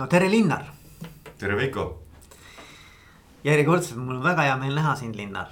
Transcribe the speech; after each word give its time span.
no 0.00 0.06
tere, 0.08 0.30
Linnar. 0.32 0.64
tere, 1.36 1.56
Veiko. 1.58 1.82
järjekordselt 3.44 3.98
mul 4.00 4.16
on 4.16 4.22
väga 4.24 4.46
hea 4.46 4.54
meel 4.56 4.78
näha 4.78 4.94
sind, 4.96 5.16
Linnar. 5.16 5.50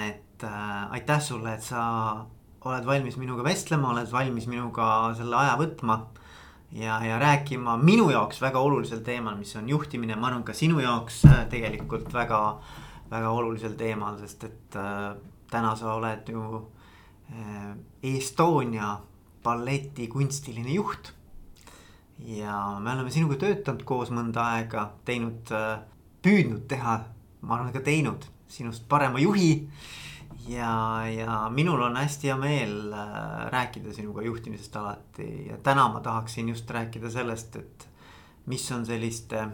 et 0.00 0.44
äh, 0.48 0.92
aitäh 0.96 1.20
sulle, 1.20 1.52
et 1.54 1.62
sa 1.62 1.82
oled 2.64 2.86
valmis 2.88 3.18
minuga 3.20 3.44
vestlema, 3.44 3.90
oled 3.92 4.08
valmis 4.12 4.46
minuga 4.48 4.86
selle 5.18 5.36
aja 5.36 5.58
võtma. 5.60 5.98
ja, 6.72 6.96
ja 7.04 7.18
rääkima 7.20 7.76
minu 7.76 8.08
jaoks 8.10 8.40
väga 8.40 8.62
olulisel 8.64 9.02
teemal, 9.04 9.36
mis 9.36 9.52
on 9.60 9.68
juhtimine, 9.68 10.16
ma 10.16 10.30
arvan, 10.30 10.46
ka 10.48 10.56
sinu 10.56 10.80
jaoks 10.80 11.26
äh, 11.28 11.44
tegelikult 11.52 12.08
väga, 12.16 12.40
väga 13.10 13.34
olulisel 13.42 13.76
teemal, 13.76 14.16
sest 14.24 14.48
et 14.48 14.80
äh, 14.80 15.12
täna 15.52 15.76
sa 15.76 15.98
oled 15.98 16.32
ju 16.32 16.62
äh, 17.28 17.76
Estonia 18.16 18.96
balleti 19.44 20.08
kunstiline 20.08 20.72
juht 20.80 21.12
ja 22.18 22.78
me 22.80 22.92
oleme 22.92 23.10
sinuga 23.10 23.36
töötanud 23.40 23.84
koos 23.84 24.10
mõnda 24.14 24.46
aega, 24.56 24.88
teinud, 25.04 25.52
äh, 25.52 25.82
püüdnud 26.24 26.64
teha, 26.70 26.98
ma 27.42 27.58
arvan 27.58 27.74
ka 27.74 27.82
teinud 27.84 28.24
sinust 28.48 28.86
parema 28.88 29.20
juhi. 29.20 29.68
ja, 30.48 31.02
ja 31.10 31.48
minul 31.50 31.80
on 31.82 31.96
hästi 31.96 32.28
hea 32.30 32.36
meel 32.38 32.92
äh, 32.94 33.50
rääkida 33.52 33.92
sinuga 33.92 34.22
juhtimisest 34.22 34.76
alati 34.76 35.46
ja 35.48 35.58
täna 35.58 35.88
ma 35.88 36.00
tahaksin 36.00 36.48
just 36.48 36.70
rääkida 36.70 37.10
sellest, 37.10 37.56
et 37.56 37.88
mis 38.46 38.70
on 38.72 38.86
selliste 38.86 39.48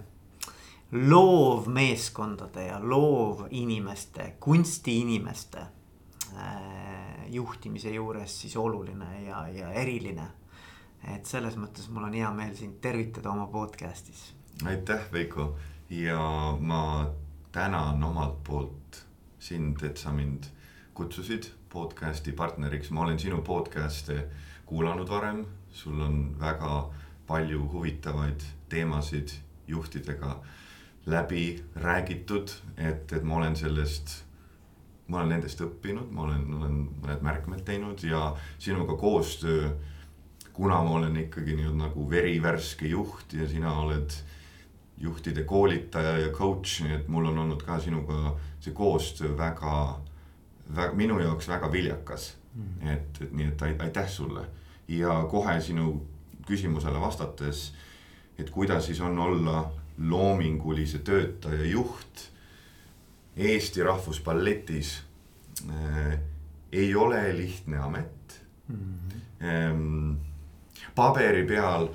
loovmeeskondade 0.93 2.67
ja 2.67 2.79
loovinimeste, 2.83 4.37
kunstiinimeste 4.41 5.59
äh, 6.37 7.33
juhtimise 7.33 7.91
juures 7.91 8.41
siis 8.41 8.57
oluline 8.57 9.23
ja, 9.25 9.49
ja 9.49 9.73
eriline 9.73 10.29
et 11.11 11.27
selles 11.27 11.57
mõttes 11.59 11.89
mul 11.91 12.07
on 12.07 12.15
hea 12.15 12.31
meel 12.35 12.55
sind 12.57 12.79
tervitada 12.81 13.31
oma 13.31 13.47
podcast'is. 13.51 14.33
aitäh, 14.65 15.07
Veiko! 15.13 15.57
Ja 15.91 16.57
ma 16.61 17.11
tänan 17.53 18.05
omalt 18.05 18.45
poolt 18.45 19.05
sind, 19.39 19.83
et 19.83 19.97
sa 19.97 20.13
mind 20.13 20.47
kutsusid 20.95 21.51
podcast'i 21.69 22.33
partneriks, 22.33 22.91
ma 22.91 23.05
olen 23.05 23.19
sinu 23.19 23.43
podcast'e 23.43 24.25
kuulanud 24.67 25.09
varem, 25.09 25.45
sul 25.71 26.01
on 26.01 26.37
väga 26.41 26.91
palju 27.27 27.69
huvitavaid 27.73 28.41
teemasid 28.69 29.35
juhtidega 29.69 30.37
läbi 31.07 31.65
räägitud, 31.75 32.51
et, 32.77 33.13
et 33.13 33.23
ma 33.23 33.37
olen 33.37 33.57
sellest 33.57 34.23
ma 35.09 35.19
olen 35.21 35.35
nendest 35.35 35.61
õppinud, 35.61 36.13
ma 36.15 36.27
olen, 36.27 36.45
olen 36.57 36.77
mõned 37.03 37.25
märkmed 37.27 37.65
teinud 37.67 38.05
ja 38.07 38.31
sinuga 38.59 38.97
koostöö 38.97 39.73
kuna 40.53 40.83
ma 40.85 40.99
olen 40.99 41.17
ikkagi 41.17 41.57
nii-öelda 41.57 41.87
nagu 41.87 42.11
verivärske 42.11 42.87
juht 42.87 43.33
ja 43.33 43.49
sina 43.49 43.73
oled 43.81 44.11
juhtide 45.03 45.45
koolitaja 45.45 46.19
ja 46.19 46.31
coach, 46.31 46.83
nii 46.85 46.95
et 46.95 47.09
mul 47.09 47.27
on 47.27 47.39
olnud 47.39 47.63
ka 47.67 47.81
sinuga 47.81 48.37
see 48.61 48.75
koostöö 48.77 49.37
väga, 49.37 50.01
väga, 50.75 50.95
minu 50.95 51.19
jaoks 51.21 51.49
väga 51.49 51.73
viljakas 51.73 52.35
mm.. 52.55 52.89
et, 52.95 53.23
et 53.23 53.33
nii, 53.33 53.49
et 53.49 53.63
aitäh 53.63 54.09
sulle 54.09 54.47
ja 54.89 55.23
kohe 55.31 55.61
sinu 55.61 55.95
küsimusele 56.47 57.01
vastates, 57.01 57.73
et 58.39 58.51
kuidas 58.51 58.87
siis 58.87 59.01
on 59.01 59.19
olla 59.19 59.65
loomingulise 59.99 60.99
töötaja 60.99 61.65
juht 61.67 62.29
Eesti 63.37 63.83
Rahvusballetis 63.83 65.03
äh, 65.71 66.19
ei 66.73 66.95
ole 66.95 67.37
lihtne 67.37 67.79
amet 67.79 68.43
mm. 68.69 68.77
-hmm. 68.77 69.13
Ähm, 69.43 70.13
paberi 70.95 71.45
peal 71.47 71.89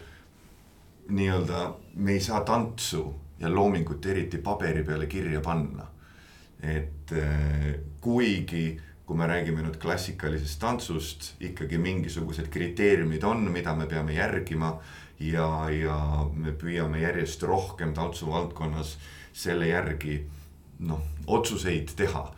nii-öelda 1.10 1.74
me 1.96 2.12
ei 2.12 2.20
saa 2.20 2.42
tantsu 2.42 3.16
ja 3.40 3.56
loomingut 3.56 4.06
eriti 4.06 4.38
paberi 4.38 4.84
peale 4.84 5.06
kirja 5.06 5.42
panna. 5.42 5.88
et 6.62 7.12
äh, 7.12 7.76
kuigi, 8.02 8.80
kui 9.06 9.18
me 9.18 9.28
räägime 9.28 9.62
nüüd 9.62 9.78
klassikalisest 9.78 10.60
tantsust, 10.60 11.28
ikkagi 11.40 11.78
mingisugused 11.78 12.50
kriteeriumid 12.50 13.24
on, 13.24 13.46
mida 13.52 13.76
me 13.76 13.86
peame 13.86 14.14
järgima. 14.14 14.80
ja, 15.20 15.70
ja 15.70 16.26
me 16.34 16.52
püüame 16.52 17.02
järjest 17.02 17.44
rohkem 17.44 17.94
tantsuvaldkonnas 17.94 18.98
selle 19.34 19.68
järgi 19.68 20.26
noh, 20.80 21.02
otsuseid 21.28 21.94
teha. 21.96 22.34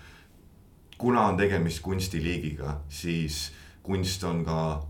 kuna 0.97 1.21
on 1.21 1.37
tegemist 1.37 1.79
kunstiliigiga, 1.81 2.81
siis 2.89 3.51
kunst 3.83 4.23
on 4.23 4.43
ka 4.45 4.83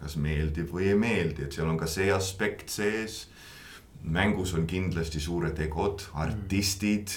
kas 0.00 0.16
meeldib 0.20 0.70
või 0.72 0.90
ei 0.90 0.98
meeldi, 0.98 1.44
et 1.44 1.56
seal 1.56 1.68
on 1.68 1.78
ka 1.80 1.88
see 1.90 2.10
aspekt 2.12 2.72
sees. 2.72 3.26
mängus 4.02 4.54
on 4.56 4.66
kindlasti 4.66 5.20
suured 5.20 5.58
egod, 5.60 6.06
artistid. 6.14 7.10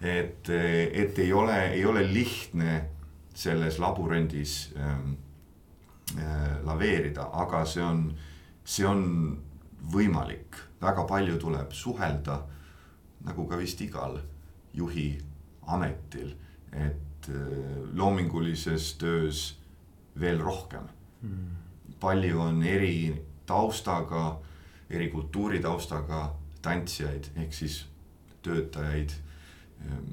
et, 0.00 0.48
et 0.48 1.18
ei 1.18 1.32
ole, 1.32 1.72
ei 1.72 1.84
ole 1.84 2.04
lihtne 2.12 2.88
selles 3.34 3.78
labürindis 3.78 4.72
ähm, 4.76 5.14
äh, 6.18 6.60
laveerida, 6.64 7.30
aga 7.32 7.64
see 7.64 7.82
on, 7.82 8.10
see 8.64 8.86
on 8.86 9.04
võimalik, 9.92 10.56
väga 10.80 11.04
palju 11.04 11.38
tuleb 11.38 11.72
suhelda. 11.72 12.42
nagu 13.20 13.46
ka 13.48 13.56
vist 13.56 13.80
igal 13.80 14.18
juhi 14.72 15.18
ametil, 15.68 16.34
et 16.72 17.28
äh, 17.28 17.88
loomingulises 17.92 18.94
töös 18.98 19.56
veel 20.20 20.40
rohkem 20.40 20.88
mm 21.22 21.59
palju 22.00 22.40
on 22.40 22.62
eri 22.62 23.26
taustaga, 23.46 24.40
eri 24.90 25.08
kultuuritaustaga 25.10 26.34
tantsijaid 26.62 27.30
ehk 27.36 27.54
siis 27.54 27.84
töötajaid 28.42 29.10
ähm, 29.86 30.12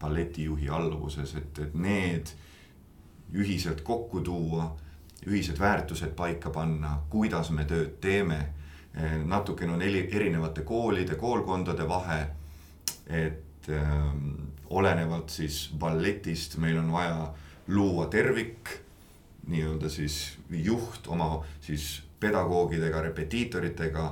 balletijuhi 0.00 0.68
alluvuses, 0.68 1.34
et, 1.34 1.58
et 1.58 1.74
need 1.74 2.32
ühiselt 3.34 3.80
kokku 3.84 4.20
tuua, 4.20 4.68
ühised 5.26 5.58
väärtused 5.58 6.14
paika 6.16 6.50
panna, 6.50 6.98
kuidas 7.10 7.50
me 7.50 7.64
tööd 7.64 7.96
teeme. 8.00 8.38
Äh, 8.96 9.18
natukene 9.24 9.72
on 9.72 9.82
erinevate 9.82 10.62
koolide, 10.62 11.14
koolkondade 11.14 11.88
vahe. 11.88 12.26
et 13.06 13.68
ähm, 13.70 14.34
olenevalt 14.70 15.30
siis 15.30 15.70
balletist 15.78 16.56
meil 16.58 16.78
on 16.78 16.92
vaja 16.92 17.34
luua 17.68 18.06
tervik 18.10 18.85
nii-öelda 19.46 19.88
siis 19.92 20.38
juht 20.50 21.06
oma 21.06 21.44
siis 21.60 22.02
pedagoogidega, 22.20 23.02
repetiitoritega 23.10 24.06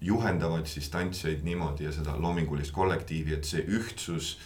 juhendavad 0.00 0.66
siis 0.66 0.90
tantsijaid 0.90 1.42
niimoodi 1.46 1.84
ja 1.84 1.92
seda 1.92 2.14
loomingulist 2.18 2.72
kollektiivi, 2.74 3.34
et 3.34 3.44
see 3.44 3.64
ühtsus 3.66 4.36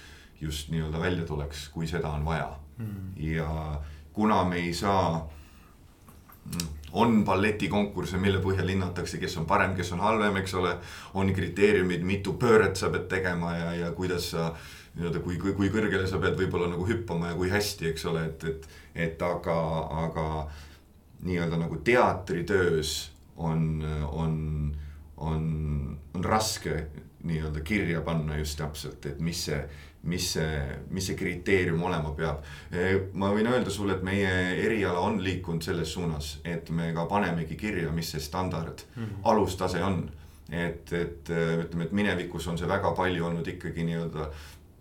just 0.41 0.73
nii-öelda 0.73 1.01
välja 1.01 1.27
tuleks, 1.29 1.69
kui 1.73 1.87
seda 1.87 2.11
on 2.11 2.25
vaja 2.25 2.51
mm.. 2.79 3.13
ja 3.17 3.81
kuna 4.13 4.45
me 4.45 4.57
ei 4.57 4.75
saa, 4.75 5.31
on 6.93 7.25
balletikonkursse, 7.25 8.19
mille 8.21 8.41
põhjal 8.45 8.69
hinnatakse, 8.75 9.21
kes 9.23 9.37
on 9.41 9.47
parem, 9.49 9.77
kes 9.77 9.93
on 9.97 10.03
halvem, 10.05 10.37
eks 10.43 10.55
ole. 10.61 10.77
on 11.15 11.33
kriteeriumid, 11.33 12.05
mitu 12.05 12.37
pööret 12.41 12.77
sa 12.77 12.91
pead 12.93 13.09
tegema 13.09 13.55
ja, 13.57 13.75
ja 13.85 13.93
kuidas 13.97 14.31
sa 14.35 14.51
nii-öelda, 14.97 15.23
kui, 15.25 15.39
kui, 15.41 15.55
kui 15.57 15.71
kõrgele 15.73 16.07
sa 16.09 16.21
pead 16.21 16.37
võib-olla 16.37 16.69
nagu 16.75 16.87
hüppama 16.89 17.33
ja 17.33 17.39
kui 17.39 17.53
hästi, 17.53 17.89
eks 17.93 18.09
ole, 18.13 18.27
et, 18.33 18.49
et. 18.51 18.71
Et 18.95 19.23
aga, 19.23 19.59
aga 20.07 20.27
nii-öelda 21.23 21.57
nagu 21.57 21.79
teatritöös 21.85 23.13
on, 23.37 23.85
on, 24.11 24.75
on, 25.17 25.99
on 26.15 26.25
raske 26.25 26.87
nii-öelda 27.23 27.61
kirja 27.61 28.01
panna 28.01 28.37
just 28.37 28.59
täpselt, 28.59 29.07
et 29.07 29.21
mis 29.21 29.45
see, 29.47 29.61
mis 30.03 30.33
see, 30.35 30.63
mis 30.91 31.07
see 31.07 31.17
kriteerium 31.17 31.83
olema 31.87 32.11
peab. 32.19 32.43
ma 33.15 33.31
võin 33.31 33.47
öelda 33.47 33.71
sulle, 33.71 33.95
et 33.97 34.03
meie 34.03 34.33
eriala 34.65 34.99
on 34.99 35.23
liikunud 35.23 35.63
selles 35.63 35.93
suunas, 35.95 36.41
et 36.45 36.71
me 36.71 36.91
ka 36.93 37.07
panemegi 37.07 37.57
kirja, 37.57 37.93
mis 37.93 38.11
see 38.11 38.21
standard 38.21 38.83
mm 38.97 39.05
-hmm. 39.05 39.23
alustase 39.23 39.85
on 39.85 40.11
et, 40.51 40.93
et 40.93 41.31
ütleme, 41.31 41.85
et 41.85 41.93
minevikus 41.93 42.49
on 42.49 42.59
see 42.59 42.69
väga 42.69 42.91
palju 42.97 43.27
olnud 43.27 43.47
ikkagi 43.49 43.85
nii-öelda 43.85 44.29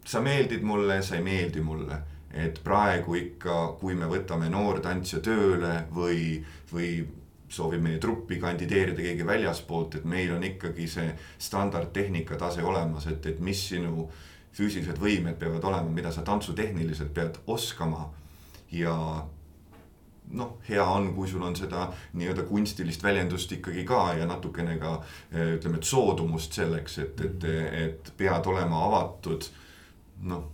sa 0.06 0.21
meeldid 0.21 0.63
mulle, 0.65 1.01
sa 1.01 1.15
ei 1.15 1.24
meeldi 1.24 1.62
mulle. 1.62 2.00
Et 2.33 2.60
praegu 2.63 3.16
ikka, 3.19 3.57
kui 3.80 3.95
me 3.95 4.07
võtame 4.10 4.50
noortantsija 4.50 5.22
tööle 5.25 5.74
või, 5.95 6.38
või 6.72 6.92
soovib 7.51 7.83
meie 7.83 8.00
truppi 8.00 8.39
kandideerida 8.39 9.04
keegi 9.04 9.25
väljaspoolt, 9.28 10.00
et 10.00 10.07
meil 10.07 10.31
on 10.36 10.44
ikkagi 10.48 10.88
see 10.88 11.12
standardtehnika 11.42 12.39
tase 12.39 12.63
olemas, 12.63 13.07
et, 13.12 13.25
et 13.25 13.39
mis 13.44 13.68
sinu 13.74 14.07
füüsilised 14.56 15.00
võimed 15.00 15.38
peavad 15.39 15.68
olema, 15.68 15.92
mida 15.92 16.12
sa 16.12 16.24
tantsutehniliselt 16.28 17.13
pead 17.13 17.39
oskama. 17.48 18.10
ja 18.72 18.95
noh, 20.31 20.51
hea 20.69 20.84
on, 20.88 21.10
kui 21.16 21.27
sul 21.27 21.44
on 21.44 21.56
seda 21.56 21.89
nii-öelda 22.16 22.45
kunstilist 22.48 23.04
väljendust 23.04 23.51
ikkagi 23.51 23.84
ka 23.88 24.13
ja 24.16 24.27
natukene 24.27 24.77
ka 24.80 24.94
ütleme, 25.31 25.81
et 25.81 25.88
soodumust 25.88 26.56
selleks, 26.56 26.98
et, 27.04 27.22
et, 27.27 27.48
et 27.81 28.13
pead 28.18 28.48
olema 28.48 28.86
avatud 28.88 29.50
noh, 30.31 30.45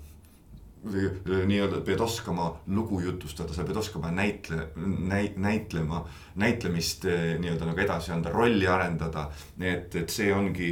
nii-öelda 0.87 1.81
pead 1.85 1.99
oskama 1.99 2.49
lugu 2.67 2.99
jutustada, 3.01 3.53
sa 3.53 3.63
pead 3.67 3.77
oskama 3.77 4.11
näitle, 4.11 4.69
näi-, 4.77 5.33
näitlema, 5.35 6.03
näitlemist 6.35 7.05
nii-öelda 7.39 7.69
nagu 7.69 7.83
edasi 7.83 8.11
anda, 8.11 8.31
rolli 8.33 8.67
arendada. 8.67 9.29
et, 9.59 9.95
et 9.95 10.09
see 10.09 10.33
ongi 10.33 10.69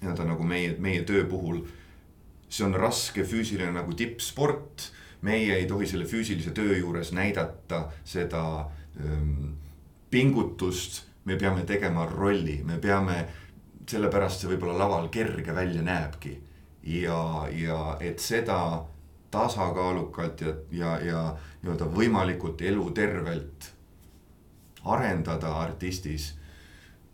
nii-öelda 0.00 0.26
nagu 0.26 0.44
meie, 0.44 0.74
meie 0.78 1.04
töö 1.08 1.24
puhul. 1.28 1.62
see 2.52 2.66
on 2.66 2.74
raske 2.74 3.24
füüsiline 3.24 3.72
nagu 3.72 3.94
tippsport. 3.94 4.90
meie 5.22 5.54
ei 5.54 5.66
tohi 5.66 5.86
selle 5.86 6.04
füüsilise 6.04 6.50
töö 6.50 6.76
juures 6.76 7.12
näidata 7.12 7.88
seda 8.04 8.68
ähm, 9.00 9.54
pingutust. 10.10 11.04
me 11.24 11.36
peame 11.36 11.64
tegema 11.64 12.06
rolli, 12.06 12.62
me 12.64 12.78
peame, 12.78 13.26
sellepärast 13.86 14.40
see 14.40 14.50
võib-olla 14.50 14.78
laval 14.78 15.08
kerge 15.08 15.54
välja 15.54 15.82
näebki 15.82 16.40
ja, 16.82 17.48
ja 17.50 17.96
et 18.00 18.18
seda 18.18 18.84
tasakaalukalt 19.30 20.40
ja, 20.40 20.54
ja, 20.70 20.98
ja 21.00 21.22
nii-öelda 21.62 21.88
võimalikult 21.94 22.62
elutervelt 22.62 23.70
arendada 24.84 25.54
artistis. 25.62 26.34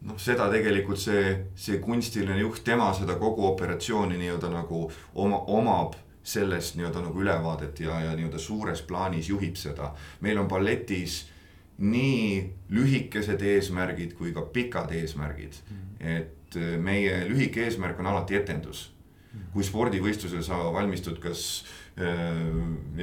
noh, 0.01 0.19
seda 0.19 0.49
tegelikult 0.51 0.99
see, 0.99 1.31
see 1.59 1.79
kunstiline 1.83 2.39
juht, 2.41 2.63
tema 2.65 2.93
seda 2.95 3.19
kogu 3.19 3.47
operatsiooni 3.47 4.19
nii-öelda 4.19 4.51
nagu 4.51 4.85
oma, 5.15 5.41
omab 5.47 5.97
sellest 6.23 6.77
nii-öelda 6.79 7.03
nagu 7.07 7.23
ülevaadet 7.23 7.81
ja, 7.81 8.01
ja 8.01 8.15
nii-öelda 8.17 8.39
suures 8.39 8.83
plaanis 8.83 9.29
juhib 9.29 9.57
seda. 9.57 9.95
meil 10.21 10.39
on 10.39 10.49
balletis 10.49 11.27
nii 11.79 12.53
lühikesed 12.75 13.43
eesmärgid 13.43 14.15
kui 14.19 14.33
ka 14.33 14.43
pikad 14.43 14.91
eesmärgid 14.91 15.55
mm. 15.71 15.77
-hmm. 15.77 16.07
et 16.17 16.81
meie 16.83 17.29
lühike 17.29 17.65
eesmärk 17.65 18.01
on 18.01 18.07
alati 18.07 18.35
etendus 18.35 18.98
kui 19.53 19.65
spordivõistlusel 19.65 20.43
sa 20.45 20.59
valmistud 20.73 21.19
kas 21.23 21.43
äh, 21.99 22.31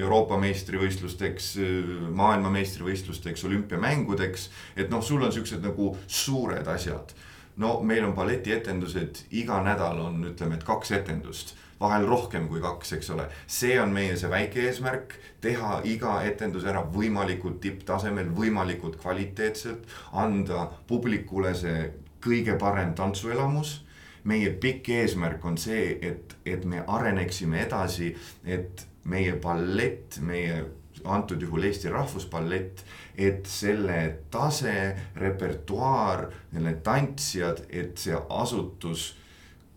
Euroopa 0.01 0.39
meistrivõistlusteks, 0.42 1.51
äh, 1.62 1.92
maailmameistrivõistlusteks, 2.22 3.45
olümpiamängudeks. 3.50 4.50
et 4.75 4.89
noh, 4.89 5.04
sul 5.04 5.24
on 5.24 5.33
siuksed 5.33 5.63
nagu 5.66 5.95
suured 6.07 6.68
asjad. 6.68 7.13
no 7.57 7.80
meil 7.81 8.06
on 8.06 8.13
balletietendused, 8.13 9.25
iga 9.31 9.62
nädal 9.63 10.00
on, 10.00 10.24
ütleme, 10.31 10.56
et 10.56 10.63
kaks 10.63 10.92
etendust 10.92 11.56
vahel 11.80 12.06
rohkem 12.07 12.48
kui 12.48 12.62
kaks, 12.62 12.94
eks 12.98 13.10
ole. 13.10 13.27
see 13.48 13.80
on 13.81 13.94
meie 13.94 14.16
see 14.18 14.30
väike 14.31 14.68
eesmärk, 14.69 15.16
teha 15.42 15.81
iga 15.83 16.22
etendus 16.24 16.66
ära 16.66 16.83
võimalikult 16.92 17.60
tipptasemel, 17.62 18.31
võimalikult 18.36 18.98
kvaliteetselt, 19.01 19.88
anda 20.13 20.69
publikule 20.88 21.54
see 21.56 21.89
kõige 22.25 22.57
parem 22.60 22.95
tantsuelamus 22.98 23.85
meie 24.25 24.50
pikk 24.62 24.89
eesmärk 24.89 25.45
on 25.45 25.57
see, 25.57 25.98
et, 26.01 26.36
et 26.45 26.66
me 26.66 26.81
areneksime 26.88 27.62
edasi, 27.66 28.10
et 28.45 28.86
meie 29.06 29.36
ballett, 29.42 30.18
meie 30.25 30.63
antud 31.06 31.42
juhul 31.42 31.68
Eesti 31.68 31.92
Rahvusballett, 31.94 32.81
et 33.18 33.45
selle 33.45 34.00
tase, 34.33 34.95
repertuaar, 35.22 36.25
need 36.57 36.81
tantsijad, 36.86 37.68
et 37.69 38.01
see 38.01 38.18
asutus 38.33 39.12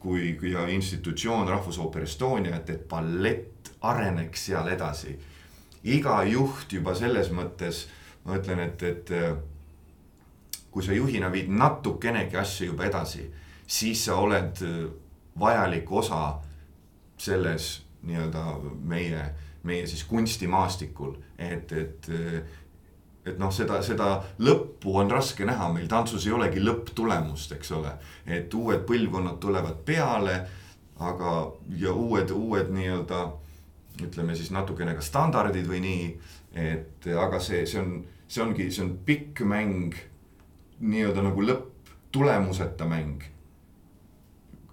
kui, 0.01 0.33
kui 0.41 0.55
institutsioon 0.73 1.49
Rahvusooper 1.51 2.07
Estonia, 2.07 2.57
et, 2.57 2.71
et 2.73 2.89
ballett 2.89 3.73
areneks 3.85 4.49
seal 4.49 4.73
edasi. 4.73 5.19
iga 5.85 6.23
juht 6.27 6.73
juba 6.73 6.95
selles 6.97 7.29
mõttes, 7.31 7.85
ma 8.25 8.37
ütlen, 8.41 8.59
et, 8.65 8.83
et 8.83 9.13
kui 10.73 10.83
sa 10.83 10.97
juhina 10.97 11.29
viid 11.33 11.53
natukenegi 11.53 12.37
asju 12.37 12.73
juba 12.73 12.89
edasi 12.89 13.29
siis 13.69 14.05
sa 14.09 14.17
oled 14.17 14.63
äh, 14.65 14.79
vajalik 15.39 15.93
osa 15.93 16.39
selles 17.19 17.83
nii-öelda 18.03 18.45
meie, 18.83 19.25
meie 19.63 19.87
siis 19.87 20.05
kunstimaastikul, 20.09 21.17
et, 21.39 21.73
et 21.73 22.09
äh, 22.15 22.43
et 23.29 23.37
noh, 23.37 23.51
seda, 23.53 23.83
seda 23.85 24.13
lõppu 24.41 24.95
on 25.03 25.11
raske 25.13 25.45
näha, 25.45 25.67
meil 25.75 25.89
tantsus 25.91 26.25
ei 26.25 26.33
olegi 26.33 26.63
lõpptulemust, 26.63 27.53
eks 27.59 27.73
ole. 27.77 27.93
et 28.25 28.55
uued 28.55 28.87
põlvkonnad 28.89 29.37
tulevad 29.43 29.83
peale, 29.85 30.39
aga, 31.05 31.35
ja 31.77 31.93
uued, 31.93 32.33
uued 32.33 32.71
nii-öelda 32.73 33.27
ütleme 34.07 34.37
siis 34.39 34.49
natukene 34.55 34.95
ka 34.97 35.05
standardid 35.05 35.67
või 35.69 35.83
nii. 35.85 36.07
et 36.57 37.09
aga 37.13 37.41
see, 37.43 37.67
see 37.67 37.83
on, 37.83 37.99
see 38.29 38.43
ongi, 38.43 38.71
see 38.73 38.87
on 38.87 38.95
pikk 39.05 39.43
mäng, 39.45 39.99
nii-öelda 40.81 41.27
nagu 41.27 41.45
lõpptulemuseta 41.45 42.89
mäng 42.89 43.27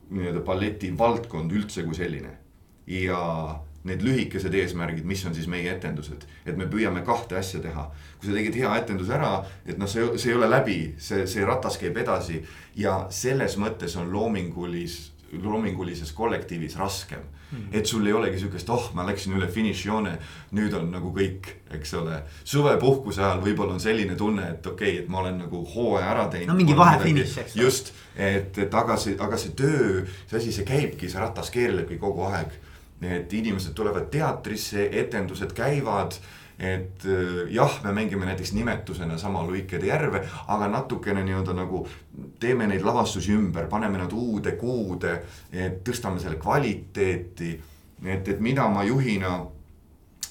nii-öelda 0.10 0.42
balleti 0.46 0.92
valdkond 0.98 1.54
üldse 1.56 1.86
kui 1.86 1.96
selline. 1.98 2.38
ja 2.86 3.20
need 3.86 4.02
lühikesed 4.06 4.54
eesmärgid, 4.58 5.06
mis 5.06 5.22
on 5.26 5.34
siis 5.38 5.48
meie 5.50 5.70
etendused, 5.70 6.26
et 6.46 6.58
me 6.58 6.66
püüame 6.70 7.04
kahte 7.06 7.38
asja 7.38 7.62
teha. 7.62 7.86
kui 8.20 8.30
sa 8.30 8.38
tegid 8.38 8.58
hea 8.58 8.72
etenduse 8.82 9.14
ära, 9.14 9.32
et 9.66 9.78
noh, 9.78 9.90
see, 9.90 10.06
see 10.18 10.32
ei 10.34 10.38
ole 10.38 10.50
läbi, 10.50 10.80
see, 10.98 11.26
see 11.30 11.46
ratas 11.46 11.78
käib 11.82 11.98
edasi 12.02 12.42
ja 12.82 13.06
selles 13.14 13.58
mõttes 13.62 13.98
on 14.02 14.10
loomingulis, 14.14 14.98
loomingulises 15.42 16.14
kollektiivis 16.18 16.78
raskem. 16.82 17.26
Et 17.72 17.86
sul 17.86 18.06
ei 18.08 18.14
olegi 18.14 18.40
sihukest, 18.40 18.70
oh, 18.70 18.90
ma 18.98 19.06
läksin 19.08 19.36
üle 19.38 19.48
finišijoone, 19.52 20.14
nüüd 20.58 20.74
on 20.78 20.90
nagu 20.94 21.12
kõik, 21.16 21.52
eks 21.78 21.94
ole. 22.00 22.22
suvepuhkuse 22.44 23.24
ajal 23.24 23.44
võib-olla 23.44 23.76
on 23.78 23.84
selline 23.84 24.16
tunne, 24.16 24.48
et 24.56 24.68
okei 24.68 24.94
okay,, 24.94 25.04
et 25.04 25.10
ma 25.10 25.22
olen 25.24 25.38
nagu 25.46 25.64
hooaja 25.76 26.12
ära 26.12 26.28
teinud. 26.32 26.52
no 26.52 26.58
mingi 26.58 26.78
vahefiniš, 26.78 27.38
eks. 27.44 27.58
just, 27.60 27.94
et, 28.16 28.58
et 28.58 28.80
aga 28.84 28.98
see, 28.98 29.18
aga 29.20 29.38
see 29.42 29.56
töö, 29.58 30.06
see 30.30 30.40
asi, 30.40 30.56
see 30.56 30.68
käibki, 30.68 31.10
see 31.12 31.22
ratas 31.22 31.52
keerlebki 31.54 32.00
kogu 32.02 32.26
aeg. 32.32 32.58
et 33.06 33.34
inimesed 33.34 33.76
tulevad 33.76 34.10
teatrisse, 34.10 34.90
etendused 35.04 35.52
käivad 35.54 36.16
et 36.60 37.06
äh, 37.06 37.52
jah, 37.52 37.80
me 37.84 37.92
mängime 37.92 38.26
näiteks 38.26 38.54
nimetusena 38.54 39.18
sama 39.18 39.44
Luikede 39.44 39.88
järve, 39.88 40.22
aga 40.48 40.68
natukene 40.72 41.24
nii-öelda 41.24 41.54
nagu 41.54 41.82
teeme 42.40 42.68
neid 42.68 42.86
lavastusi 42.86 43.34
ümber, 43.36 43.68
paneme 43.68 44.00
nad 44.00 44.14
uude 44.16 44.56
kuude, 44.60 45.18
et 45.52 45.82
tõstame 45.84 46.20
selle 46.20 46.40
kvaliteeti. 46.40 47.52
et, 48.06 48.28
et 48.28 48.40
mida 48.40 48.70
ma 48.70 48.84
juhina 48.84 49.46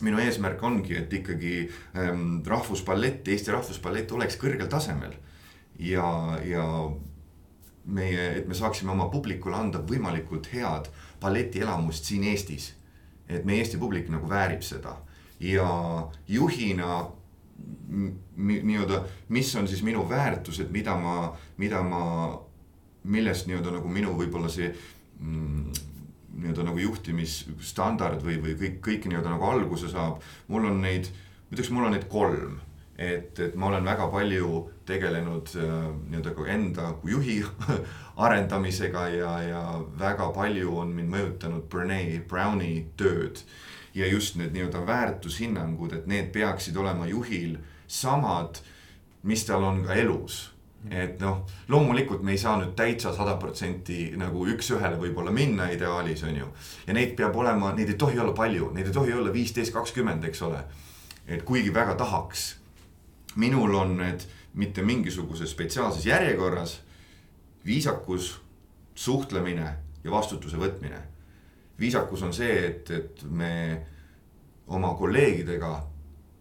minu 0.01 0.19
eesmärk 0.19 0.63
ongi, 0.63 0.97
et 0.97 1.13
ikkagi 1.13 1.69
ähm, 1.97 2.43
rahvusballett, 2.47 3.29
Eesti 3.29 3.53
Rahvusballett 3.53 4.13
oleks 4.13 4.39
kõrgel 4.41 4.69
tasemel. 4.69 5.13
ja, 5.79 6.39
ja 6.45 6.65
meie, 7.85 8.29
et 8.39 8.49
me 8.49 8.55
saaksime 8.55 8.93
oma 8.93 9.11
publikule 9.13 9.57
anda 9.57 9.79
võimalikult 9.79 10.49
head 10.53 10.89
balletielamust 11.21 12.05
siin 12.05 12.25
Eestis. 12.25 12.75
et 13.29 13.45
meie 13.45 13.61
Eesti 13.61 13.79
publik 13.79 14.09
nagu 14.09 14.29
väärib 14.29 14.63
seda 14.63 15.04
ja 15.41 15.69
juhina 16.29 17.05
nii-öelda, 18.37 19.03
mis 19.29 19.57
on 19.57 19.69
siis 19.69 19.83
minu 19.83 20.09
väärtused, 20.09 20.71
mida 20.71 20.97
ma, 20.97 21.37
mida 21.57 21.83
ma, 21.83 22.05
millest 23.05 23.47
nii-öelda 23.47 23.77
nagu 23.77 23.89
minu 23.89 24.15
võib-olla 24.19 24.51
see 24.51 24.71
mm, 25.21 25.73
nii-öelda 26.41 26.67
nagu 26.67 26.83
juhtimisstandard 26.83 28.25
või, 28.25 28.39
või 28.43 28.57
kõik, 28.59 28.79
kõik 28.85 29.09
nii-öelda 29.09 29.35
nagu 29.37 29.51
alguse 29.51 29.91
saab. 29.93 30.23
mul 30.49 30.71
on 30.71 30.81
neid, 30.83 31.11
ma 31.49 31.57
ütleks, 31.57 31.71
mul 31.71 31.89
on 31.89 31.95
neid 31.95 32.09
kolm, 32.11 32.57
et, 32.99 33.39
et 33.39 33.55
ma 33.55 33.69
olen 33.71 33.85
väga 33.87 34.09
palju 34.11 34.65
tegelenud 34.87 35.55
äh, 35.59 35.77
nii-öelda 36.11 36.35
ka 36.35 36.49
enda 36.57 36.91
kui 37.03 37.15
juhi 37.15 37.39
arendamisega 38.27 39.07
ja, 39.15 39.37
ja 39.43 39.63
väga 40.01 40.31
palju 40.35 40.75
on 40.83 40.95
mind 40.97 41.15
mõjutanud 41.15 41.69
Brene 41.71 42.03
Browni 42.29 42.75
tööd 42.99 43.45
ja 43.95 44.07
just 44.07 44.37
need 44.37 44.55
nii-öelda 44.55 44.87
väärtushinnangud, 44.87 45.93
et 45.93 46.07
need 46.07 46.33
peaksid 46.35 46.77
olema 46.77 47.07
juhil 47.07 47.59
samad, 47.87 48.59
mis 49.23 49.45
tal 49.47 49.65
on 49.65 49.85
ka 49.87 49.95
elus 49.95 50.55
et 50.91 51.21
noh, 51.21 51.45
loomulikult 51.69 52.23
me 52.23 52.35
ei 52.35 52.39
saa 52.39 52.59
nüüd 52.61 52.75
täitsa 52.77 53.15
sada 53.17 53.39
protsenti 53.41 54.11
nagu 54.21 54.45
üks-ühele 54.53 54.99
võib-olla 55.01 55.33
minna 55.33 55.71
ideaalis 55.73 56.25
on 56.29 56.37
ju. 56.37 56.49
ja 56.87 56.97
neid 56.97 57.15
peab 57.17 57.37
olema, 57.37 57.73
neid 57.73 57.95
ei 57.95 57.97
tohi 58.01 58.19
olla 58.21 58.35
palju, 58.37 58.71
neid 58.75 58.91
ei 58.91 58.93
tohi 58.93 59.15
olla 59.17 59.33
viisteist, 59.33 59.73
kakskümmend, 59.73 60.25
eks 60.29 60.43
ole. 60.43 60.61
et 61.27 61.43
kuigi 61.43 61.73
väga 61.75 61.95
tahaks. 61.95 62.57
minul 63.37 63.75
on 63.75 63.97
need 63.97 64.27
mitte 64.55 64.83
mingisuguses 64.83 65.51
spetsiaalses 65.51 66.07
järjekorras. 66.07 66.81
viisakus, 67.67 68.41
suhtlemine 68.95 69.77
ja 70.05 70.11
vastutuse 70.11 70.57
võtmine 70.57 71.14
viisakus 71.79 72.23
on 72.23 72.33
see, 72.33 72.55
et, 72.67 72.91
et 72.91 73.25
me 73.31 73.55
oma 74.67 74.95
kolleegidega, 74.99 75.73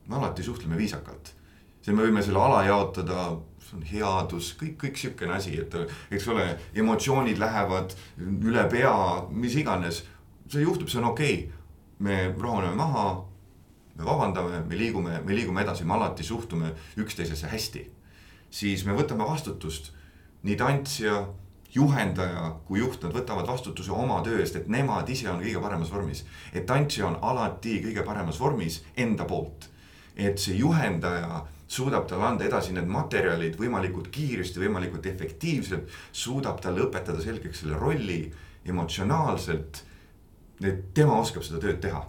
me 0.08 0.16
alati 0.16 0.44
suhtleme 0.44 0.78
viisakalt. 0.78 1.34
see, 1.84 1.92
me 1.92 2.06
võime 2.06 2.22
selle 2.24 2.40
ala 2.40 2.62
jaotada, 2.64 3.26
see 3.60 3.76
on 3.76 3.84
headus, 3.90 4.54
kõik, 4.60 4.78
kõik 4.86 5.00
sihukene 5.00 5.36
asi, 5.36 5.58
et 5.60 5.76
eks 6.16 6.28
ole, 6.32 6.46
emotsioonid 6.80 7.42
lähevad 7.42 7.96
üle 8.20 8.64
pea, 8.72 8.94
mis 9.30 9.58
iganes. 9.60 10.04
see 10.48 10.64
juhtub, 10.64 10.88
see 10.88 11.02
on 11.02 11.12
okei 11.12 11.36
okay.. 11.44 11.60
me 12.00 12.34
rahuneme 12.40 12.76
maha, 12.76 13.26
me 13.96 14.06
vabandame, 14.06 14.64
me 14.68 14.78
liigume, 14.78 15.20
me 15.26 15.36
liigume 15.36 15.62
edasi, 15.62 15.86
me 15.86 15.94
alati 15.94 16.24
suhtume 16.24 16.74
üksteisesse 16.98 17.48
hästi. 17.48 17.90
siis 18.50 18.86
me 18.86 18.94
võtame 18.94 19.28
vastutust, 19.28 19.92
nii 20.44 20.56
tantsija, 20.56 21.26
juhendaja 21.76 22.52
kui 22.68 22.80
juht, 22.80 23.02
nad 23.04 23.14
võtavad 23.16 23.48
vastutuse 23.48 23.92
oma 23.92 24.22
töö 24.26 24.40
eest, 24.42 24.56
et 24.56 24.68
nemad 24.68 25.10
ise 25.10 25.30
on 25.32 25.42
kõige 25.42 25.62
paremas 25.62 25.92
vormis. 25.92 26.26
et 26.54 26.66
tantsija 26.66 27.08
on 27.08 27.18
alati 27.22 27.82
kõige 27.86 28.06
paremas 28.06 28.40
vormis 28.40 28.84
enda 28.98 29.26
poolt. 29.26 29.70
et 30.16 30.38
see 30.40 30.56
juhendaja 30.56 31.46
suudab 31.68 32.08
talle 32.08 32.28
anda 32.28 32.46
edasi 32.46 32.74
need 32.76 32.90
materjalid 32.92 33.58
võimalikult 33.60 34.10
kiiresti, 34.14 34.62
võimalikult 34.62 35.08
efektiivselt, 35.10 35.90
suudab 36.12 36.62
talle 36.62 36.86
õpetada 36.86 37.22
selgeks 37.24 37.64
selle 37.64 37.80
rolli 37.80 38.22
emotsionaalselt. 38.66 39.84
et 40.64 40.94
tema 40.94 41.18
oskab 41.20 41.44
seda 41.44 41.60
tööd 41.60 41.82
teha. 41.84 42.06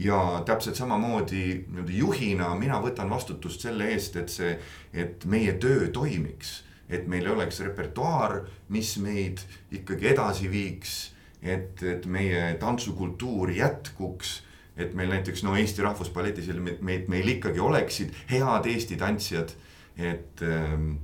ja 0.00 0.16
täpselt 0.44 0.76
samamoodi 0.76 1.44
nii-öelda 1.68 1.92
juhina 1.92 2.48
mina 2.54 2.80
võtan 2.84 3.08
vastutust 3.10 3.60
selle 3.64 3.86
eest, 3.94 4.16
et 4.16 4.28
see, 4.28 4.58
et 4.92 5.24
meie 5.24 5.52
töö 5.52 5.88
toimiks. 5.88 6.64
Et 6.90 7.06
meil 7.08 7.28
oleks 7.30 7.60
repertuaar, 7.62 8.40
mis 8.68 8.96
meid 8.98 9.42
ikkagi 9.72 10.10
edasi 10.12 10.50
viiks, 10.50 10.94
et, 11.42 11.82
et 11.82 12.06
meie 12.06 12.54
tantsukultuur 12.60 13.52
jätkuks 13.54 14.40
et 14.80 14.94
meil 14.94 15.10
näiteks 15.12 15.42
no 15.44 15.56
Eesti 15.58 15.82
Rahvusballetis 15.84 16.48
meid, 16.80 17.08
meil 17.10 17.28
ikkagi 17.36 17.60
oleksid 17.60 18.14
head 18.30 18.68
Eesti 18.70 18.96
tantsijad. 18.96 19.52
et, 19.98 20.42
ähm, 20.42 20.94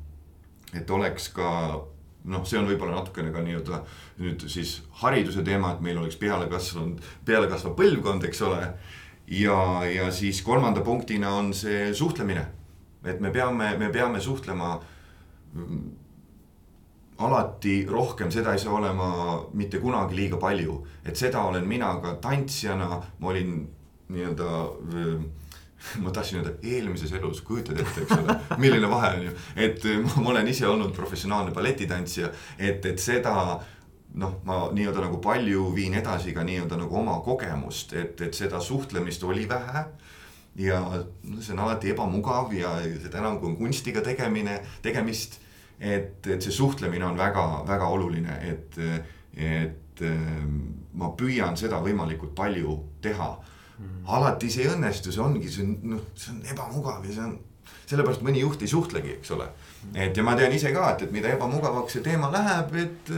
et 0.73 0.91
oleks 0.91 1.29
ka 1.29 1.49
noh, 2.25 2.45
see 2.49 2.59
on 2.59 2.69
võib-olla 2.69 2.97
natukene 2.97 3.33
ka 3.35 3.43
nii-öelda 3.45 3.81
nüüd 4.23 4.47
siis 4.51 4.79
hariduse 5.03 5.45
teema, 5.45 5.75
et 5.75 5.83
meil 5.85 5.99
oleks 6.01 6.17
peale 6.17 6.49
kasvanud, 6.51 7.03
pealekasvav 7.27 7.75
põlvkond, 7.79 8.25
eks 8.29 8.43
ole. 8.47 8.63
ja, 9.27 9.59
ja 9.91 10.11
siis 10.15 10.43
kolmanda 10.43 10.81
punktina 10.87 11.35
on 11.35 11.53
see 11.55 11.93
suhtlemine. 11.95 12.47
et 13.05 13.21
me 13.21 13.31
peame, 13.31 13.77
me 13.79 13.91
peame 13.93 14.21
suhtlema 14.21 14.77
mm, 14.77 14.96
alati 17.19 17.87
rohkem, 17.89 18.31
seda 18.31 18.53
ei 18.53 18.61
saa 18.61 18.75
olema 18.77 19.09
mitte 19.55 19.79
kunagi 19.81 20.17
liiga 20.17 20.37
palju. 20.37 20.87
et 21.05 21.17
seda 21.17 21.43
olen 21.49 21.69
mina 21.69 21.95
ka 22.03 22.15
tantsijana, 22.21 23.03
ma 23.19 23.29
olin 23.29 23.69
nii-öelda 24.09 24.51
ma 26.03 26.11
tahtsin 26.11 26.39
öelda 26.39 26.53
eelmises 26.63 27.13
elus, 27.13 27.41
kujutad 27.41 27.81
ette, 27.81 28.03
eks 28.03 28.13
ole, 28.19 28.37
milline 28.59 28.91
vahe 28.91 29.15
on 29.17 29.25
ju. 29.29 29.33
et 29.57 29.89
ma 30.17 30.31
olen 30.31 30.49
ise 30.49 30.69
olnud 30.69 30.93
professionaalne 30.97 31.55
balletitantsija, 31.55 32.31
et, 32.59 32.85
et 32.87 33.01
seda 33.01 33.35
noh, 34.17 34.39
ma 34.45 34.61
nii-öelda 34.73 35.05
nagu 35.07 35.21
palju 35.23 35.71
viin 35.77 35.97
edasi 35.99 36.35
ka 36.37 36.45
nii-öelda 36.47 36.79
nagu 36.81 37.01
oma 37.01 37.19
kogemust, 37.25 37.93
et, 37.93 38.21
et 38.21 38.35
seda 38.35 38.61
suhtlemist 38.61 39.25
oli 39.25 39.49
vähe. 39.49 39.85
Ja 40.59 40.81
see 41.41 41.53
on 41.53 41.65
alati 41.67 41.91
ebamugav 41.93 42.53
ja 42.57 42.77
seda 43.03 43.21
enam, 43.21 43.41
kui 43.41 43.53
on 43.53 43.59
kunstiga 43.59 44.03
tegemine, 44.05 44.61
tegemist. 44.83 45.41
et, 45.81 46.25
et 46.27 46.41
see 46.41 46.53
suhtlemine 46.53 47.05
on 47.05 47.19
väga-väga 47.19 47.89
oluline, 47.93 48.39
et, 48.49 48.79
et 49.37 50.01
ma 50.97 51.11
püüan 51.19 51.57
seda 51.61 51.83
võimalikult 51.85 52.33
palju 52.37 52.79
teha 53.05 53.29
mm.. 53.35 54.07
alati 54.17 54.49
see 54.53 54.65
ei 54.65 54.71
õnnestu, 54.73 55.13
see 55.13 55.21
ongi, 55.21 55.51
see 55.53 55.67
on 55.67 55.77
noh, 55.93 56.07
see 56.17 56.33
on 56.33 56.41
ebamugav 56.55 57.05
ja 57.05 57.13
see 57.19 57.27
on, 57.27 57.37
sellepärast 57.87 58.25
mõni 58.25 58.41
juht 58.41 58.65
ei 58.65 58.73
suhtlegi, 58.73 59.19
eks 59.19 59.35
ole. 59.37 59.51
et 59.93 60.17
ja 60.17 60.25
ma 60.25 60.37
tean 60.39 60.57
ise 60.57 60.73
ka, 60.73 60.89
et, 60.95 61.05
et 61.05 61.13
mida 61.13 61.29
ebamugavaks 61.37 61.99
see 61.99 62.07
teema 62.07 62.33
läheb, 62.33 62.73
et, 62.81 63.13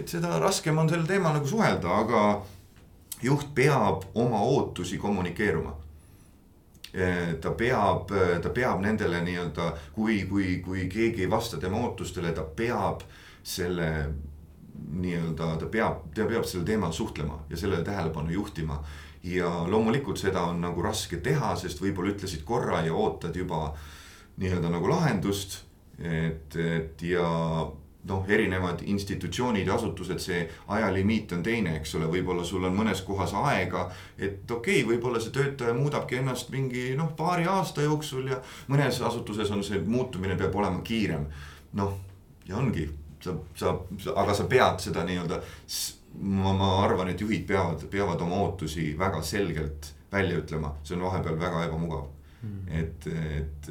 et 0.00 0.10
seda 0.10 0.34
raskem 0.42 0.82
on 0.82 0.90
sel 0.90 1.06
teemal 1.06 1.38
nagu 1.38 1.46
suhelda, 1.46 2.02
aga 2.02 2.24
juht 3.22 3.54
peab 3.54 4.10
oma 4.18 4.42
ootusi 4.42 4.98
kommunikeeruma 4.98 5.83
ta 7.40 7.50
peab, 7.58 8.12
ta 8.42 8.50
peab 8.54 8.84
nendele 8.84 9.18
nii-öelda, 9.26 9.72
kui, 9.96 10.20
kui, 10.30 10.60
kui 10.62 10.84
keegi 10.86 11.24
ei 11.24 11.30
vasta 11.30 11.58
tema 11.58 11.80
ootustele, 11.82 12.30
ta 12.32 12.44
peab 12.46 13.02
selle 13.42 13.88
nii-öelda, 14.94 15.56
ta 15.58 15.66
peab, 15.70 16.04
ta 16.14 16.28
peab 16.28 16.46
sellel 16.46 16.68
teemal 16.68 16.92
suhtlema 16.94 17.40
ja 17.50 17.58
sellele 17.58 17.82
tähelepanu 17.84 18.30
juhtima 18.30 18.78
ja 19.24 19.50
loomulikult 19.66 20.20
seda 20.20 20.42
on 20.50 20.60
nagu 20.60 20.82
raske 20.84 21.18
teha, 21.24 21.54
sest 21.56 21.80
võib-olla 21.82 22.12
ütlesid 22.12 22.44
korra 22.44 22.82
ja 22.84 22.94
ootad 22.94 23.36
juba 23.36 23.70
nii-öelda 24.40 24.70
nagu 24.72 24.90
lahendust. 24.90 25.62
et, 25.98 26.56
et 26.56 27.02
ja 27.02 27.26
noh, 28.08 28.24
erinevad 28.28 28.82
institutsioonid 28.84 29.66
ja 29.66 29.74
asutused, 29.74 30.20
see 30.20 30.42
ajalimiit 30.76 31.32
on 31.32 31.42
teine, 31.42 31.76
eks 31.78 31.94
ole, 31.98 32.08
võib-olla 32.12 32.44
sul 32.44 32.64
on 32.68 32.76
mõnes 32.76 33.00
kohas 33.06 33.32
aega. 33.44 33.86
et 34.18 34.50
okei 34.50 34.82
okay,, 34.82 34.88
võib-olla 34.88 35.20
see 35.20 35.32
töötaja 35.32 35.74
muudabki 35.74 36.20
ennast 36.20 36.50
mingi 36.52 36.92
noh, 36.96 37.14
paari 37.16 37.48
aasta 37.48 37.82
jooksul 37.82 38.28
ja 38.28 38.40
mõnes 38.68 39.00
asutuses 39.00 39.50
on 39.50 39.64
see 39.64 39.80
muutumine 39.80 40.36
peab 40.36 40.54
olema 40.54 40.82
kiirem. 40.84 41.26
noh, 41.72 41.98
ja 42.48 42.56
ongi, 42.56 42.88
sa, 43.20 43.36
sa, 43.56 43.76
aga 44.14 44.34
sa 44.34 44.48
pead 44.50 44.80
seda 44.84 45.04
nii-öelda 45.04 45.40
ma, 46.20 46.52
ma 46.52 46.70
arvan, 46.84 47.10
et 47.10 47.20
juhid 47.20 47.46
peavad, 47.48 47.86
peavad 47.90 48.20
oma 48.20 48.42
ootusi 48.44 48.92
väga 48.98 49.22
selgelt 49.22 49.94
välja 50.12 50.38
ütlema, 50.38 50.74
see 50.84 50.96
on 50.96 51.06
vahepeal 51.08 51.40
väga 51.40 51.64
ebamugav. 51.68 52.13
Et, 52.68 53.06
et 53.06 53.68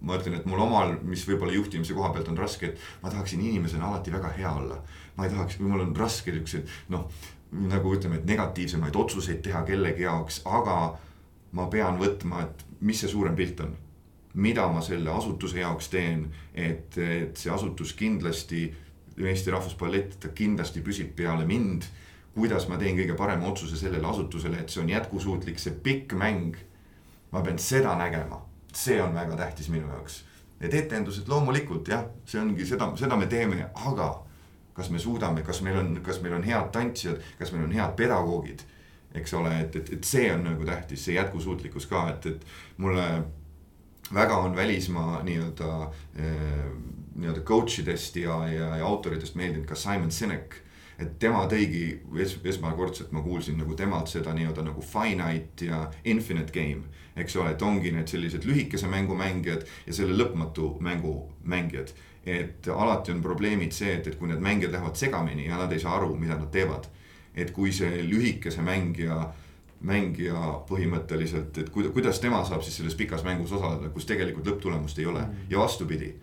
ma 0.00 0.16
ütlen, 0.18 0.38
et 0.38 0.46
mul 0.46 0.60
omal, 0.64 0.94
mis 1.02 1.24
võib-olla 1.28 1.52
juhtimise 1.52 1.94
koha 1.94 2.12
pealt 2.14 2.28
on 2.32 2.38
raske, 2.38 2.72
et 2.72 3.02
ma 3.02 3.10
tahaksin 3.10 3.40
inimesena 3.40 3.88
alati 3.88 4.14
väga 4.14 4.30
hea 4.36 4.52
olla. 4.52 4.82
ma 5.16 5.26
ei 5.26 5.30
tahaks, 5.34 5.58
mul 5.58 5.80
on 5.82 5.96
raske 5.96 6.32
siukseid 6.32 6.68
noh, 6.94 7.08
nagu 7.52 7.94
ütleme, 7.94 8.20
et 8.20 8.26
negatiivsemaid 8.28 8.96
otsuseid 8.96 9.42
teha 9.42 9.64
kellegi 9.66 10.04
jaoks, 10.06 10.42
aga 10.46 10.98
ma 11.52 11.66
pean 11.72 11.98
võtma, 11.98 12.44
et 12.44 12.64
mis 12.80 13.00
see 13.00 13.10
suurem 13.10 13.36
pilt 13.36 13.60
on. 13.60 13.76
mida 14.34 14.68
ma 14.70 14.80
selle 14.84 15.10
asutuse 15.10 15.58
jaoks 15.58 15.88
teen, 15.90 16.28
et, 16.54 16.98
et 16.98 17.36
see 17.36 17.50
asutus 17.50 17.94
kindlasti 17.96 18.68
Eesti 19.18 19.50
Rahvusballett, 19.50 20.18
ta 20.20 20.28
kindlasti 20.28 20.82
püsib 20.84 21.14
peale 21.16 21.46
mind. 21.46 21.88
kuidas 22.38 22.68
ma 22.70 22.76
teen 22.78 22.94
kõige 22.94 23.16
parema 23.18 23.48
otsuse 23.48 23.74
sellele 23.76 24.06
asutusele, 24.06 24.60
et 24.60 24.70
see 24.70 24.82
on 24.84 24.90
jätkusuutlik, 24.92 25.58
see 25.58 25.72
pikk 25.82 26.12
mäng. 26.14 26.54
Ma 27.32 27.42
pean 27.44 27.58
seda 27.58 27.94
nägema, 27.98 28.40
see 28.74 29.00
on 29.02 29.14
väga 29.14 29.36
tähtis 29.36 29.68
minu 29.68 29.88
jaoks. 29.88 30.22
Need 30.60 30.74
etendused 30.74 31.28
loomulikult 31.30 31.88
jah, 31.88 32.06
see 32.26 32.40
ongi 32.40 32.66
seda, 32.66 32.90
seda 32.98 33.16
me 33.16 33.28
teeme, 33.30 33.68
aga 33.86 34.08
kas 34.74 34.90
me 34.90 34.98
suudame, 34.98 35.42
kas 35.46 35.60
meil 35.62 35.78
on, 35.78 35.94
kas 36.02 36.20
meil 36.22 36.34
on 36.38 36.46
head 36.46 36.72
tantsijad, 36.74 37.22
kas 37.38 37.52
meil 37.52 37.66
on 37.66 37.74
head 37.74 37.94
pedagoogid 37.98 38.64
eks 39.14 39.34
ole, 39.34 39.52
et, 39.62 39.76
et, 39.76 39.92
et 39.96 40.04
see 40.04 40.28
on 40.32 40.44
nagu 40.44 40.66
tähtis, 40.68 41.04
see 41.06 41.16
jätkusuutlikkus 41.16 41.86
ka, 41.88 42.04
et, 42.12 42.26
et 42.26 42.82
mulle 42.82 43.06
väga 44.14 44.36
on 44.44 44.56
välismaa 44.56 45.22
nii-öelda 45.24 45.70
eh, 46.16 46.64
nii-öelda 47.18 47.40
coach 47.40 47.80
idest 47.82 48.16
ja, 48.16 48.36
ja, 48.48 48.76
ja 48.76 48.86
autoritest 48.86 49.34
meeldinud 49.34 49.66
ka 49.66 49.74
Simon 49.74 50.10
Sinek. 50.10 50.60
Et 50.98 51.18
tema 51.22 51.44
tõigi 51.50 51.84
es, 52.22 52.34
esmakordselt 52.44 53.12
ma 53.14 53.22
kuulsin 53.22 53.58
nagu 53.60 53.76
temalt 53.78 54.10
seda 54.10 54.34
nii-öelda 54.34 54.64
nagu 54.66 54.82
finite 54.82 55.70
ja 55.70 55.84
infinite 56.04 56.52
game. 56.52 56.88
eks 57.18 57.36
ole, 57.36 57.50
et 57.50 57.62
ongi 57.62 57.90
need 57.90 58.06
sellised 58.06 58.44
lühikese 58.46 58.86
mängu 58.86 59.14
mängijad 59.18 59.64
ja 59.86 59.94
selle 59.94 60.14
lõpmatu 60.18 60.76
mängu 60.80 61.32
mängijad. 61.44 61.94
et 62.26 62.68
alati 62.68 63.12
on 63.12 63.22
probleemid 63.22 63.72
see, 63.72 63.94
et, 63.94 64.06
et 64.06 64.16
kui 64.18 64.28
need 64.28 64.42
mängijad 64.42 64.72
lähevad 64.72 64.96
segamini 64.96 65.46
ja 65.46 65.56
nad 65.56 65.72
ei 65.72 65.80
saa 65.80 65.96
aru, 65.96 66.16
mida 66.16 66.36
nad 66.36 66.50
teevad. 66.50 66.88
et 67.34 67.50
kui 67.50 67.72
see 67.72 68.02
lühikese 68.02 68.62
mängija 68.62 69.28
mängija 69.80 70.34
põhimõtteliselt, 70.66 71.58
et 71.58 71.68
kuidas 71.70 72.18
tema 72.18 72.42
saab 72.44 72.64
siis 72.66 72.80
selles 72.80 72.96
pikas 72.98 73.22
mängus 73.22 73.52
osaleda, 73.52 73.92
kus 73.94 74.06
tegelikult 74.06 74.46
lõpptulemust 74.46 74.98
ei 74.98 75.06
ole 75.06 75.20
mm. 75.22 75.44
ja 75.50 75.58
vastupidi 75.58 76.16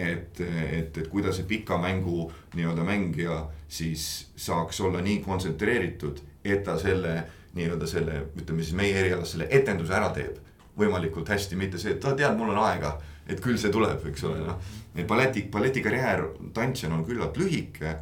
et, 0.00 0.40
et, 0.40 0.96
et 0.96 1.08
kuidas 1.08 1.36
see 1.38 1.48
pika 1.48 1.78
mängu 1.80 2.30
nii-öelda 2.54 2.84
mängija 2.86 3.42
siis 3.70 4.30
saaks 4.36 4.80
olla 4.80 5.00
nii 5.04 5.20
kontsentreeritud, 5.24 6.20
et 6.44 6.64
ta 6.64 6.78
selle 6.78 7.22
nii-öelda 7.54 7.86
selle, 7.86 8.24
ütleme 8.38 8.62
siis 8.62 8.76
meie 8.78 8.98
erialas 8.98 9.34
selle 9.34 9.48
etenduse 9.50 9.94
ära 9.94 10.10
teeb. 10.14 10.38
võimalikult 10.80 11.28
hästi, 11.28 11.56
mitte 11.60 11.78
see, 11.78 11.92
et 11.92 12.04
tead, 12.16 12.36
mul 12.38 12.54
on 12.54 12.60
aega, 12.62 12.94
et 13.28 13.40
küll 13.42 13.58
see 13.60 13.72
tuleb, 13.74 14.04
eks 14.08 14.22
ole, 14.24 14.38
noh. 14.46 14.70
et 14.94 15.06
balleti, 15.06 15.42
balletikarjäär 15.52 16.22
tantsijana 16.56 16.96
on 16.96 17.04
küllalt 17.04 17.36
lühike. 17.36 17.96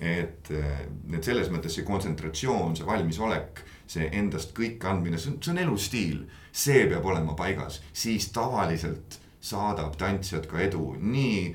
et, 0.00 0.50
et 0.50 1.24
selles 1.24 1.48
mõttes 1.52 1.76
see 1.76 1.84
kontsentratsioon, 1.84 2.74
see 2.76 2.88
valmisolek, 2.88 3.62
see 3.86 4.08
endast 4.12 4.52
kõik 4.56 4.82
andmine, 4.84 5.20
see 5.20 5.30
on, 5.32 5.38
see 5.42 5.52
on 5.52 5.62
elustiil. 5.62 6.18
see 6.52 6.86
peab 6.88 7.04
olema 7.04 7.36
paigas, 7.36 7.82
siis 7.92 8.28
tavaliselt 8.32 9.20
saadab 9.46 9.96
tantsijad 10.00 10.46
ka 10.50 10.60
edu 10.64 10.94
nii 11.00 11.54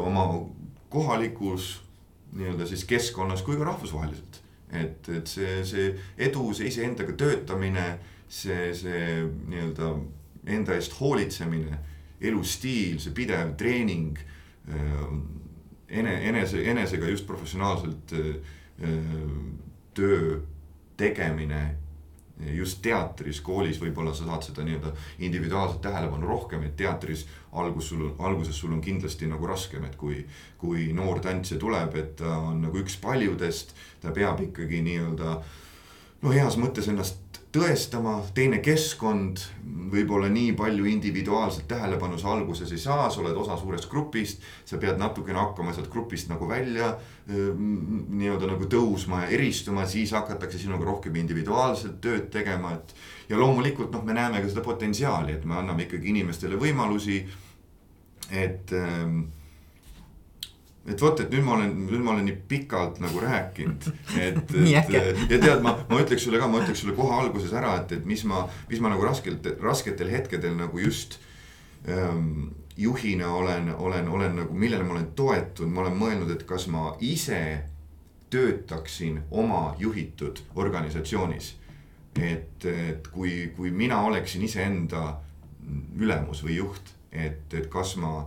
oma 0.00 0.24
kohalikus 0.88 1.84
nii-öelda 2.34 2.66
siis 2.66 2.84
keskkonnas 2.84 3.42
kui 3.42 3.56
ka 3.56 3.64
rahvusvaheliselt. 3.64 4.40
et, 4.72 5.08
et 5.08 5.26
see, 5.30 5.60
see 5.64 5.90
edu, 6.18 6.48
see 6.54 6.66
iseendaga 6.66 7.12
töötamine, 7.18 7.84
see, 8.28 8.72
see 8.74 9.04
nii-öelda 9.22 9.90
enda 10.50 10.74
eest 10.74 10.96
hoolitsemine, 10.98 11.78
elustiil, 12.20 12.98
see 12.98 13.14
pidev 13.14 13.54
treening. 13.60 14.18
Äh, 14.68 15.04
ene-, 15.88 16.18
enese, 16.30 16.64
enesega 16.70 17.06
just 17.12 17.26
professionaalselt 17.26 18.16
äh, 18.18 18.90
töö 19.94 20.40
tegemine 20.96 21.62
just 22.54 22.80
teatris, 22.82 23.40
koolis 23.40 23.78
võib-olla 23.78 24.14
sa 24.14 24.26
saad 24.26 24.42
seda 24.42 24.64
nii-öelda 24.66 24.90
individuaalset 25.22 25.80
tähelepanu 25.84 26.26
rohkem, 26.26 26.64
et 26.66 26.76
teatris 26.76 27.26
algus 27.52 27.88
sul 27.92 28.08
alguses 28.18 28.58
sul 28.58 28.72
on 28.74 28.80
kindlasti 28.82 29.28
nagu 29.30 29.46
raskem, 29.46 29.84
et 29.84 29.96
kui. 29.96 30.24
kui 30.64 30.86
noor 30.96 31.20
tantsija 31.20 31.60
tuleb, 31.60 31.94
et 32.00 32.14
ta 32.16 32.38
on 32.40 32.62
nagu 32.64 32.78
üks 32.80 32.96
paljudest, 32.96 33.74
ta 34.00 34.14
peab 34.16 34.40
ikkagi 34.40 34.80
nii-öelda 34.86 35.34
no 36.22 36.32
heas 36.32 36.56
mõttes 36.56 36.88
ennast 36.88 37.20
tõestama, 37.54 38.16
teine 38.34 38.58
keskkond, 38.64 39.42
võib-olla 39.94 40.26
nii 40.32 40.54
palju 40.58 40.88
individuaalset 40.90 41.68
tähelepanu 41.70 42.18
sa 42.18 42.32
alguses 42.34 42.72
ei 42.74 42.80
saa, 42.82 43.06
sa 43.10 43.20
oled 43.22 43.36
osa 43.38 43.56
suurest 43.60 43.86
grupist. 43.90 44.42
sa 44.64 44.78
pead 44.78 44.98
natukene 44.98 45.38
hakkama 45.38 45.72
sealt 45.72 45.90
grupist 45.92 46.28
nagu 46.28 46.48
välja 46.48 46.94
nii-öelda 47.26 48.48
nagu 48.50 48.66
tõusma 48.70 49.22
ja 49.24 49.28
eristuma, 49.36 49.86
siis 49.86 50.12
hakatakse 50.12 50.58
sinuga 50.58 50.84
rohkem 50.84 51.14
individuaalselt 51.16 52.00
tööd 52.00 52.28
tegema, 52.30 52.74
et. 52.74 52.94
ja 53.28 53.38
loomulikult 53.38 53.92
noh, 53.92 54.04
me 54.04 54.16
näeme 54.18 54.42
ka 54.42 54.50
seda 54.50 54.64
potentsiaali, 54.64 55.38
et 55.38 55.44
me 55.44 55.56
anname 55.60 55.86
ikkagi 55.86 56.10
inimestele 56.10 56.58
võimalusi, 56.60 57.22
et 58.32 58.72
ähm, 58.72 59.20
et 60.84 61.00
vot, 61.00 61.20
et 61.20 61.30
nüüd 61.32 61.44
ma 61.46 61.54
olen, 61.56 61.70
nüüd 61.86 62.02
ma 62.04 62.12
olen 62.12 62.26
nii 62.28 62.36
pikalt 62.48 62.98
nagu 63.00 63.20
rääkinud, 63.22 63.86
et, 64.26 64.40
et 64.52 64.72
ja 64.72 64.82
tead, 65.40 65.62
ma, 65.64 65.76
ma 65.88 66.00
ütleks 66.02 66.26
sulle 66.26 66.40
ka, 66.42 66.48
ma 66.50 66.60
ütleks 66.60 66.84
sulle 66.84 66.96
kohe 66.96 67.14
alguses 67.22 67.54
ära, 67.56 67.78
et, 67.80 67.94
et 67.96 68.08
mis 68.08 68.24
ma, 68.28 68.44
mis 68.68 68.82
ma 68.84 68.92
nagu 68.92 69.06
raskelt, 69.06 69.48
rasketel 69.64 70.12
hetkedel 70.12 70.56
nagu 70.58 70.82
just 70.82 71.18
ähm, 71.88 72.50
juhina 72.76 73.32
olen, 73.32 73.72
olen, 73.74 74.08
olen 74.08 74.36
nagu, 74.42 74.56
millele 74.58 74.84
ma 74.84 74.98
olen 74.98 75.08
toetunud, 75.16 75.72
ma 75.72 75.86
olen 75.86 75.98
mõelnud, 76.02 76.34
et 76.36 76.44
kas 76.48 76.68
ma 76.68 76.92
ise 77.00 77.40
töötaksin 78.34 79.22
oma 79.30 79.76
juhitud 79.78 80.42
organisatsioonis. 80.58 81.54
et, 82.14 82.64
et 82.64 83.08
kui, 83.10 83.52
kui 83.56 83.70
mina 83.74 84.02
oleksin 84.06 84.42
iseenda 84.46 85.16
ülemus 85.98 86.44
või 86.44 86.60
juht, 86.60 86.92
et, 87.10 87.48
et 87.54 87.66
kas 87.72 87.96
ma 87.96 88.26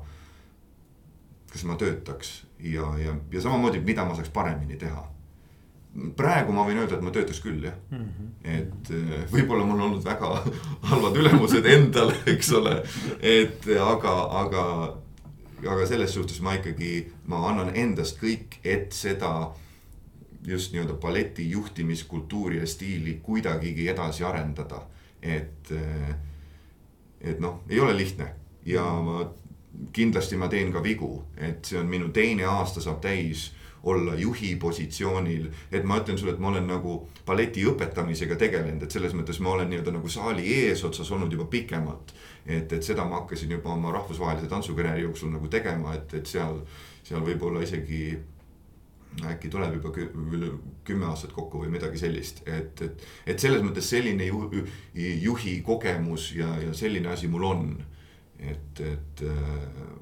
kas 1.52 1.64
ma 1.64 1.78
töötaks 1.80 2.47
ja, 2.60 2.88
ja, 3.00 3.16
ja 3.32 3.42
samamoodi, 3.42 3.80
mida 3.86 4.06
ma 4.06 4.16
saaks 4.16 4.30
paremini 4.34 4.78
teha. 4.78 5.04
praegu 6.18 6.54
ma 6.54 6.66
võin 6.68 6.78
öelda, 6.78 6.98
et 6.98 7.06
ma 7.06 7.12
töötaks 7.14 7.40
küll 7.42 7.64
jah 7.64 7.74
mm, 7.90 7.98
-hmm. 7.98 8.28
et 8.44 8.90
eh, 8.94 9.24
võib-olla 9.32 9.66
mul 9.66 9.80
on 9.80 9.86
olnud 9.88 10.04
väga 10.06 10.44
halvad 10.90 11.18
ülemused 11.18 11.66
endal, 11.66 12.12
eks 12.26 12.52
ole, 12.54 12.76
et 13.22 13.66
aga, 13.82 14.14
aga, 14.42 14.66
aga 15.64 15.88
selles 15.90 16.14
suhtes 16.14 16.42
ma 16.42 16.54
ikkagi, 16.60 17.08
ma 17.26 17.42
annan 17.50 17.74
endast 17.76 18.22
kõik, 18.22 18.60
et 18.64 18.94
seda 18.94 19.54
just 20.48 20.72
nii-öelda 20.72 20.94
balleti 21.02 21.50
juhtimiskultuuri 21.50 22.62
ja 22.62 22.68
stiili 22.68 23.18
kuidagigi 23.24 23.90
edasi 23.90 24.24
arendada, 24.24 24.84
et 25.22 25.72
eh, 25.72 26.16
et 27.22 27.40
noh, 27.40 27.64
ei 27.70 27.80
ole 27.80 27.98
lihtne 27.98 28.30
ja 28.66 28.84
ma 28.84 29.26
kindlasti 29.94 30.38
ma 30.38 30.48
teen 30.48 30.72
ka 30.74 30.82
vigu, 30.84 31.12
et 31.38 31.66
see 31.66 31.80
on 31.80 31.90
minu 31.90 32.10
teine 32.14 32.48
aasta 32.50 32.82
saab 32.82 33.02
täis 33.04 33.52
olla 33.88 34.16
juhi 34.16 34.56
positsioonil, 34.60 35.48
et 35.72 35.84
ma 35.84 36.00
ütlen 36.02 36.18
sulle, 36.18 36.34
et 36.34 36.40
ma 36.44 36.50
olen 36.50 36.66
nagu 36.68 36.96
balleti 37.26 37.64
õpetamisega 37.70 38.36
tegelenud, 38.40 38.84
et 38.84 38.92
selles 38.92 39.14
mõttes 39.16 39.40
ma 39.44 39.54
olen 39.54 39.70
nii-öelda 39.72 39.94
nagu 39.96 40.10
saali 40.12 40.48
eesotsas 40.64 41.12
olnud 41.16 41.32
juba 41.32 41.46
pikemalt. 41.52 42.14
et, 42.46 42.74
et 42.74 42.84
seda 42.84 43.06
ma 43.06 43.22
hakkasin 43.22 43.52
juba 43.52 43.74
oma 43.74 43.92
rahvusvahelise 43.92 44.48
tantsukarjääri 44.48 45.02
jooksul 45.04 45.32
nagu 45.32 45.48
tegema, 45.48 45.94
et, 45.96 46.14
et 46.14 46.26
seal, 46.26 46.62
seal 47.04 47.24
võib-olla 47.24 47.64
isegi 47.64 48.18
äkki 49.26 49.50
tuleb 49.50 49.74
juba 49.78 49.92
üle 50.36 50.52
kümme 50.86 51.08
aastat 51.10 51.34
kokku 51.36 51.64
või 51.64 51.72
midagi 51.74 52.00
sellist, 52.00 52.44
et, 52.48 52.82
et, 52.82 53.06
et 53.26 53.40
selles 53.40 53.64
mõttes 53.66 53.90
selline 53.90 54.28
ju, 54.30 54.66
juhi 54.96 55.60
kogemus 55.66 56.32
ja, 56.38 56.50
ja 56.62 56.74
selline 56.74 57.12
asi 57.14 57.28
mul 57.32 57.48
on 57.48 57.70
et, 58.40 58.82
et 58.82 59.24
äh, 59.26 59.98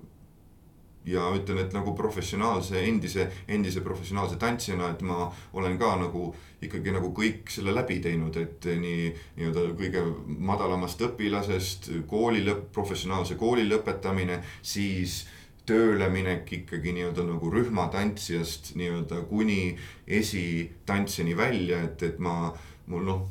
ja 1.06 1.26
ütlen, 1.36 1.60
et 1.62 1.74
nagu 1.76 1.94
professionaalse, 1.96 2.80
endise, 2.88 3.28
endise 3.48 3.82
professionaalse 3.86 4.40
tantsijana, 4.42 4.90
et 4.94 5.04
ma 5.06 5.30
olen 5.54 5.78
ka 5.78 5.94
nagu 6.02 6.32
ikkagi 6.66 6.94
nagu 6.96 7.12
kõik 7.16 7.52
selle 7.54 7.76
läbi 7.76 8.00
teinud, 8.04 8.38
et 8.42 8.66
nii 8.66 9.12
nii-öelda 9.38 9.68
kõige 9.78 10.04
madalamast 10.50 11.02
õpilasest 11.06 11.92
kooli 12.10 12.42
lõpp, 12.46 12.72
professionaalse 12.74 13.38
kooli 13.38 13.68
lõpetamine, 13.70 14.42
siis 14.66 15.24
tööle 15.66 16.10
minek 16.14 16.52
ikkagi 16.62 16.94
nii-öelda 16.94 17.26
nagu 17.26 17.50
rühmatantsijast 17.54 18.74
nii-öelda 18.78 19.24
kuni 19.30 19.76
esitantsijani 20.08 21.38
välja, 21.38 21.82
et, 21.86 22.02
et 22.06 22.20
ma, 22.22 22.52
mul 22.90 23.06
noh, 23.06 23.26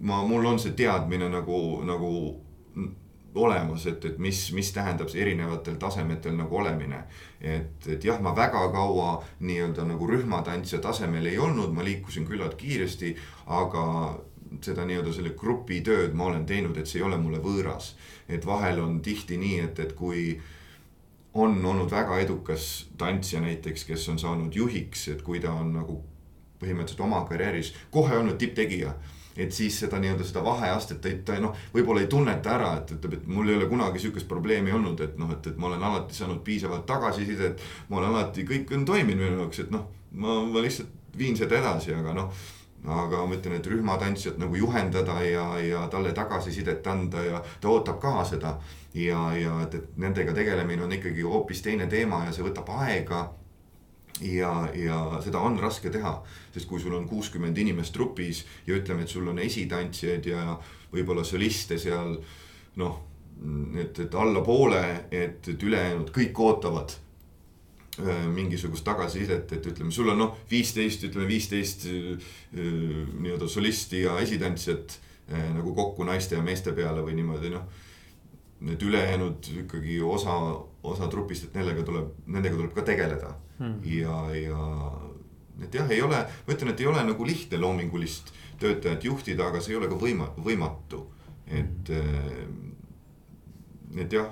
ma, 0.00 0.22
mul 0.26 0.46
on 0.54 0.62
see 0.62 0.74
teadmine 0.78 1.30
nagu, 1.30 1.58
nagu 1.86 2.12
olemas, 3.34 3.86
et, 3.86 4.04
et 4.04 4.18
mis, 4.18 4.38
mis 4.52 4.72
tähendab 4.72 5.08
see 5.08 5.22
erinevatel 5.24 5.78
tasemetel 5.80 6.34
nagu 6.36 6.56
olemine. 6.56 7.04
et, 7.40 7.86
et 7.88 8.04
jah, 8.04 8.20
ma 8.20 8.34
väga 8.36 8.66
kaua 8.72 9.22
nii-öelda 9.40 9.86
nagu 9.88 10.06
rühmatantsija 10.06 10.80
tasemel 10.82 11.26
ei 11.26 11.38
olnud, 11.38 11.72
ma 11.72 11.84
liikusin 11.84 12.26
küllalt 12.28 12.54
kiiresti, 12.60 13.16
aga 13.46 13.84
seda 14.60 14.84
nii-öelda 14.84 15.14
selle 15.16 15.32
grupi 15.38 15.80
tööd 15.80 16.14
ma 16.14 16.28
olen 16.28 16.44
teinud, 16.46 16.76
et 16.76 16.86
see 16.86 17.00
ei 17.00 17.06
ole 17.06 17.16
mulle 17.18 17.40
võõras. 17.40 17.94
et 18.28 18.46
vahel 18.46 18.80
on 18.80 19.00
tihti 19.00 19.36
nii, 19.36 19.60
et, 19.60 19.78
et 19.78 19.92
kui 19.96 20.40
on 21.34 21.64
olnud 21.64 21.90
väga 21.90 22.18
edukas 22.20 22.88
tantsija 22.98 23.40
näiteks, 23.40 23.84
kes 23.84 24.08
on 24.08 24.18
saanud 24.18 24.54
juhiks, 24.54 25.08
et 25.08 25.22
kui 25.22 25.40
ta 25.40 25.52
on 25.52 25.72
nagu 25.72 26.02
põhimõtteliselt 26.60 27.00
oma 27.00 27.24
karjääris 27.28 27.72
kohe 27.90 28.16
olnud 28.16 28.36
tipptegija 28.38 28.92
et 29.36 29.52
siis 29.52 29.78
seda 29.80 30.00
nii-öelda 30.02 30.24
seda 30.28 30.44
vaheastet 30.44 31.00
ta, 31.02 31.12
ta 31.24 31.38
noh, 31.40 31.56
võib-olla 31.74 32.04
ei 32.04 32.10
tunneta 32.12 32.54
ära, 32.56 32.72
et 32.80 32.94
ütleb, 32.96 33.18
et 33.18 33.26
mul 33.26 33.48
ei 33.48 33.58
ole 33.58 33.68
kunagi 33.70 34.02
sihukest 34.02 34.28
probleemi 34.28 34.72
olnud, 34.72 35.00
et 35.00 35.18
noh, 35.20 35.30
et, 35.32 35.46
et 35.46 35.60
ma 35.60 35.70
olen 35.70 35.82
alati 35.90 36.16
saanud 36.16 36.42
piisavalt 36.44 36.86
tagasisidet. 36.86 37.62
ma 37.88 38.00
olen 38.00 38.10
alati, 38.14 38.46
kõik 38.48 38.74
on 38.76 38.84
toiminud 38.88 39.22
minu 39.22 39.44
jaoks, 39.44 39.64
et 39.64 39.70
noh, 39.72 39.86
ma, 40.12 40.40
ma 40.44 40.64
lihtsalt 40.64 41.16
viin 41.18 41.36
seda 41.36 41.58
edasi, 41.60 41.94
aga 41.94 42.16
noh 42.16 42.32
aga 42.82 43.20
ma 43.26 43.36
ütlen, 43.36 43.60
et 43.60 43.66
rühmatantsijat 43.70 44.38
nagu 44.42 44.56
juhendada 44.58 45.20
ja, 45.22 45.44
ja 45.62 45.84
talle 45.90 46.10
tagasisidet 46.12 46.86
anda 46.86 47.22
ja 47.22 47.42
ta 47.60 47.70
ootab 47.70 48.00
ka 48.02 48.24
seda. 48.26 48.56
ja, 48.94 49.20
ja 49.38 49.60
et, 49.62 49.74
et 49.74 49.96
nendega 49.96 50.34
tegelemine 50.34 50.82
on 50.82 50.92
ikkagi 50.92 51.22
hoopis 51.22 51.62
teine 51.62 51.86
teema 51.86 52.24
ja 52.26 52.32
see 52.32 52.44
võtab 52.44 52.68
aega 52.82 53.28
ja, 54.22 54.52
ja 54.74 54.98
seda 55.24 55.42
on 55.42 55.58
raske 55.60 55.90
teha, 55.90 56.14
sest 56.54 56.68
kui 56.70 56.80
sul 56.80 56.94
on 56.96 57.08
kuuskümmend 57.10 57.58
inimest 57.58 57.94
trupis 57.94 58.44
ja 58.66 58.76
ütleme, 58.78 59.02
et 59.02 59.12
sul 59.12 59.28
on 59.28 59.40
esitantsijaid 59.42 60.28
ja 60.30 60.56
võib-olla 60.92 61.24
soliste 61.26 61.78
seal 61.80 62.16
noh, 62.80 62.98
et, 63.80 64.02
et 64.04 64.14
alla 64.14 64.42
poole, 64.44 64.82
et, 65.10 65.48
et 65.48 65.62
ülejäänud 65.68 66.12
kõik 66.14 66.38
ootavad 66.44 66.94
äh, 68.00 68.26
mingisugust 68.32 68.84
tagasisidet, 68.86 69.56
et 69.56 69.70
ütleme, 69.72 69.92
sul 69.94 70.12
on 70.12 70.20
noh, 70.24 70.36
viisteist, 70.50 71.06
ütleme 71.08 71.28
viisteist 71.30 71.88
äh, 71.90 72.34
nii-öelda 72.54 73.48
solisti 73.50 74.04
ja 74.04 74.18
esitantsijat 74.22 74.98
äh, 75.32 75.48
nagu 75.56 75.74
kokku 75.74 76.06
naiste 76.08 76.38
ja 76.38 76.44
meeste 76.44 76.74
peale 76.76 77.04
või 77.04 77.18
niimoodi 77.18 77.54
noh. 77.54 77.66
Need 78.62 78.78
ülejäänud 78.86 79.48
ikkagi 79.64 79.96
osa, 80.06 80.36
osa 80.86 81.08
trupist, 81.10 81.48
et 81.48 81.56
nendega 81.58 81.82
tuleb, 81.82 82.12
nendega 82.30 82.54
tuleb 82.54 82.76
ka 82.76 82.84
tegeleda 82.86 83.32
hmm. 83.62 83.80
ja, 83.86 84.18
ja 84.34 84.66
et 85.62 85.74
jah, 85.74 85.90
ei 85.90 86.02
ole, 86.02 86.18
ma 86.46 86.54
ütlen, 86.54 86.72
et 86.72 86.80
ei 86.82 86.90
ole 86.90 87.02
nagu 87.06 87.26
lihtne 87.26 87.60
loomingulist 87.62 88.32
töötajat 88.62 89.04
juhtida, 89.04 89.48
aga 89.48 89.60
see 89.62 89.74
ei 89.74 89.80
ole 89.80 89.90
ka 89.90 89.98
võima-, 90.00 90.32
võimatu. 90.42 91.06
et 91.46 91.90
hmm., 91.92 92.70
et 94.02 94.12
jah 94.12 94.30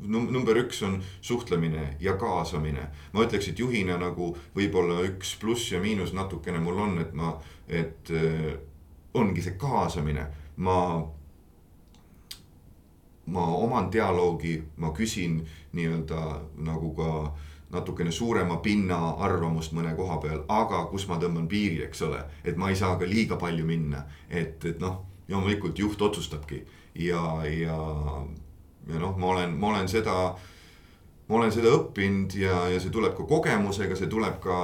num-, 0.00 0.30
number 0.32 0.58
üks 0.58 0.82
on 0.86 0.98
suhtlemine 1.20 1.96
ja 2.00 2.16
kaasamine. 2.18 2.88
ma 3.12 3.26
ütleks, 3.26 3.50
et 3.50 3.58
juhina 3.58 3.98
nagu 3.98 4.32
võib-olla 4.56 5.02
üks 5.08 5.36
pluss 5.40 5.72
ja 5.72 5.80
miinus 5.80 6.12
natukene 6.12 6.58
mul 6.62 6.80
on, 6.86 6.98
et 7.02 7.14
ma, 7.14 7.36
et 7.68 8.10
äh, 8.10 8.56
ongi 9.14 9.42
see 9.42 9.58
kaasamine, 9.60 10.26
ma. 10.56 10.80
ma 13.28 13.44
oman 13.44 13.90
dialoogi, 13.92 14.54
ma 14.80 14.88
küsin 14.96 15.42
nii-öelda 15.76 16.20
nagu 16.64 16.94
ka 16.96 17.10
äh, 17.26 17.48
natukene 17.72 18.12
suurema 18.12 18.56
pinna 18.64 18.98
arvamust 19.24 19.74
mõne 19.76 19.94
koha 19.96 20.18
peal, 20.22 20.42
aga 20.48 20.84
kus 20.90 21.06
ma 21.08 21.18
tõmban 21.20 21.48
piiri, 21.48 21.82
eks 21.84 22.02
ole. 22.08 22.22
et 22.44 22.56
ma 22.56 22.70
ei 22.70 22.76
saa 22.76 22.96
ka 22.96 23.06
liiga 23.06 23.36
palju 23.36 23.64
minna, 23.66 24.04
et, 24.28 24.64
et 24.64 24.80
noh, 24.80 25.02
loomulikult 25.28 25.78
juht 25.78 26.02
otsustabki 26.02 26.62
ja, 26.94 27.22
ja, 27.44 27.80
ja 28.88 29.02
noh, 29.02 29.16
ma 29.18 29.34
olen, 29.34 29.58
ma 29.60 29.74
olen 29.74 29.88
seda 29.88 30.16
ma 31.28 31.36
olen 31.36 31.52
seda 31.52 31.74
õppinud 31.76 32.34
ja, 32.40 32.54
ja 32.72 32.78
see 32.80 32.92
tuleb 32.92 33.12
ka 33.18 33.26
kogemusega, 33.28 33.96
see 33.98 34.08
tuleb 34.08 34.38
ka 34.40 34.54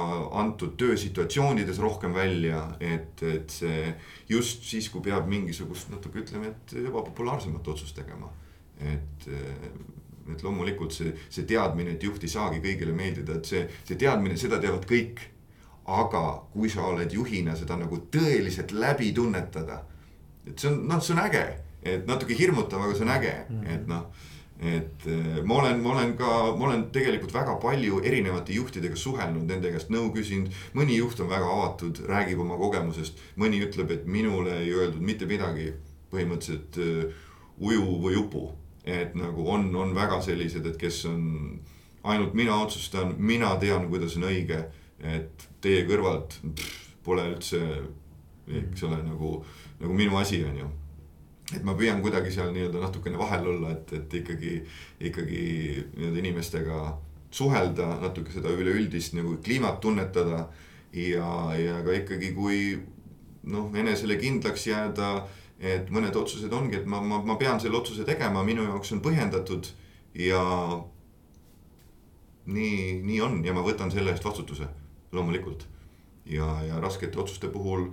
antud 0.41 0.73
töösituatsioonides 0.81 1.77
rohkem 1.83 2.15
välja, 2.15 2.63
et, 2.81 3.21
et 3.21 3.53
see 3.53 3.91
just 4.31 4.65
siis, 4.65 4.89
kui 4.89 5.05
peab 5.05 5.29
mingisugust 5.29 5.93
natuke 5.93 6.23
ütleme, 6.23 6.55
et 6.55 6.73
ebapopulaarsemat 6.81 7.69
otsust 7.75 7.95
tegema. 7.99 8.31
et 8.81 9.29
et 10.33 10.43
loomulikult 10.43 10.93
see, 10.93 11.13
see 11.29 11.45
teadmine, 11.45 11.95
et 11.95 12.03
juht 12.03 12.23
ei 12.23 12.31
saagi 12.31 12.61
kõigile 12.63 12.95
meeldida, 12.97 13.39
et 13.39 13.49
see, 13.49 13.65
see 13.85 13.97
teadmine, 14.01 14.37
seda 14.37 14.59
teavad 14.61 14.87
kõik. 14.89 15.31
aga 15.85 16.19
kui 16.49 16.69
sa 16.69 16.81
oled 16.81 17.11
juhina 17.13 17.53
seda 17.55 17.75
nagu 17.77 17.99
tõeliselt 18.09 18.71
läbi 18.73 19.11
tunnetada, 19.13 19.83
et 20.47 20.57
see 20.57 20.71
on, 20.71 20.79
noh, 20.89 21.01
see 21.01 21.13
on 21.13 21.21
äge, 21.21 21.43
et 21.85 22.07
natuke 22.09 22.33
hirmutav, 22.33 22.81
aga 22.81 22.95
see 22.97 23.05
on 23.05 23.11
äge 23.13 23.33
mm, 23.49 23.59
-hmm. 23.59 23.75
et 23.75 23.87
noh 23.87 24.07
et 24.59 25.07
eh, 25.07 25.41
ma 25.43 25.59
olen, 25.59 25.81
ma 25.83 25.91
olen 25.91 26.13
ka, 26.15 26.31
ma 26.55 26.69
olen 26.69 26.85
tegelikult 26.95 27.33
väga 27.35 27.57
palju 27.59 27.99
erinevate 28.07 28.55
juhtidega 28.55 28.95
suhelnud, 28.95 29.43
nende 29.49 29.71
käest 29.73 29.91
nõu 29.91 30.13
küsinud. 30.15 30.53
mõni 30.73 30.95
juht 30.95 31.19
on 31.19 31.29
väga 31.29 31.49
avatud, 31.57 31.99
räägib 32.07 32.39
oma 32.39 32.57
kogemusest, 32.57 33.19
mõni 33.35 33.59
ütleb, 33.65 33.91
et 33.91 34.05
minule 34.07 34.61
ei 34.63 34.71
öeldud 34.73 35.01
mitte 35.01 35.25
midagi. 35.25 35.73
põhimõtteliselt 36.11 36.77
uh, 36.79 37.11
uju 37.59 37.83
või 37.99 38.15
upu, 38.15 38.45
et 38.85 39.15
nagu 39.17 39.47
on, 39.49 39.67
on 39.75 39.93
väga 39.95 40.21
sellised, 40.21 40.65
et 40.65 40.77
kes 40.77 41.03
on 41.09 41.21
ainult 42.05 42.33
mina 42.37 42.55
otsustan, 42.61 43.15
mina 43.17 43.55
tean, 43.61 43.89
kuidas 43.89 44.17
on 44.17 44.29
õige. 44.29 44.63
et 45.01 45.49
teie 45.61 45.83
kõrvalt 45.85 46.37
pff, 46.55 46.81
pole 47.03 47.25
üldse, 47.33 47.59
eks 48.47 48.83
ole, 48.87 49.01
nagu, 49.03 49.37
nagu 49.81 49.93
minu 49.93 50.17
asi 50.17 50.39
on 50.45 50.57
ju 50.57 50.69
et 51.53 51.63
ma 51.65 51.75
püüan 51.77 51.99
kuidagi 52.01 52.31
seal 52.33 52.53
nii-öelda 52.55 52.79
natukene 52.81 53.19
vahel 53.19 53.49
olla, 53.51 53.73
et, 53.75 53.91
et 53.93 54.13
ikkagi, 54.21 54.53
ikkagi 55.11 55.41
nii-öelda 55.93 56.21
inimestega 56.23 56.79
suhelda, 57.35 57.89
natuke 58.01 58.33
seda 58.33 58.53
üleüldist 58.55 59.13
nagu 59.17 59.35
kliimat 59.43 59.81
tunnetada. 59.83 60.47
ja, 60.95 61.29
ja 61.59 61.81
ka 61.83 61.91
ikkagi, 61.91 62.31
kui 62.33 62.59
noh, 63.51 63.67
enesele 63.75 64.15
kindlaks 64.17 64.67
jääda, 64.69 65.09
et 65.59 65.89
mõned 65.93 66.15
otsused 66.15 66.51
ongi, 66.53 66.81
et 66.81 66.87
ma, 66.89 66.99
ma, 67.01 67.21
ma 67.23 67.37
pean 67.39 67.59
selle 67.63 67.77
otsuse 67.79 68.03
tegema, 68.07 68.43
minu 68.43 68.65
jaoks 68.65 68.91
on 68.95 69.01
põhjendatud 69.05 69.69
ja. 70.19 70.41
nii, 72.45 73.01
nii 73.03 73.21
on 73.23 73.39
ja 73.45 73.53
ma 73.55 73.63
võtan 73.65 73.91
selle 73.91 74.11
eest 74.11 74.25
vastutuse, 74.25 74.67
loomulikult. 75.15 75.67
ja, 76.25 76.47
ja 76.67 76.79
raskete 76.81 77.19
otsuste 77.21 77.47
puhul 77.53 77.87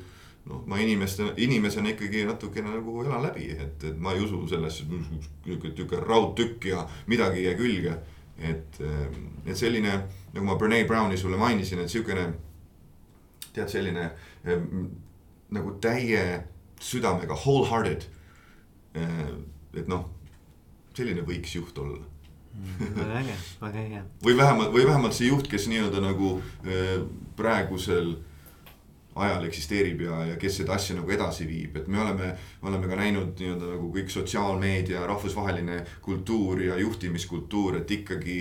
noh, 0.48 0.64
ma 0.66 0.78
inimeste, 0.82 1.32
inimesena 1.36 1.92
ikkagi 1.94 2.24
natukene 2.26 2.74
nagu 2.74 3.02
elan 3.04 3.22
läbi, 3.28 3.50
et, 3.54 3.84
et 3.84 3.98
ma 3.98 4.14
ei 4.14 4.24
usu 4.24 4.42
sellesse 4.50 4.88
niisugune 4.90 6.02
raudtükk 6.02 6.66
ja 6.72 6.86
midagi 7.06 7.42
ei 7.42 7.44
jää 7.50 7.60
külge. 7.60 7.98
et, 8.38 8.78
et 9.46 9.56
selline, 9.56 9.92
nagu 10.32 10.46
ma 10.46 10.56
Brene 10.58 10.84
Browni 10.84 11.16
sulle 11.16 11.36
mainisin, 11.36 11.78
et 11.78 11.90
sihukene, 11.92 12.32
tead, 13.52 13.68
selline 13.68 14.10
nagu 15.52 15.74
täie 15.80 16.24
südamega, 16.82 17.36
wholehearted. 17.44 18.08
et 18.92 19.86
noh, 19.88 20.08
selline 20.92 21.22
võiks 21.24 21.54
juht 21.56 21.78
olla 21.80 21.96
mm, 21.96 22.90
väga 22.98 23.22
äge, 23.22 23.36
väga 23.62 23.84
äge. 23.86 24.02
või 24.26 24.36
vähemalt, 24.36 24.74
või 24.74 24.84
vähemalt 24.84 25.16
see 25.16 25.30
juht, 25.30 25.48
kes 25.48 25.64
nii-öelda 25.72 26.02
nagu 26.04 26.34
praegusel 27.38 28.12
ajal 29.14 29.44
eksisteerib 29.44 30.00
ja, 30.06 30.18
ja 30.32 30.36
kes 30.40 30.58
seda 30.60 30.76
asja 30.76 30.96
nagu 30.96 31.10
edasi 31.12 31.46
viib, 31.48 31.76
et 31.76 31.88
me 31.88 32.00
oleme, 32.00 32.32
me 32.62 32.70
oleme 32.70 32.88
ka 32.88 32.96
näinud 33.00 33.40
nii-öelda 33.40 33.72
nagu 33.74 33.90
kõik 33.92 34.12
sotsiaalmeedia, 34.12 35.04
rahvusvaheline 35.08 35.82
kultuur 36.04 36.62
ja 36.64 36.78
juhtimiskultuur, 36.80 37.80
et 37.82 37.90
ikkagi 37.98 38.38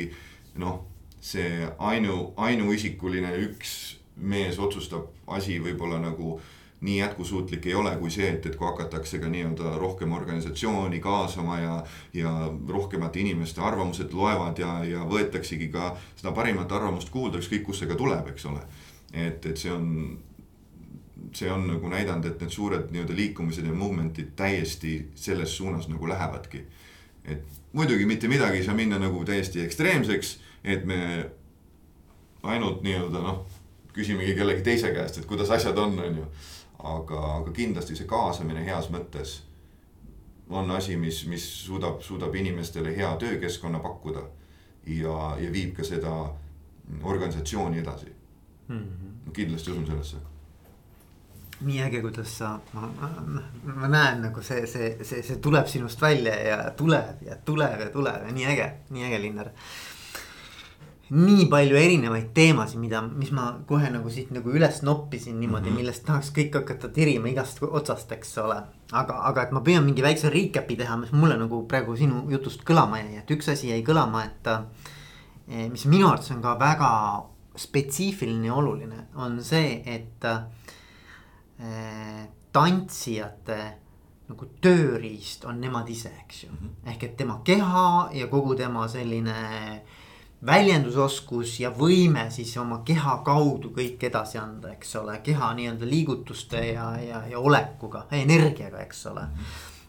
noh, 0.63 0.86
see 1.21 1.67
ainu, 1.77 2.32
ainuisikuline 2.39 3.34
üks 3.47 3.75
mees 4.15 4.60
otsustab 4.60 5.12
asi 5.32 5.60
võib-olla 5.62 5.99
nagu 6.01 6.39
nii 6.82 6.98
jätkusuutlik 6.98 7.65
ei 7.65 7.76
ole 7.78 7.91
kui 7.98 8.10
see, 8.10 8.30
et, 8.34 8.46
et 8.46 8.56
kui 8.58 8.67
hakatakse 8.67 9.20
ka 9.22 9.30
nii-öelda 9.30 9.76
rohkem 9.78 10.13
organisatsiooni 10.17 11.00
kaasama 11.00 11.60
ja, 11.60 11.76
ja 12.13 12.32
rohkemate 12.67 13.22
inimeste 13.22 13.62
arvamused 13.62 14.13
loevad 14.17 14.58
ja, 14.60 14.80
ja 14.86 15.06
võetaksegi 15.06 15.70
ka 15.74 15.94
seda 16.15 16.34
parimat 16.34 16.72
arvamust 16.72 17.13
kuulda, 17.13 17.38
ükskõik 17.38 17.67
kust 17.70 17.84
see 17.84 17.91
ka 17.91 18.00
tuleb, 18.00 18.34
eks 18.34 18.50
ole. 18.50 18.65
et, 19.13 19.46
et 19.46 19.58
see 19.58 19.72
on 19.72 19.88
see 21.34 21.52
on 21.52 21.67
nagu 21.67 21.89
näidanud, 21.89 22.26
et 22.26 22.41
need 22.41 22.52
suured 22.52 22.89
nii-öelda 22.91 23.15
liikumised 23.15 23.65
ja 23.65 23.74
movement'id 23.74 24.34
täiesti 24.36 24.96
selles 25.15 25.54
suunas 25.58 25.88
nagu 25.88 26.10
lähevadki. 26.10 26.63
et 27.26 27.44
muidugi 27.74 28.06
mitte 28.06 28.28
midagi 28.28 28.58
ei 28.58 28.63
saa 28.65 28.76
minna 28.76 28.98
nagu 29.00 29.26
täiesti 29.26 29.62
ekstreemseks, 29.62 30.39
et 30.63 30.86
me 30.86 31.30
ainult 32.44 32.82
nii-öelda 32.84 33.22
noh, 33.22 33.46
küsimegi 33.94 34.34
kellegi 34.36 34.63
teise 34.65 34.91
käest, 34.96 35.17
et 35.17 35.30
kuidas 35.30 35.52
asjad 35.52 35.78
on, 35.78 36.00
on 36.00 36.17
ju. 36.24 36.26
Aga, 36.84 37.22
aga 37.36 37.52
kindlasti 37.52 37.96
see 37.96 38.10
kaasamine 38.10 38.65
heas 38.65 38.89
mõttes 38.89 39.41
on 40.50 40.72
asi, 40.72 40.98
mis, 40.98 41.26
mis 41.28 41.46
suudab, 41.65 42.02
suudab 42.02 42.36
inimestele 42.36 42.96
hea 42.98 43.15
töökeskkonna 43.17 43.80
pakkuda. 43.80 44.22
ja, 44.86 45.38
ja 45.39 45.52
viib 45.52 45.76
ka 45.78 45.84
seda 45.84 46.34
organisatsiooni 47.04 47.80
edasi 47.80 48.08
mm. 48.67 48.78
-hmm. 48.78 49.32
kindlasti 49.34 49.72
usun 49.72 49.86
sellesse 49.86 50.17
nii 51.62 51.82
äge, 51.82 52.02
kuidas 52.02 52.38
sa, 52.38 52.60
ma, 52.74 52.89
ma, 53.02 53.41
ma 53.63 53.88
näen 53.88 54.22
nagu 54.22 54.41
see, 54.41 54.65
see, 54.67 54.96
see, 55.04 55.22
see 55.24 55.38
tuleb 55.38 55.67
sinust 55.67 56.02
välja 56.02 56.36
ja 56.36 56.72
tuleb 56.78 57.22
ja 57.26 57.36
tuleb 57.46 57.80
ja 57.80 57.89
tuleb 57.94 58.28
ja 58.28 58.34
nii 58.34 58.46
äge, 58.46 58.67
nii 58.89 59.06
äge, 59.06 59.22
Linnar. 59.22 59.50
Nii 61.12 61.45
palju 61.52 61.76
erinevaid 61.76 62.30
teemasid, 62.36 62.80
mida, 62.80 63.02
mis 63.04 63.34
ma 63.36 63.50
kohe 63.67 63.89
nagu 63.91 64.10
siit 64.13 64.30
nagu 64.32 64.54
üles 64.56 64.80
noppisin 64.88 65.39
niimoodi 65.39 65.67
mm, 65.67 65.74
-hmm. 65.74 65.80
millest 65.82 66.06
tahaks 66.08 66.32
kõik 66.36 66.56
hakata 66.56 66.89
tirima 66.89 67.28
igast 67.28 67.60
otsast, 67.63 68.12
eks 68.12 68.38
ole. 68.38 68.62
aga, 68.91 69.19
aga 69.32 69.43
et 69.43 69.52
ma 69.52 69.62
püüan 69.62 69.84
mingi 69.84 70.04
väikse 70.04 70.30
recap'i 70.30 70.78
teha, 70.80 70.97
mis 70.97 71.12
mulle 71.12 71.38
nagu 71.38 71.65
praegu 71.67 71.97
sinu 71.97 72.26
jutust 72.32 72.63
kõlama 72.63 73.04
jäi, 73.04 73.17
et 73.17 73.32
üks 73.32 73.52
asi 73.52 73.69
jäi 73.69 73.84
kõlama, 73.84 74.26
et. 74.26 74.47
Eh, 75.52 75.69
mis 75.69 75.86
minu 75.86 76.08
arvates 76.08 76.32
on 76.32 76.41
ka 76.41 76.56
väga 76.60 76.89
spetsiifiline 77.58 78.47
ja 78.47 78.54
oluline, 78.56 79.08
on 79.15 79.43
see, 79.43 79.84
et 79.86 80.24
tantsijate 82.54 83.58
nagu 84.32 84.47
tööriist 84.63 85.45
on 85.50 85.60
nemad 85.62 85.89
ise, 85.91 86.12
eks 86.24 86.43
ju 86.43 86.52
mm. 86.52 86.58
-hmm. 86.58 86.89
ehk 86.91 87.04
et 87.04 87.17
tema 87.17 87.41
keha 87.43 88.10
ja 88.13 88.28
kogu 88.28 88.56
tema 88.56 88.88
selline 88.88 89.36
väljendusoskus 90.45 91.60
ja 91.60 91.69
võime 91.75 92.25
siis 92.34 92.54
oma 92.58 92.82
keha 92.86 93.17
kaudu 93.25 93.69
kõik 93.75 94.01
edasi 94.10 94.39
anda, 94.41 94.71
eks 94.73 94.95
ole, 95.01 95.19
keha 95.23 95.51
nii-öelda 95.58 95.89
liigutuste 95.89 96.63
ja, 96.71 96.88
ja, 97.01 97.21
ja 97.30 97.39
olekuga, 97.39 98.08
energiaga, 98.12 98.82
eks 98.82 99.06
ole. 99.12 99.27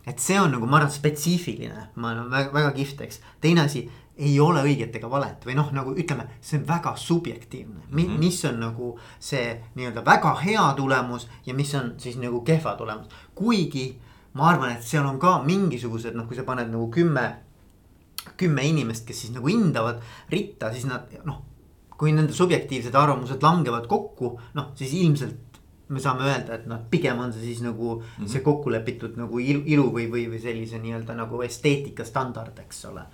et 0.07 0.19
see 0.19 0.39
on 0.41 0.51
nagu, 0.53 0.67
ma 0.67 0.81
arvan, 0.81 0.93
spetsiifiline, 0.93 1.89
ma 1.95 2.13
olen 2.13 2.31
väga, 2.31 2.53
väga 2.53 2.73
kihvt, 2.77 3.01
eks, 3.07 3.21
teine 3.41 3.65
asi 3.65 3.87
ei 4.23 4.35
ole 4.41 4.61
õiget 4.67 4.97
ega 4.99 5.09
valet 5.11 5.45
või 5.47 5.55
noh, 5.57 5.71
nagu 5.73 5.95
ütleme, 5.97 6.27
see 6.45 6.59
on 6.61 6.67
väga 6.69 6.97
subjektiivne. 6.97 7.81
mm, 7.91 7.99
-hmm. 7.99 8.19
mis 8.19 8.45
on 8.45 8.61
nagu 8.61 8.99
see 9.19 9.61
nii-öelda 9.75 10.05
väga 10.05 10.35
hea 10.45 10.73
tulemus 10.77 11.29
ja 11.47 11.55
mis 11.55 11.75
on 11.75 11.95
siis 11.99 12.17
nagu 12.17 12.41
kehva 12.41 12.75
tulemus. 12.77 13.09
kuigi 13.35 14.01
ma 14.35 14.49
arvan, 14.49 14.73
et 14.73 14.83
seal 14.83 15.07
on 15.07 15.19
ka 15.19 15.43
mingisugused 15.45 16.15
noh, 16.15 16.27
kui 16.29 16.37
sa 16.37 16.45
paned 16.45 16.71
nagu 16.73 16.91
kümme, 16.91 17.25
kümme 18.37 18.65
inimest, 18.69 19.07
kes 19.07 19.25
siis 19.25 19.33
nagu 19.35 19.49
hindavad 19.49 20.03
ritta, 20.33 20.73
siis 20.73 20.87
nad 20.91 21.11
noh. 21.25 21.43
kui 22.03 22.11
nende 22.11 22.35
subjektiivsed 22.35 22.95
arvamused 22.99 23.43
langevad 23.45 23.85
kokku, 23.87 24.33
noh 24.59 24.73
siis 24.75 24.95
ilmselt 24.99 25.61
me 25.93 26.01
saame 26.01 26.25
öelda, 26.27 26.57
et 26.57 26.65
noh, 26.67 26.81
pigem 26.91 27.21
on 27.21 27.33
see 27.35 27.45
siis 27.45 27.61
nagu 27.63 27.95
mm 27.95 28.03
-hmm. 28.03 28.29
see 28.29 28.41
kokku 28.41 28.71
lepitud 28.71 29.17
nagu 29.17 29.39
ilu, 29.39 29.63
ilu 29.67 29.87
või, 29.93 30.09
või, 30.11 30.27
või 30.33 30.41
sellise 30.43 30.79
nii-öelda 30.79 31.15
nagu 31.15 31.43
esteetika 31.43 32.05
standard, 32.05 32.59
eks 32.59 32.85
ole 32.91 33.07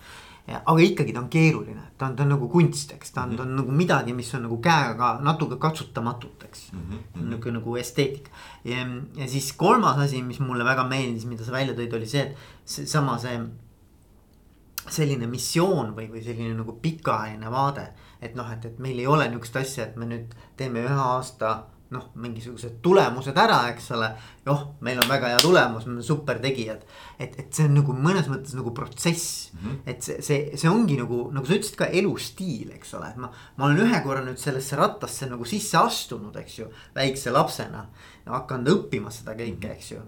aga 0.57 0.81
ikkagi 0.81 1.13
ta 1.13 1.21
on 1.21 1.29
keeruline, 1.29 1.83
ta 1.99 2.09
on, 2.09 2.17
ta 2.17 2.25
on 2.25 2.33
nagu 2.33 2.49
kunst, 2.49 2.93
eks 2.97 3.13
ta 3.13 3.23
on 3.23 3.29
mm, 3.29 3.33
-hmm. 3.33 3.37
ta 3.37 3.43
on 3.43 3.57
nagu 3.57 3.73
midagi, 3.73 4.13
mis 4.13 4.35
on 4.35 4.43
nagu 4.43 4.59
käega 4.65 5.19
natuke 5.23 5.57
katsutamatut, 5.57 6.45
eks 6.45 6.73
mm. 6.73 6.79
-hmm. 6.81 7.31
nagu, 7.31 7.51
nagu 7.51 7.77
esteetika 7.77 8.31
ja, 8.65 8.87
ja 9.17 9.29
siis 9.29 9.53
kolmas 9.53 9.99
asi, 9.99 10.23
mis 10.23 10.41
mulle 10.41 10.65
väga 10.65 10.85
meeldis, 10.89 11.25
mida 11.25 11.45
sa 11.45 11.53
välja 11.53 11.75
tõid, 11.75 11.97
oli 11.97 12.07
see, 12.07 12.23
et 12.23 12.37
seesama 12.65 13.19
see, 13.19 13.41
selline 14.95 15.27
missioon 15.31 15.95
või, 15.97 16.09
või 16.13 16.23
selline 16.25 16.55
nagu 16.59 16.77
pikaajaline 16.83 17.51
vaade. 17.51 17.89
et 18.21 18.35
noh, 18.35 18.53
et, 18.53 18.65
et 18.65 18.79
meil 18.83 18.99
ei 18.99 19.07
ole 19.07 19.29
niisugust 19.29 19.57
asja, 19.57 19.85
et 19.85 19.97
me 19.97 20.07
nüüd 20.07 20.33
teeme 20.57 20.83
ühe 20.83 21.01
aasta 21.03 21.59
noh, 21.95 22.09
mingisugused 22.21 22.81
tulemused 22.85 23.37
ära, 23.41 23.59
eks 23.73 23.87
ole. 23.97 24.09
joh, 24.45 24.65
meil 24.85 24.99
on 25.01 25.09
väga 25.09 25.31
hea 25.33 25.39
tulemus, 25.41 25.87
me 25.87 25.95
oleme 25.95 26.05
super 26.05 26.41
tegijad. 26.43 26.85
et, 27.19 27.39
et 27.41 27.55
see 27.55 27.69
on 27.69 27.79
nagu 27.79 27.95
mõnes 27.97 28.29
mõttes 28.29 28.57
nagu 28.59 28.73
protsess 28.77 29.53
mm. 29.53 29.61
-hmm. 29.63 29.79
et 29.87 30.03
see, 30.03 30.19
see, 30.23 30.57
see 30.57 30.71
ongi 30.71 30.99
nagu, 31.01 31.23
nagu 31.33 31.49
sa 31.49 31.57
ütlesid 31.57 31.79
ka 31.81 31.89
elustiil, 32.01 32.75
eks 32.77 32.93
ole, 32.99 33.13
et 33.13 33.23
ma, 33.23 33.33
ma 33.57 33.69
olen 33.69 33.87
ühe 33.87 34.03
korra 34.05 34.25
nüüd 34.25 34.41
sellesse 34.41 34.77
rattasse 34.77 35.31
nagu 35.31 35.49
sisse 35.49 35.81
astunud, 35.81 36.37
eks 36.37 36.59
ju, 36.59 36.69
väikse 36.95 37.33
lapsena. 37.33 37.87
hakanud 38.29 38.69
õppima 38.69 39.11
seda 39.11 39.33
kõike, 39.33 39.73
eks 39.73 39.93
ju 39.93 40.05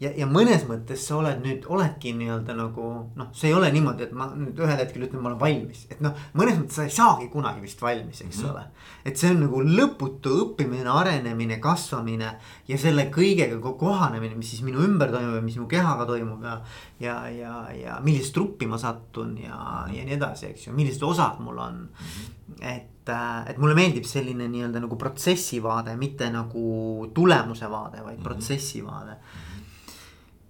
ja, 0.00 0.10
ja 0.16 0.26
mõnes 0.28 0.64
mõttes 0.68 1.02
sa 1.06 1.18
oled 1.18 1.42
nüüd, 1.44 1.66
oledki 1.70 2.12
nii-öelda 2.16 2.54
nagu 2.56 2.86
noh, 3.18 3.30
see 3.36 3.50
ei 3.50 3.56
ole 3.56 3.68
niimoodi, 3.74 4.06
et 4.06 4.14
ma 4.16 4.30
nüüd 4.32 4.58
ühel 4.60 4.78
hetkel 4.80 5.04
ütlen, 5.04 5.20
ma 5.20 5.30
olen 5.30 5.40
valmis, 5.40 5.84
et 5.92 6.00
noh, 6.04 6.16
mõnes 6.38 6.56
mõttes 6.60 6.78
sa 6.78 6.86
ei 6.88 6.94
saagi 6.94 7.28
kunagi 7.32 7.60
vist 7.64 7.82
valmis, 7.84 8.22
eks 8.24 8.40
mm 8.40 8.44
-hmm. 8.44 8.52
ole. 8.54 8.64
et 9.04 9.16
see 9.20 9.30
on 9.34 9.42
nagu 9.44 9.62
lõputu 9.64 10.32
õppimine, 10.44 10.88
arenemine, 10.88 11.60
kasvamine 11.60 12.30
ja 12.68 12.78
selle 12.78 13.10
kõigega 13.12 13.60
kohanemine, 13.60 14.34
mis 14.34 14.50
siis 14.50 14.62
minu 14.62 14.80
ümber 14.84 15.12
toimub 15.12 15.34
ja 15.34 15.42
mis 15.42 15.56
mu 15.56 15.66
kehaga 15.66 16.06
toimub 16.06 16.44
ja. 16.44 16.60
ja, 17.00 17.28
ja, 17.28 17.66
ja 17.72 18.00
millisesse 18.02 18.32
truppi 18.32 18.66
ma 18.66 18.78
sattun 18.78 19.36
ja, 19.38 19.86
ja 19.92 20.04
nii 20.04 20.16
edasi, 20.16 20.46
eks 20.46 20.66
ju, 20.66 20.72
millised 20.72 21.02
osad 21.02 21.40
mul 21.40 21.58
on 21.58 21.74
mm. 21.74 21.88
-hmm. 21.88 22.64
et, 22.76 23.08
äh, 23.08 23.50
et 23.50 23.58
mulle 23.58 23.74
meeldib 23.74 24.04
selline 24.04 24.48
nii-öelda 24.48 24.80
nagu 24.80 24.96
protsessi 24.96 25.62
vaade, 25.62 25.96
mitte 25.96 26.30
nagu 26.30 27.10
tulemuse 27.14 27.70
vaade, 27.70 28.04
vaid 28.04 28.16
mm 28.16 28.20
-hmm. 28.20 28.24
protsessi 28.24 28.84
vaade 28.84 29.16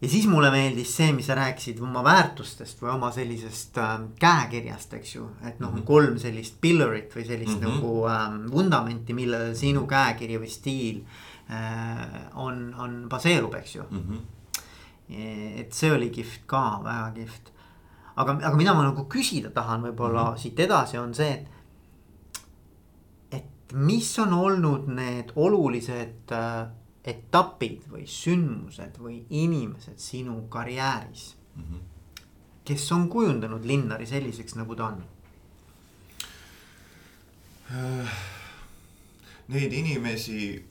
ja 0.00 0.08
siis 0.08 0.26
mulle 0.28 0.50
meeldis 0.52 0.92
see, 0.96 1.12
mis 1.12 1.28
sa 1.28 1.36
rääkisid 1.36 1.80
oma 1.84 2.02
väärtustest 2.04 2.80
või 2.80 2.92
oma 2.94 3.10
sellisest 3.12 3.78
äh, 3.80 3.96
käekirjast, 4.20 4.94
eks 4.96 5.14
ju. 5.14 5.26
et 5.44 5.60
noh 5.60 5.70
mm 5.70 5.78
-hmm., 5.78 5.86
kolm 5.86 6.18
sellist 6.18 6.56
pillarit 6.60 7.16
või 7.16 7.26
sellist 7.26 7.60
mm 7.60 7.66
-hmm. 7.66 7.74
nagu 7.74 8.06
äh, 8.08 8.52
vundamenti, 8.52 9.14
millele 9.14 9.54
sinu 9.54 9.86
käekiri 9.86 10.40
või 10.40 10.50
stiil 10.50 11.02
äh, 11.50 12.06
on, 12.34 12.74
on, 12.78 13.06
baseerub, 13.08 13.54
eks 13.54 13.76
ju 13.76 13.84
mm. 13.90 14.02
-hmm. 14.08 14.20
et 15.60 15.72
see 15.72 15.92
oli 15.92 16.10
kihvt 16.10 16.42
ka, 16.46 16.80
väga 16.84 17.10
kihvt. 17.14 17.52
aga, 18.16 18.32
aga 18.32 18.56
mida 18.56 18.74
ma 18.74 18.82
nagu 18.82 19.04
küsida 19.04 19.50
tahan 19.50 19.82
võib-olla 19.82 20.24
mm 20.24 20.34
-hmm. 20.34 20.38
siit 20.38 20.60
edasi 20.60 20.98
on 20.98 21.14
see, 21.14 21.32
et. 21.32 21.48
et 23.32 23.72
mis 23.72 24.18
on 24.18 24.32
olnud 24.32 24.88
need 24.88 25.32
olulised 25.36 26.32
äh, 26.32 26.68
etapid 27.04 27.86
või 27.88 28.04
sündmused 28.08 28.98
või 29.00 29.22
inimesed 29.30 29.98
sinu 30.00 30.36
karjääris 30.52 31.34
mm. 31.56 31.62
-hmm. 31.62 31.80
kes 32.64 32.92
on 32.92 33.08
kujundanud 33.08 33.64
Linnari 33.64 34.06
selliseks, 34.06 34.54
nagu 34.54 34.76
ta 34.76 34.90
on? 34.92 35.02
Neid 39.48 39.72
inimesi 39.72 40.64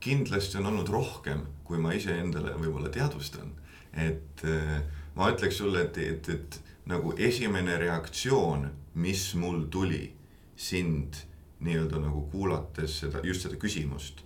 kindlasti 0.00 0.58
on 0.58 0.66
olnud 0.66 0.88
rohkem, 0.88 1.46
kui 1.64 1.78
ma 1.78 1.92
iseendale 1.92 2.56
võib-olla 2.58 2.88
teadvustan. 2.88 3.52
et 3.92 4.42
äh, 4.44 4.82
ma 5.14 5.30
ütleks 5.30 5.56
sulle, 5.56 5.82
et, 5.82 5.98
et, 5.98 6.28
et 6.28 6.60
nagu 6.86 7.14
esimene 7.16 7.76
reaktsioon, 7.78 8.70
mis 8.94 9.34
mul 9.34 9.64
tuli 9.70 10.12
sind 10.56 11.14
nii-öelda 11.60 12.00
nagu 12.02 12.26
kuulates 12.32 12.98
seda, 13.00 13.20
just 13.22 13.46
seda 13.46 13.56
küsimust 13.56 14.23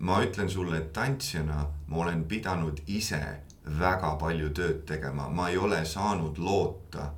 ma 0.00 0.20
ütlen 0.24 0.48
sulle, 0.48 0.78
et 0.78 0.92
tantsijana 0.92 1.66
ma 1.88 2.02
olen 2.04 2.24
pidanud 2.28 2.80
ise 2.88 3.20
väga 3.80 4.14
palju 4.20 4.50
tööd 4.56 4.84
tegema, 4.88 5.28
ma 5.28 5.50
ei 5.50 5.58
ole 5.60 5.82
saanud 5.84 6.38
loota 6.40 7.10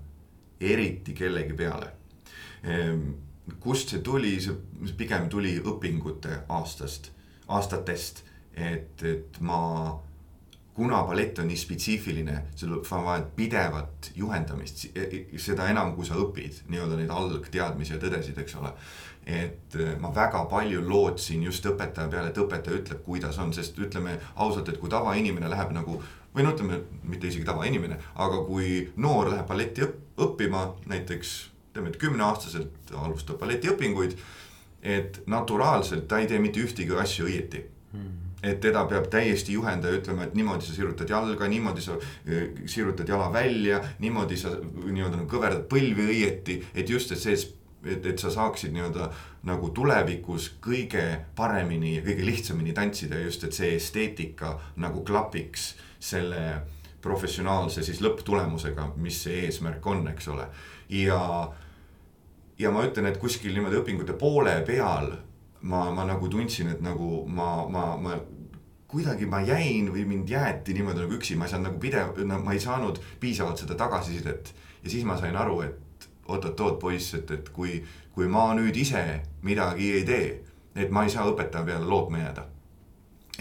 eriti 0.60 1.14
kellegi 1.14 1.54
peale. 1.58 1.92
Ehm, 2.62 3.08
kust 3.60 3.94
see 3.94 4.02
tuli, 4.02 4.36
see 4.42 4.94
pigem 4.98 5.28
tuli 5.30 5.56
õpingute 5.58 6.42
aastast, 6.48 7.10
aastatest, 7.48 8.24
et, 8.54 9.02
et 9.02 9.40
ma 9.40 9.60
kuna 10.72 11.02
ballett 11.04 11.38
on 11.38 11.50
nii 11.50 11.58
spetsiifiline, 11.58 12.36
sul 12.56 12.78
on 12.78 13.04
vaja 13.04 13.24
pidevat 13.36 14.12
juhendamist, 14.16 14.86
seda 15.36 15.68
enam, 15.68 15.92
kui 15.96 16.06
sa 16.08 16.16
õpid 16.20 16.62
nii-öelda 16.72 16.98
neid 17.00 17.12
algteadmisi 17.12 17.94
ja 17.96 18.00
tõdesid, 18.00 18.38
eks 18.40 18.56
ole 18.60 18.72
et 19.26 19.76
äh, 19.78 19.94
ma 20.00 20.11
väga 20.14 20.44
palju 20.50 20.82
lootsin 20.88 21.42
just 21.46 21.66
õpetaja 21.66 22.11
peale, 22.11 22.32
et 22.32 22.42
õpetaja 22.42 22.80
ütleb, 22.80 23.04
kuidas 23.06 23.38
on, 23.38 23.52
sest 23.54 23.78
ütleme 23.78 24.18
ausalt, 24.35 24.68
et 24.68 24.80
kui 24.82 24.90
tavainimene 24.90 25.50
läheb 25.50 25.70
nagu 25.76 26.00
või 26.32 26.46
no 26.46 26.54
ütleme, 26.54 26.80
mitte 27.04 27.28
isegi 27.28 27.44
tavainimene, 27.46 27.98
aga 28.24 28.40
kui 28.46 28.87
noor 28.96 29.30
läheb 29.30 29.46
balletti 29.48 29.85
õppima, 30.22 30.64
näiteks 30.90 31.35
ütleme, 31.70 31.92
et 31.92 32.00
kümneaastaselt 32.00 32.94
alustab 32.96 33.38
balletiõpinguid, 33.42 34.16
et 34.82 35.22
naturaalselt 35.30 36.08
ta 36.08 36.18
ei 36.18 36.26
tee 36.26 36.40
mitte 36.42 36.61
ühtegi 36.64 36.96
asju 36.98 37.28
õieti. 37.28 37.62
Hmm. 37.92 38.18
Et 38.42 38.58
teda 38.58 38.82
peab 38.90 39.06
täiesti 39.12 39.54
juhendaja 39.54 40.00
ütlema, 40.00 40.24
et 40.26 40.35
niimoodi 40.35 40.66
sa 40.66 40.74
sirutad 40.74 41.11
jalga, 41.12 41.46
niimoodi 41.48 41.85
sa 41.85 41.94
äh, 41.94 42.48
sirutad 42.66 43.08
jala 43.08 43.28
välja, 43.32 43.78
niimoodi 44.02 44.40
sa 44.40 44.56
nii-öelda 44.58 45.20
nagu 45.20 45.28
kõverdad 45.30 45.68
põlvi 45.70 46.08
õieti, 46.16 46.58
et 46.74 46.90
just, 46.90 47.12
et 47.14 47.22
see 47.22 47.37
et, 47.84 48.06
et 48.06 48.18
sa 48.18 48.30
saaksid 48.30 48.74
nii-öelda 48.74 49.08
nagu 49.48 49.70
tulevikus 49.74 50.52
kõige 50.62 51.04
paremini 51.36 51.96
ja 51.96 52.04
kõige 52.06 52.26
lihtsamini 52.26 52.74
tantsida 52.76 53.20
just, 53.24 53.44
et 53.44 53.56
see 53.56 53.74
esteetika 53.76 54.54
nagu 54.82 55.02
klapiks 55.06 55.72
selle 56.02 56.62
professionaalse 57.02 57.82
siis 57.82 58.00
lõpptulemusega, 58.02 58.92
mis 59.02 59.18
see 59.24 59.42
eesmärk 59.48 59.86
on, 59.86 60.06
eks 60.12 60.28
ole. 60.30 60.46
ja, 60.88 61.18
ja 62.58 62.70
ma 62.70 62.86
ütlen, 62.86 63.10
et 63.10 63.18
kuskil 63.18 63.54
niimoodi 63.56 63.80
õpingute 63.80 64.14
poole 64.18 64.54
peal 64.66 65.10
ma, 65.62 65.88
ma 65.94 66.06
nagu 66.06 66.30
tundsin, 66.30 66.70
et 66.74 66.82
nagu 66.84 67.24
ma, 67.26 67.66
ma, 67.70 67.88
ma 67.98 68.16
kuidagi 68.92 69.26
ma 69.26 69.40
jäin 69.40 69.88
või 69.92 70.04
mind 70.06 70.30
jäeti 70.30 70.74
niimoodi 70.76 71.02
nagu 71.02 71.16
üksi, 71.16 71.36
ma 71.38 71.48
ei 71.48 71.54
saanud 71.54 71.70
nagu 71.70 71.80
pidev, 71.82 72.18
ma 72.28 72.54
ei 72.54 72.60
saanud 72.62 73.00
piisavalt 73.20 73.62
seda 73.64 73.78
tagasisidet. 73.78 74.54
ja 74.82 74.90
siis 74.90 75.04
ma 75.08 75.16
sain 75.18 75.36
aru, 75.36 75.60
et 75.62 75.81
oot-oot-oot 76.32 76.78
poiss, 76.80 77.14
et, 77.18 77.30
et 77.30 77.52
kui, 77.54 77.80
kui 78.14 78.28
ma 78.28 78.50
nüüd 78.58 78.76
ise 78.76 79.02
midagi 79.46 79.92
ei 79.98 80.06
tee, 80.08 80.26
et 80.76 80.90
ma 80.90 81.04
ei 81.04 81.12
saa 81.12 81.28
õpetaja 81.30 81.66
peale 81.66 81.88
lootma 81.88 82.24
jääda. 82.24 82.48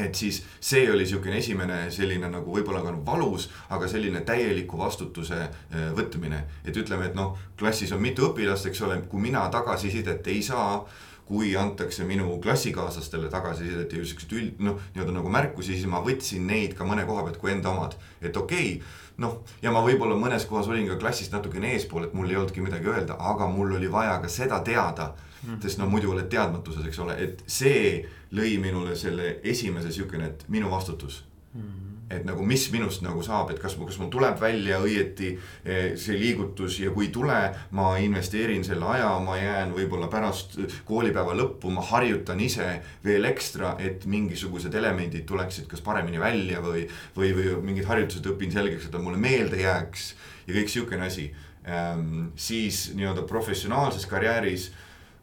et 0.01 0.15
siis 0.15 0.37
see 0.63 0.85
oli 0.89 1.03
niisugune 1.03 1.35
esimene 1.37 1.91
selline 1.91 2.29
nagu 2.31 2.53
võib-olla 2.55 2.79
ka 2.81 2.93
valus, 3.05 3.49
aga 3.69 3.89
selline 3.91 4.21
täieliku 4.25 4.77
vastutuse 4.79 5.37
äh, 5.43 5.91
võtmine. 5.97 6.43
et 6.65 6.77
ütleme, 6.77 7.05
et 7.05 7.15
noh, 7.15 7.37
klassis 7.59 7.91
on 7.91 8.01
mitu 8.01 8.29
õpilast, 8.29 8.67
eks 8.67 8.81
ole, 8.81 9.01
kui 9.11 9.21
mina 9.21 9.47
tagasisidet 9.49 10.27
ei 10.27 10.41
saa 10.41 10.85
kui 11.31 11.53
antakse 11.55 12.03
minu 12.03 12.39
klassikaaslastele 12.43 13.29
tagasisidet 13.31 13.93
ja 13.93 14.05
siukseid 14.05 14.33
üld, 14.35 14.63
noh, 14.67 14.79
nii-öelda 14.91 15.13
nagu 15.15 15.29
märkusi, 15.31 15.77
siis 15.77 15.87
ma 15.87 16.01
võtsin 16.03 16.43
neid 16.47 16.73
ka 16.75 16.87
mõne 16.87 17.05
koha 17.07 17.23
pealt 17.27 17.39
kui 17.39 17.53
enda 17.53 17.71
omad. 17.71 17.95
et 18.21 18.37
okei 18.37 18.73
okay,, 18.75 18.97
noh, 19.21 19.41
ja 19.61 19.73
ma 19.73 19.83
võib-olla 19.85 20.17
mõnes 20.19 20.47
kohas 20.49 20.69
olin 20.71 20.89
ka 20.89 20.97
klassist 21.01 21.33
natukene 21.35 21.75
eespool, 21.75 22.07
et 22.07 22.15
mul 22.17 22.29
ei 22.29 22.39
olnudki 22.39 22.63
midagi 22.63 22.89
öelda, 22.89 23.19
aga 23.33 23.47
mul 23.51 23.77
oli 23.77 23.91
vaja 23.91 24.17
ka 24.23 24.31
seda 24.31 24.61
teada. 24.65 25.13
Mm.. 25.41 25.57
sest 25.57 25.79
no 25.81 25.87
muidu 25.89 26.11
oled 26.13 26.27
teadmatuses, 26.29 26.85
eks 26.85 26.99
ole, 27.01 27.15
et 27.17 27.39
see 27.49 28.03
lõi 28.37 28.59
minule 28.61 28.93
selle 28.95 29.39
esimese 29.41 29.89
siukene, 29.95 30.27
et 30.27 30.43
minu 30.53 30.69
vastutus. 30.69 31.23
Mm 31.55 31.90
et 32.11 32.25
nagu 32.27 32.43
mis 32.45 32.63
minust 32.73 33.03
nagu 33.05 33.23
saab, 33.25 33.53
et 33.53 33.59
kas, 33.61 33.75
kas 33.79 33.99
mul 34.01 34.09
tuleb 34.13 34.39
välja 34.41 34.79
õieti 34.83 35.31
eh, 35.63 35.93
see 35.99 36.17
liigutus 36.19 36.79
ja 36.81 36.91
kui 36.93 37.07
ei 37.07 37.13
tule, 37.15 37.39
ma 37.77 37.93
investeerin 38.03 38.65
selle 38.67 38.87
aja, 38.95 39.13
ma 39.23 39.37
jään 39.39 39.73
võib-olla 39.75 40.09
pärast 40.11 40.57
koolipäeva 40.87 41.35
lõppu, 41.37 41.71
ma 41.73 41.83
harjutan 41.91 42.41
ise 42.43 42.67
veel 43.05 43.27
ekstra, 43.31 43.75
et 43.79 44.05
mingisugused 44.09 44.75
elemendid 44.77 45.25
tuleksid 45.29 45.69
kas 45.71 45.83
paremini 45.85 46.21
välja 46.21 46.61
või, 46.63 46.85
või, 47.15 47.33
või 47.37 47.57
mingid 47.71 47.89
harjutused 47.89 48.27
õpin 48.33 48.53
selgeks, 48.53 48.87
et 48.87 48.95
ta 48.95 49.01
mulle 49.01 49.21
meelde 49.21 49.61
jääks 49.63 50.13
ja 50.47 50.55
kõik 50.55 50.71
sihukene 50.71 51.07
asi 51.07 51.31
ähm,. 51.67 52.31
siis 52.35 52.89
nii-öelda 52.95 53.25
professionaalses 53.29 54.07
karjääris 54.09 54.71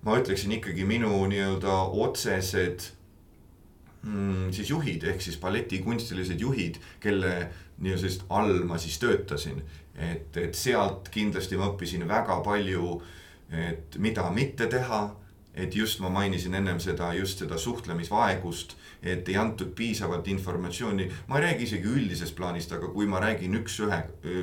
ma 0.07 0.19
ütleksin 0.21 0.53
ikkagi 0.59 0.87
minu 0.87 1.11
nii-öelda 1.31 1.81
otsesed 2.05 2.93
mm, 4.03 4.51
siis 4.57 4.71
juhid 4.71 5.05
ehk 5.11 5.23
siis 5.23 5.39
balleti 5.41 5.83
kunstilised 5.85 6.41
juhid, 6.41 6.81
kelle 7.01 7.35
nii-öelda 7.79 8.03
sellist 8.03 8.27
all 8.29 8.65
ma 8.69 8.79
siis 8.79 8.99
töötasin. 8.99 9.63
et, 9.99 10.37
et 10.37 10.55
sealt 10.55 11.09
kindlasti 11.11 11.57
ma 11.59 11.73
õppisin 11.73 12.07
väga 12.09 12.41
palju, 12.47 13.01
et 13.51 13.97
mida 13.99 14.29
mitte 14.31 14.69
teha 14.71 15.09
et 15.59 15.75
just 15.75 16.01
ma 16.01 16.09
mainisin 16.09 16.55
ennem 16.55 16.79
seda, 16.81 17.11
just 17.19 17.43
seda 17.43 17.59
suhtlemisvaegust, 17.59 18.77
et 19.03 19.29
ei 19.29 19.37
antud 19.41 19.73
piisavalt 19.75 20.29
informatsiooni, 20.31 21.09
ma 21.27 21.39
ei 21.39 21.49
räägi 21.49 21.67
isegi 21.67 21.91
üldisest 21.91 22.37
plaanist, 22.39 22.73
aga 22.73 22.91
kui 22.95 23.09
ma 23.11 23.19
räägin 23.23 23.59
üks-ühe, 23.59 23.99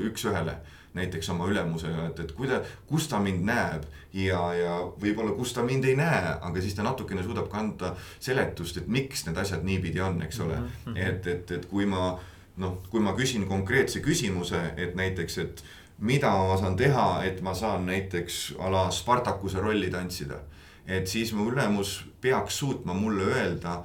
üks-ühele 0.09 0.57
näiteks 0.95 1.29
oma 1.29 1.47
ülemusega, 1.51 2.07
et, 2.09 2.19
et 2.23 2.31
kuida-, 2.35 2.61
kus 2.87 3.09
ta 3.11 3.19
mind 3.19 3.43
näeb 3.47 3.83
ja, 4.15 4.41
ja 4.55 4.77
võib-olla 5.01 5.35
kus 5.35 5.53
ta 5.53 5.63
mind 5.65 5.85
ei 5.85 5.97
näe, 5.99 6.35
aga 6.41 6.61
siis 6.63 6.77
ta 6.77 6.85
natukene 6.87 7.23
suudab 7.23 7.49
ka 7.51 7.59
anda 7.59 7.91
seletust, 8.19 8.79
et 8.79 8.87
miks 8.87 9.25
need 9.27 9.37
asjad 9.41 9.65
niipidi 9.67 10.01
on, 10.03 10.21
eks 10.23 10.39
ole 10.39 10.59
mm. 10.59 10.69
-hmm. 10.85 10.97
et, 11.09 11.27
et, 11.27 11.51
et 11.51 11.65
kui 11.71 11.85
ma 11.85 12.15
noh, 12.57 12.79
kui 12.89 13.03
ma 13.03 13.13
küsin 13.17 13.47
konkreetse 13.47 13.99
küsimuse, 13.99 14.61
et 14.77 14.95
näiteks, 14.95 15.37
et 15.43 15.63
mida 15.99 16.31
ma 16.31 16.57
saan 16.59 16.75
teha, 16.79 17.23
et 17.27 17.41
ma 17.41 17.53
saan 17.53 17.85
näiteks 17.85 18.55
a 18.59 18.71
la 18.71 18.89
Spartakuse 18.91 19.59
rolli 19.59 19.91
tantsida. 19.91 20.39
et 20.87 21.07
siis 21.07 21.33
mu 21.33 21.49
ülemus 21.49 22.05
peaks 22.21 22.59
suutma 22.59 22.93
mulle 22.93 23.23
öelda 23.23 23.83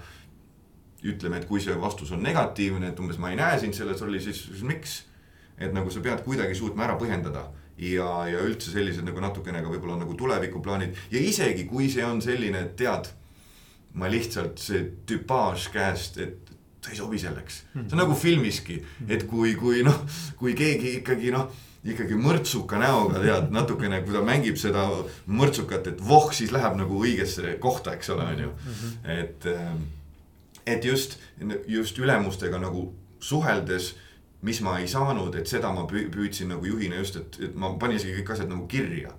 ütleme, 1.02 1.38
et 1.38 1.46
kui 1.48 1.60
see 1.60 1.80
vastus 1.80 2.10
on 2.12 2.22
negatiivne, 2.22 2.88
et 2.88 2.98
umbes 3.00 3.18
ma 3.18 3.30
ei 3.30 3.36
näe 3.36 3.58
sind 3.58 3.72
selles 3.72 4.00
rollis, 4.00 4.24
siis, 4.24 4.42
siis 4.44 4.62
miks 4.62 5.04
et 5.60 5.72
nagu 5.76 5.92
sa 5.92 6.02
pead 6.04 6.24
kuidagi 6.24 6.56
suutma 6.56 6.86
ära 6.86 6.98
põhjendada 7.00 7.46
ja, 7.80 8.08
ja 8.28 8.42
üldse 8.44 8.72
sellised 8.72 9.06
nagu 9.06 9.22
natukene 9.22 9.62
ka 9.62 9.72
võib-olla 9.72 9.98
nagu 10.02 10.16
tulevikuplaanid 10.18 11.08
ja 11.12 11.22
isegi 11.22 11.66
kui 11.70 11.90
see 11.92 12.04
on 12.06 12.20
selline, 12.24 12.66
et 12.66 12.76
tead, 12.80 13.10
ma 14.00 14.10
lihtsalt 14.10 14.60
see 14.60 14.84
tüpaaž 15.08 15.70
käest, 15.74 16.20
et 16.20 16.54
sa 16.80 16.92
ei 16.92 17.00
sobi 17.00 17.18
selleks. 17.20 17.64
see 17.74 17.92
on 17.92 18.00
nagu 18.02 18.16
filmiski, 18.16 18.80
et 19.08 19.26
kui, 19.28 19.54
kui 19.60 19.84
noh, 19.86 19.98
kui 20.40 20.54
keegi 20.56 20.96
ikkagi 21.00 21.32
noh, 21.34 21.50
ikkagi 21.84 22.16
mõrtsuka 22.20 22.80
näoga 22.80 23.22
tead 23.22 23.52
natukene, 23.54 24.02
kui 24.04 24.16
ta 24.16 24.22
mängib 24.24 24.58
seda 24.60 24.84
mõrtsukat, 25.28 25.92
et 25.92 26.04
voh, 26.04 26.28
siis 26.36 26.52
läheb 26.52 26.76
nagu 26.80 27.00
õigesse 27.00 27.56
kohta, 27.62 27.96
eks 27.96 28.12
ole, 28.12 28.26
on 28.34 28.44
ju. 28.44 28.50
et, 29.08 29.48
et 30.68 30.84
just, 30.84 31.18
just 31.68 31.98
ülemustega 31.98 32.60
nagu 32.60 32.90
suheldes 33.20 33.94
mis 34.42 34.60
ma 34.64 34.78
ei 34.78 34.88
saanud, 34.88 35.34
et 35.36 35.48
seda 35.48 35.72
ma 35.72 35.84
püüdsin 35.88 36.48
nagu 36.54 36.64
juhina 36.66 37.00
just, 37.00 37.18
et, 37.20 37.40
et 37.44 37.56
ma 37.56 37.72
panin 37.80 38.00
isegi 38.00 38.20
kõik 38.20 38.32
asjad 38.34 38.48
nagu 38.48 38.66
kirja. 38.68 39.12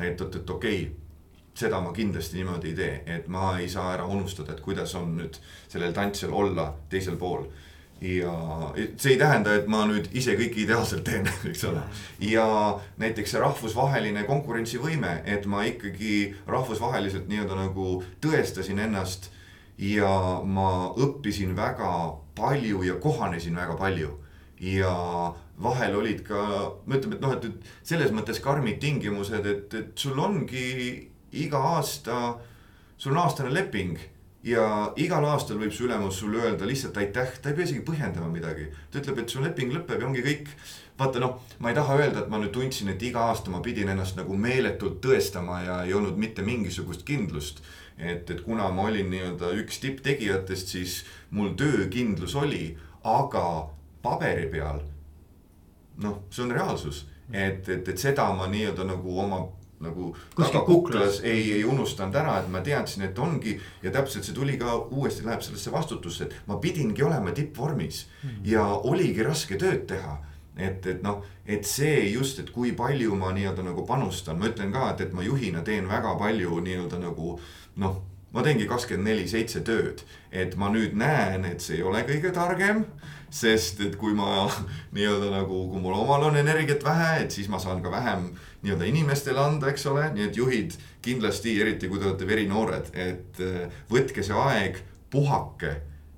et, 0.00 0.20
et, 0.20 0.36
et 0.36 0.50
okei 0.50 0.82
okay,, 0.82 1.00
seda 1.54 1.80
ma 1.80 1.92
kindlasti 1.92 2.38
niimoodi 2.38 2.70
ei 2.72 2.76
tee, 2.76 2.92
et 3.06 3.26
ma 3.28 3.56
ei 3.58 3.68
saa 3.68 3.94
ära 3.94 4.06
unustada, 4.06 4.54
et 4.54 4.62
kuidas 4.64 4.94
on 4.98 5.16
nüüd 5.18 5.38
sellel 5.68 5.92
tantsijal 5.92 6.32
olla 6.32 6.70
teisel 6.88 7.18
pool. 7.20 7.44
ja 8.00 8.32
see 8.96 9.12
ei 9.12 9.18
tähenda, 9.20 9.54
et 9.54 9.66
ma 9.68 9.82
nüüd 9.84 10.06
ise 10.16 10.32
kõike 10.38 10.62
ideaalselt 10.62 11.04
teen, 11.04 11.28
eks 11.50 11.66
ole. 11.68 11.82
ja 12.24 12.46
näiteks 12.98 13.34
see 13.34 13.42
rahvusvaheline 13.42 14.24
konkurentsivõime, 14.24 15.20
et 15.24 15.46
ma 15.46 15.66
ikkagi 15.68 16.34
rahvusvaheliselt 16.46 17.28
nii-öelda 17.28 17.58
nagu 17.60 18.00
tõestasin 18.24 18.80
ennast 18.86 19.30
ja 19.78 20.40
ma 20.44 20.70
õppisin 20.96 21.52
väga 21.56 21.92
palju 22.40 22.82
ja 22.88 22.96
kohanesin 23.00 23.56
väga 23.56 23.76
palju 23.76 24.16
ja 24.60 24.92
vahel 25.62 25.96
olid 25.96 26.22
ka, 26.26 26.44
me 26.86 26.98
ütleme, 26.98 27.16
et 27.16 27.24
noh, 27.24 27.34
et 27.36 27.70
selles 27.86 28.12
mõttes 28.12 28.40
karmid 28.44 28.80
tingimused, 28.82 29.46
et, 29.46 29.74
et 29.74 29.92
sul 29.98 30.18
ongi 30.20 31.08
iga 31.40 31.60
aasta, 31.76 32.20
sul 33.00 33.14
on 33.14 33.22
aastane 33.24 33.52
leping 33.54 33.96
ja 34.44 34.92
igal 35.00 35.24
aastal 35.28 35.58
võib 35.60 35.72
su 35.76 35.84
ülemus 35.84 36.20
sulle 36.20 36.40
öelda 36.44 36.68
lihtsalt 36.68 36.96
aitäh, 37.00 37.34
ta 37.40 37.50
ei 37.50 37.56
pea 37.56 37.66
isegi 37.68 37.84
põhjendama 37.84 38.30
midagi. 38.32 38.70
ta 38.90 39.00
ütleb, 39.00 39.20
et 39.20 39.32
su 39.32 39.42
leping 39.44 39.72
lõpeb 39.74 40.00
ja 40.00 40.06
ongi 40.06 40.24
kõik. 40.24 40.48
vaata 41.00 41.20
noh, 41.20 41.40
ma 41.58 41.70
ei 41.70 41.76
taha 41.76 41.96
öelda, 41.96 42.20
et 42.20 42.28
ma 42.28 42.38
nüüd 42.40 42.52
tundsin, 42.52 42.88
et 42.92 43.02
iga 43.02 43.26
aasta 43.30 43.50
ma 43.50 43.60
pidin 43.64 43.88
ennast 43.88 44.16
nagu 44.16 44.36
meeletult 44.36 45.00
tõestama 45.00 45.62
ja 45.64 45.82
ei 45.84 45.94
olnud 45.94 46.16
mitte 46.16 46.42
mingisugust 46.42 47.04
kindlust. 47.04 47.62
et, 47.98 48.30
et 48.30 48.40
kuna 48.40 48.70
ma 48.72 48.88
olin 48.88 49.10
nii-öelda 49.12 49.52
üks 49.60 49.80
tipptegijatest, 49.80 50.68
siis 50.68 51.04
mul 51.30 51.52
töökindlus 51.56 52.34
oli, 52.34 52.78
aga 53.04 53.68
paberi 54.02 54.48
peal. 54.50 54.80
noh, 56.00 56.22
see 56.30 56.44
on 56.44 56.52
reaalsus, 56.56 57.06
et, 57.32 57.68
et, 57.68 57.88
et 57.88 57.98
seda 57.98 58.30
ma 58.32 58.46
nii-öelda 58.48 58.86
nagu 58.88 59.18
oma 59.20 59.40
nagu 59.80 60.10
tagakuklas 60.36 61.22
ei, 61.24 61.54
ei 61.56 61.64
unustanud 61.64 62.16
ära, 62.20 62.34
et 62.40 62.48
ma 62.52 62.60
teadsin, 62.64 63.06
et 63.06 63.18
ongi. 63.18 63.54
ja 63.82 63.92
täpselt 63.92 64.24
see 64.24 64.36
tuli 64.36 64.58
ka 64.60 64.76
uuesti 64.92 65.24
läheb 65.24 65.44
sellesse 65.44 65.72
vastutusse, 65.72 66.24
et 66.24 66.48
ma 66.48 66.58
pidingi 66.60 67.02
olema 67.02 67.32
tippvormis 67.36 68.06
mm. 68.22 68.42
ja 68.44 68.64
oligi 68.64 69.24
raske 69.24 69.56
tööd 69.60 69.86
teha 69.88 70.18
et, 70.60 70.86
et 70.86 71.02
noh, 71.02 71.24
et 71.46 71.64
see 71.66 72.10
just, 72.10 72.40
et 72.42 72.52
kui 72.52 72.74
palju 72.76 73.16
ma 73.18 73.32
nii-öelda 73.36 73.64
nagu 73.64 73.86
panustan, 73.88 74.38
ma 74.38 74.50
ütlen 74.50 74.72
ka, 74.74 74.90
et, 74.92 75.06
et 75.06 75.16
ma 75.16 75.24
juhina 75.24 75.64
teen 75.66 75.88
väga 75.88 76.14
palju 76.20 76.60
nii-öelda 76.66 77.00
nagu 77.00 77.38
noh 77.80 78.00
ma 78.30 78.44
teengi 78.46 78.66
kakskümmend 78.70 79.08
neli 79.10 79.26
seitse 79.30 79.62
tööd, 79.66 80.04
et 80.30 80.54
ma 80.60 80.68
nüüd 80.70 80.94
näen, 80.98 81.46
et 81.48 81.62
see 81.64 81.80
ei 81.80 81.86
ole 81.86 82.04
kõige 82.06 82.30
targem. 82.34 82.84
Sest 83.30 83.80
et 83.84 83.96
kui 83.96 84.14
ma 84.16 84.44
nii-öelda 84.96 85.30
nagu, 85.32 85.62
kui 85.70 85.82
mul 85.82 85.96
omal 86.02 86.28
on 86.30 86.38
energiat 86.40 86.84
vähe, 86.84 87.10
et 87.24 87.34
siis 87.34 87.48
ma 87.48 87.60
saan 87.62 87.82
ka 87.82 87.92
vähem 87.92 88.30
nii-öelda 88.62 88.88
inimestele 88.90 89.40
anda, 89.40 89.70
eks 89.70 89.86
ole, 89.90 90.08
nii 90.14 90.26
et 90.28 90.36
juhid 90.36 90.74
kindlasti, 91.02 91.54
eriti 91.62 91.88
kui 91.88 92.00
te 92.00 92.10
olete 92.10 92.28
verinoored, 92.28 92.90
et 92.92 93.40
äh, 93.44 93.78
võtke 93.90 94.24
see 94.26 94.36
aeg, 94.36 94.82
puhake, 95.10 95.76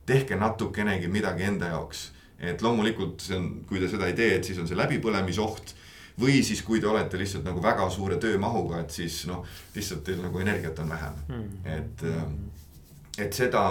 tehke 0.09 0.37
natukenegi 0.37 1.09
midagi 1.09 1.47
enda 1.49 1.71
jaoks. 1.77 2.11
et 2.43 2.63
loomulikult 2.63 3.23
see 3.23 3.37
on, 3.39 3.45
kui 3.69 3.79
te 3.79 3.87
seda 3.87 4.09
ei 4.11 4.17
tee, 4.19 4.33
et 4.35 4.45
siis 4.45 4.57
on 4.59 4.67
see 4.67 4.75
läbipõlemisoht 4.75 5.77
või 6.19 6.41
siis, 6.43 6.63
kui 6.67 6.81
te 6.83 6.89
olete 6.91 7.19
lihtsalt 7.21 7.45
nagu 7.47 7.63
väga 7.63 7.87
suure 7.91 8.17
töömahuga, 8.21 8.81
et 8.83 8.91
siis 8.91 9.21
noh, 9.31 9.45
lihtsalt 9.77 10.03
teil 10.05 10.19
nagu 10.25 10.43
energiat 10.43 10.79
on 10.83 10.91
vähem 10.91 11.21
mm., 11.29 11.53
et, 11.77 12.03
äh, 12.11 13.23
et 13.27 13.37
seda 13.37 13.63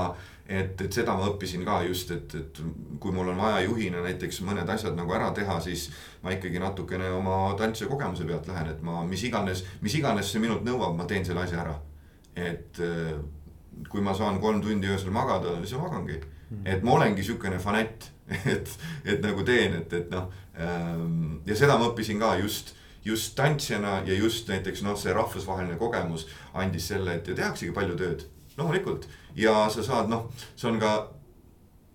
et, 0.51 0.81
et 0.83 0.93
seda 0.93 1.15
ma 1.15 1.29
õppisin 1.31 1.63
ka 1.65 1.79
just, 1.87 2.11
et, 2.11 2.33
et 2.35 2.61
kui 3.01 3.13
mul 3.15 3.31
on 3.31 3.39
vaja 3.39 3.61
juhina 3.65 4.01
näiteks 4.03 4.41
mõned 4.47 4.69
asjad 4.73 4.97
nagu 4.97 5.13
ära 5.15 5.29
teha, 5.35 5.57
siis 5.63 5.87
ma 6.23 6.33
ikkagi 6.35 6.59
natukene 6.61 7.09
oma 7.15 7.53
tantsija 7.59 7.89
kogemuse 7.91 8.27
pealt 8.27 8.49
lähen, 8.51 8.73
et 8.73 8.81
ma 8.85 9.01
mis 9.07 9.23
iganes, 9.27 9.63
mis 9.81 9.95
iganes 9.99 10.31
see 10.31 10.43
minult 10.43 10.65
nõuab, 10.67 10.97
ma 10.97 11.07
teen 11.09 11.25
selle 11.27 11.45
asja 11.45 11.63
ära. 11.63 11.77
et 12.35 12.79
äh, 12.79 13.15
kui 13.91 14.01
ma 14.01 14.13
saan 14.15 14.39
kolm 14.39 14.61
tundi 14.63 14.87
öösel 14.87 15.11
magada, 15.11 15.57
siis 15.63 15.73
ma 15.75 15.89
magangi. 15.89 16.19
Mm. 16.51 16.65
et 16.67 16.83
ma 16.83 16.91
olengi 16.97 17.23
sihukene 17.23 17.59
fanett, 17.59 18.09
et, 18.53 18.69
et 19.05 19.23
nagu 19.23 19.43
teen, 19.47 19.77
et, 19.79 19.93
et 19.93 20.11
noh 20.11 20.27
ähm, 20.59 21.39
ja 21.47 21.55
seda 21.55 21.77
ma 21.79 21.87
õppisin 21.91 22.19
ka 22.19 22.35
just 22.41 22.75
just 23.05 23.33
tantsijana 23.35 24.01
ja 24.05 24.13
just 24.13 24.49
näiteks 24.51 24.83
noh, 24.85 24.97
see 24.99 25.13
rahvusvaheline 25.15 25.77
kogemus 25.79 26.27
andis 26.53 26.91
selle, 26.91 27.15
et 27.17 27.25
tehaksegi 27.25 27.73
palju 27.73 27.95
tööd 27.97 28.27
loomulikult 28.59 29.07
ja 29.35 29.69
sa 29.69 29.83
saad 29.83 30.09
noh, 30.09 30.29
see 30.55 30.69
on 30.71 30.79
ka, 30.79 30.93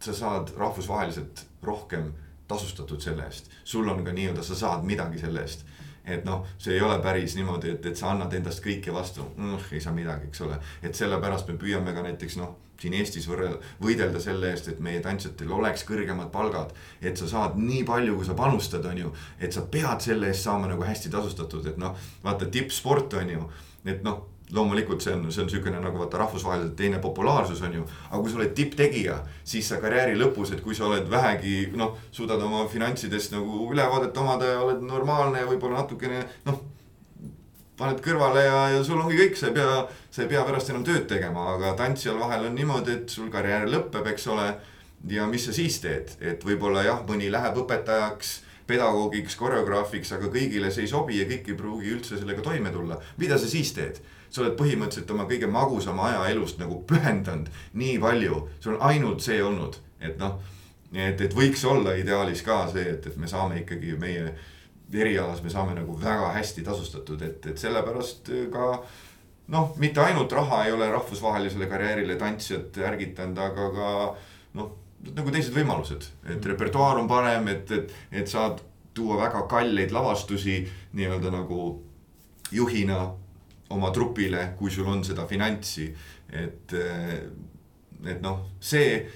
sa 0.01 0.15
saad 0.15 0.53
rahvusvaheliselt 0.57 1.47
rohkem 1.63 2.13
tasustatud 2.49 3.01
selle 3.03 3.27
eest, 3.27 3.51
sul 3.65 3.89
on 3.89 4.05
ka 4.05 4.15
nii-öelda, 4.15 4.43
sa 4.43 4.55
saad 4.55 4.87
midagi 4.87 5.19
selle 5.19 5.43
eest. 5.43 5.67
Et 6.07 6.23
noh, 6.25 6.45
see 6.63 6.77
ei 6.77 6.83
ole 6.87 7.01
päris 7.03 7.35
niimoodi, 7.35 7.73
et, 7.75 7.87
et 7.91 7.99
sa 7.99 8.13
annad 8.13 8.35
endast 8.39 8.63
kõike 8.63 8.93
vastu. 8.95 9.25
Mm,, 9.37 9.57
ei 9.75 9.81
saa 9.83 9.95
midagi, 9.95 10.29
eks 10.31 10.45
ole. 10.47 10.61
et 10.83 10.95
sellepärast 10.95 11.49
me 11.51 11.57
püüame 11.59 11.95
ka 11.95 12.05
näiteks 12.07 12.37
noh, 12.39 12.53
siin 12.81 12.95
Eestis 12.99 13.29
võrrel-, 13.31 13.59
võidelda 13.83 14.21
selle 14.23 14.51
eest, 14.53 14.69
et 14.73 14.81
meie 14.85 15.01
tantsijatel 15.05 15.53
oleks 15.53 15.85
kõrgemad 15.89 16.31
palgad. 16.33 16.75
et 17.01 17.17
sa 17.17 17.29
saad 17.29 17.59
nii 17.61 17.85
palju, 17.85 18.17
kui 18.17 18.25
sa 18.27 18.35
panustad, 18.35 18.85
on 18.85 18.99
ju, 18.99 19.13
et 19.41 19.53
sa 19.53 19.63
pead 19.63 20.01
selle 20.01 20.31
eest 20.33 20.45
saama 20.45 20.71
nagu 20.71 20.83
hästi 20.83 21.11
tasustatud, 21.11 21.67
et 21.67 21.77
noh, 21.81 21.97
vaata 22.25 22.47
tippsport 22.47 23.15
on 23.21 23.31
ju, 23.31 23.51
et 23.85 24.03
noh 24.03 24.25
loomulikult 24.55 25.03
see 25.03 25.15
on, 25.15 25.25
see 25.33 25.43
on 25.43 25.49
niisugune 25.49 25.81
nagu 25.83 25.99
vaata 25.99 26.21
rahvusvaheliselt 26.23 26.77
teine 26.79 27.01
populaarsus 27.03 27.63
on 27.67 27.75
ju. 27.81 27.87
aga 28.11 28.21
kui 28.23 28.31
sa 28.31 28.39
oled 28.39 28.55
tipptegija, 28.55 29.19
siis 29.45 29.69
sa 29.69 29.81
karjääri 29.83 30.15
lõpus, 30.19 30.53
et 30.55 30.63
kui 30.63 30.75
sa 30.75 30.87
oled 30.87 31.11
vähegi 31.11 31.73
noh, 31.75 31.97
suudad 32.15 32.43
oma 32.43 32.67
finantsidest 32.71 33.35
nagu 33.35 33.67
ülevaadet 33.73 34.17
omada 34.23 34.53
ja 34.53 34.63
oled 34.63 34.87
normaalne 34.87 35.43
ja 35.43 35.51
võib-olla 35.51 35.83
natukene 35.83 36.23
noh. 36.47 36.63
Paned 37.77 38.01
kõrvale 38.05 38.47
ja, 38.47 38.63
ja 38.73 38.81
sul 38.85 39.01
ongi 39.03 39.19
kõik, 39.19 39.37
sa 39.37 39.51
ei 39.51 39.57
pea, 39.59 39.77
sa 40.11 40.25
ei 40.25 40.31
pea 40.31 40.45
pärast 40.49 40.73
enam 40.73 40.85
tööd 40.87 41.05
tegema, 41.11 41.53
aga 41.57 41.75
tantsijal 41.79 42.19
vahel 42.21 42.49
on 42.49 42.57
niimoodi, 42.57 42.97
et 42.97 43.13
sul 43.13 43.29
karjäär 43.33 43.69
lõpeb, 43.71 44.09
eks 44.13 44.27
ole. 44.33 44.49
ja 45.13 45.27
mis 45.29 45.45
sa 45.47 45.53
siis 45.53 45.77
teed, 45.81 46.17
et 46.21 46.45
võib-olla 46.45 46.83
jah, 46.87 47.03
mõni 47.07 47.29
läheb 47.31 47.59
õpetajaks 47.63 48.41
pedagoogiks, 48.67 49.37
koreograafiks, 49.39 50.11
aga 50.17 50.31
kõigile 50.33 50.73
see 50.75 50.87
ei 50.87 50.91
sobi 50.91 51.21
ja 51.21 51.29
kõik 51.29 51.51
ei 51.53 51.59
pruugi 51.59 51.93
üldse 51.95 52.19
sellega 52.19 52.43
toime 52.43 52.73
tulla. 52.75 52.99
mida 53.17 53.39
sa 53.39 53.49
siis 53.49 53.73
teed? 53.73 54.01
sa 54.31 54.43
oled 54.43 54.57
põhimõtteliselt 54.59 55.11
oma 55.15 55.25
kõige 55.25 55.47
magusama 55.47 56.09
aja 56.09 56.25
elust 56.33 56.59
nagu 56.59 56.81
pühendanud 56.89 57.47
nii 57.79 57.99
palju, 58.03 58.41
sul 58.61 58.75
on 58.75 58.83
ainult 58.89 59.23
see 59.23 59.39
olnud, 59.43 59.79
et 60.01 60.19
noh. 60.19 60.41
et, 60.93 61.21
et 61.21 61.35
võiks 61.35 61.63
olla 61.65 61.95
ideaalis 61.97 62.43
ka 62.43 62.65
see, 62.73 62.89
et, 62.97 63.07
et 63.07 63.17
me 63.17 63.31
saame 63.31 63.63
ikkagi 63.63 63.95
meie 64.01 64.35
erialas, 64.95 65.43
me 65.43 65.51
saame 65.51 65.75
nagu 65.75 65.97
väga 66.01 66.31
hästi 66.37 66.63
tasustatud, 66.67 67.23
et, 67.23 67.47
et 67.51 67.59
sellepärast 67.59 68.31
ka 68.53 68.71
noh, 69.53 69.75
mitte 69.83 70.03
ainult 70.03 70.33
raha 70.33 70.65
ei 70.67 70.73
ole 70.73 70.89
rahvusvahelisele 70.91 71.67
karjäärile 71.71 72.17
tantsijat 72.21 72.79
ärgitanud, 72.91 73.39
aga 73.39 73.69
ka 73.75 73.91
noh, 74.59 74.73
nagu 75.17 75.35
teised 75.35 75.55
võimalused, 75.55 76.09
et 76.35 76.49
repertuaar 76.53 77.01
on 77.03 77.11
parem, 77.11 77.51
et, 77.53 77.71
et, 77.71 77.93
et 78.23 78.31
saad 78.31 78.63
tuua 78.97 79.19
väga 79.21 79.45
kalleid 79.51 79.93
lavastusi 79.93 80.63
nii-öelda 80.97 81.31
nagu 81.35 81.69
juhina 82.53 83.03
oma 83.71 83.91
trupile, 83.91 84.53
kui 84.59 84.71
sul 84.71 84.89
on 84.89 85.05
seda 85.05 85.27
finantsi. 85.27 85.95
et, 86.33 86.73
eh, 86.73 87.21
et 88.11 88.21
noh, 88.23 88.41
see 88.61 89.07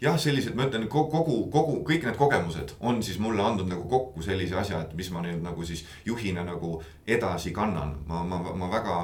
jah, 0.00 0.16
sellised, 0.20 0.54
ma 0.54 0.66
ütlen 0.68 0.86
kogu, 0.90 1.36
kogu, 1.52 1.78
kõik 1.86 2.06
need 2.06 2.16
kogemused 2.18 2.74
on 2.80 3.02
siis 3.02 3.18
mulle 3.22 3.42
andnud 3.44 3.68
nagu 3.70 3.86
kokku 3.88 4.22
sellise 4.24 4.56
asja, 4.60 4.82
et 4.84 4.94
mis 4.98 5.10
ma 5.14 5.22
nüüd 5.24 5.42
nagu 5.44 5.66
siis 5.66 5.84
juhina 6.06 6.44
nagu 6.46 6.76
edasi 7.06 7.54
kannan, 7.54 7.96
ma, 8.08 8.24
ma, 8.24 8.40
ma 8.42 8.70
väga, 8.72 8.98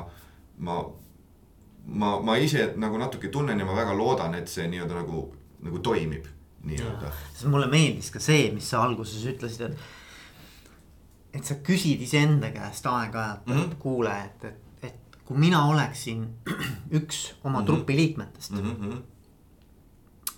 ma. 0.66 0.80
ma, 1.86 2.10
ma 2.22 2.36
ise 2.36 2.72
nagu 2.76 2.98
natuke 2.98 3.30
tunnen 3.32 3.58
ja 3.58 3.66
ma 3.66 3.76
väga 3.76 3.94
loodan, 3.96 4.34
et 4.34 4.48
see 4.48 4.66
nii-öelda 4.68 5.00
nagu, 5.00 5.24
nagu 5.64 5.78
toimib 5.78 6.26
nii-öelda. 6.64 7.12
sest 7.32 7.48
mulle 7.48 7.70
meeldis 7.70 8.10
ka 8.12 8.20
see, 8.22 8.50
mis 8.54 8.68
sa 8.70 8.82
alguses 8.84 9.24
ütlesid, 9.32 9.70
et. 9.70 9.78
et 11.38 11.46
sa 11.46 11.56
küsid 11.64 12.02
iseenda 12.04 12.50
käest 12.52 12.86
aeg-ajalt 12.86 13.46
mm, 13.46 13.54
-hmm. 13.54 13.70
et 13.70 13.78
kuule, 13.78 14.16
et, 14.24 14.44
et 14.82 15.18
kui 15.24 15.38
mina 15.38 15.64
oleksin 15.70 16.26
üks 16.98 17.34
oma 17.44 17.60
mm 17.60 17.62
-hmm. 17.62 17.66
trupi 17.66 17.96
liikmetest 17.96 18.50
mm. 18.50 18.58
-hmm. 18.58 19.00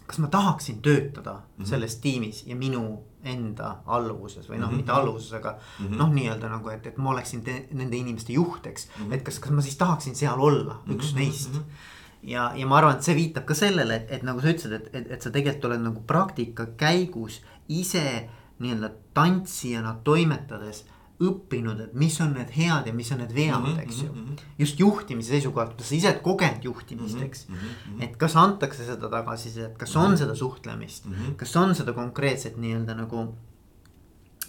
Kas 0.06 0.18
ma 0.18 0.28
tahaksin 0.28 0.82
töötada 0.82 1.32
mm 1.32 1.62
-hmm. 1.62 1.68
selles 1.68 1.96
tiimis 1.96 2.46
ja 2.46 2.56
minu 2.56 3.04
enda 3.24 3.76
alluvuses 3.86 4.48
või 4.50 4.58
noh 4.58 4.66
mm 4.66 4.72
-hmm., 4.72 4.76
mitte 4.76 4.92
alluvuses, 4.92 5.32
aga 5.32 5.52
mm 5.52 5.86
-hmm. 5.86 5.96
noh, 5.96 6.12
nii-öelda 6.12 6.48
nagu, 6.48 6.68
et, 6.68 6.86
et 6.86 6.98
ma 6.98 7.10
oleksin 7.10 7.44
nende 7.70 7.96
inimeste 7.96 8.32
juht, 8.32 8.66
eks 8.66 8.88
mm. 8.88 9.04
-hmm. 9.04 9.14
et 9.14 9.22
kas, 9.22 9.38
kas 9.38 9.50
ma 9.50 9.62
siis 9.62 9.76
tahaksin 9.76 10.14
seal 10.14 10.40
olla 10.40 10.74
mm 10.74 10.80
-hmm. 10.92 10.94
üks 10.94 11.14
neist 11.14 11.52
mm. 11.52 11.58
-hmm 11.58 11.90
ja, 12.22 12.52
ja 12.54 12.66
ma 12.66 12.78
arvan, 12.78 12.96
et 12.96 13.02
see 13.02 13.16
viitab 13.16 13.44
ka 13.44 13.54
sellele, 13.54 13.96
et, 13.96 14.10
et 14.10 14.22
nagu 14.22 14.40
sa 14.40 14.52
ütlesid, 14.52 14.72
et, 14.72 14.94
et, 14.94 15.10
et 15.10 15.22
sa 15.22 15.30
tegelikult 15.34 15.64
oled 15.70 15.82
nagu 15.82 16.02
praktika 16.06 16.66
käigus 16.78 17.42
ise 17.68 18.28
nii-öelda 18.62 18.90
tantsijana 19.14 19.96
toimetades 20.04 20.84
õppinud, 21.28 21.80
et 21.84 21.94
mis 21.98 22.16
on 22.24 22.32
need 22.36 22.50
head 22.56 22.88
ja 22.90 22.94
mis 22.96 23.12
on 23.14 23.22
need 23.22 23.34
vead 23.34 23.58
mm, 23.58 23.66
-hmm, 23.66 23.82
eks 23.82 24.02
ju 24.02 24.08
mm. 24.12 24.24
-hmm. 24.26 24.42
just 24.58 24.80
juhtimise 24.80 25.28
seisukohalt, 25.36 25.80
sa 25.80 25.94
ise 25.94 26.10
oled 26.10 26.22
kogenud 26.22 26.64
juhtimist 26.64 27.14
mm, 27.14 27.20
-hmm, 27.20 27.26
eks 27.26 27.48
mm. 27.48 27.54
-hmm. 27.54 28.02
et 28.04 28.16
kas 28.16 28.36
antakse 28.36 28.84
seda 28.84 29.08
tagasisidet, 29.08 29.78
kas 29.78 29.96
on 29.96 30.02
mm 30.02 30.14
-hmm. 30.14 30.18
seda 30.18 30.34
suhtlemist 30.34 31.06
mm, 31.06 31.12
-hmm. 31.12 31.34
kas 31.36 31.56
on 31.56 31.74
seda 31.74 31.92
konkreetset 31.92 32.56
nii-öelda 32.56 32.94
nagu 32.94 33.28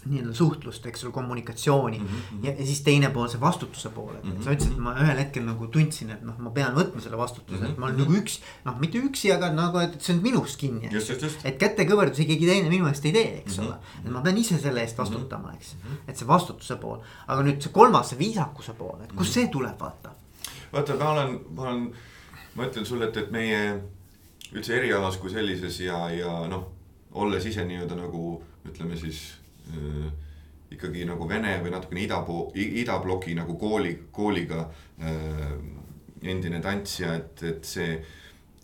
nii-öelda 0.06 0.34
suhtlust, 0.34 0.86
eks 0.86 1.04
ole, 1.04 1.12
kommunikatsiooni 1.12 1.98
mm. 1.98 2.06
-hmm. 2.06 2.46
ja, 2.46 2.52
ja 2.58 2.66
siis 2.66 2.80
teine 2.86 3.10
pool, 3.10 3.28
see 3.32 3.40
vastutuse 3.40 3.88
pool, 3.88 4.14
et 4.14 4.24
mm 4.24 4.32
-hmm. 4.32 4.44
sa 4.44 4.52
ütlesid, 4.52 4.72
et 4.72 4.82
ma 4.86 4.94
ühel 5.00 5.18
hetkel 5.18 5.44
nagu 5.46 5.66
tundsin, 5.66 6.10
et 6.10 6.22
noh, 6.22 6.38
ma 6.38 6.50
pean 6.50 6.74
võtma 6.76 7.00
selle 7.00 7.18
vastutuse 7.18 7.60
mm, 7.60 7.66
-hmm. 7.66 7.72
et 7.72 7.78
ma 7.78 7.86
olen 7.86 7.98
nagu 8.02 8.16
üks. 8.20 8.38
noh, 8.64 8.78
mitte 8.80 8.98
üksi, 8.98 9.32
aga 9.34 9.50
nagu, 9.52 9.78
et 9.78 10.00
see 10.02 10.16
on 10.16 10.22
minust 10.22 10.60
kinni. 10.60 10.90
et 11.44 11.58
kätekõverdusi 11.58 12.26
keegi 12.26 12.46
teine 12.46 12.68
minu 12.68 12.88
eest 12.88 13.04
ei 13.04 13.12
tee, 13.12 13.38
eks 13.38 13.58
mm 13.58 13.64
-hmm. 13.64 13.66
ole. 13.66 13.76
et 14.04 14.10
ma 14.12 14.20
pean 14.20 14.38
ise 14.38 14.58
selle 14.58 14.80
eest 14.80 14.98
vastutama, 14.98 15.52
eks 15.54 15.74
mm, 15.74 15.90
-hmm. 15.90 16.10
et 16.10 16.16
see 16.16 16.28
vastutuse 16.28 16.76
pool, 16.76 16.98
aga 17.26 17.42
nüüd 17.42 17.62
see 17.62 17.72
kolmas, 17.72 18.08
see 18.10 18.18
viisakuse 18.18 18.72
pool, 18.72 19.00
et 19.00 19.12
kust 19.12 19.18
mm 19.18 19.24
-hmm. 19.24 19.34
see 19.34 19.48
tuleb, 19.48 19.80
vaata. 19.80 20.10
vaata, 20.72 20.94
ma 20.94 21.10
olen, 21.10 21.40
ma 21.50 21.62
olen, 21.62 21.94
ma 22.54 22.66
ütlen 22.66 22.84
sulle, 22.86 23.04
et, 23.04 23.16
et 23.16 23.30
meie 23.30 23.80
üldse 24.52 24.76
erialas 24.76 25.16
kui 25.16 25.30
sellises 25.30 25.80
ja, 25.80 26.10
ja 26.10 26.46
noh, 26.48 26.68
olles 27.14 27.46
ise 27.46 27.64
nii-öelda 27.64 27.96
nagu 27.98 28.42
ütleme 28.68 28.96
siis 28.96 29.20
ikkagi 30.74 31.06
nagu 31.06 31.28
vene 31.28 31.54
või 31.62 31.72
natukene 31.74 32.04
ida, 32.04 32.20
idabloki 32.54 33.34
nagu 33.38 33.56
kooli, 33.60 33.94
kooliga 34.12 34.66
äh, 35.00 35.56
endine 36.22 36.60
tantsija, 36.64 37.14
et, 37.20 37.42
et 37.42 37.64
see 37.68 37.98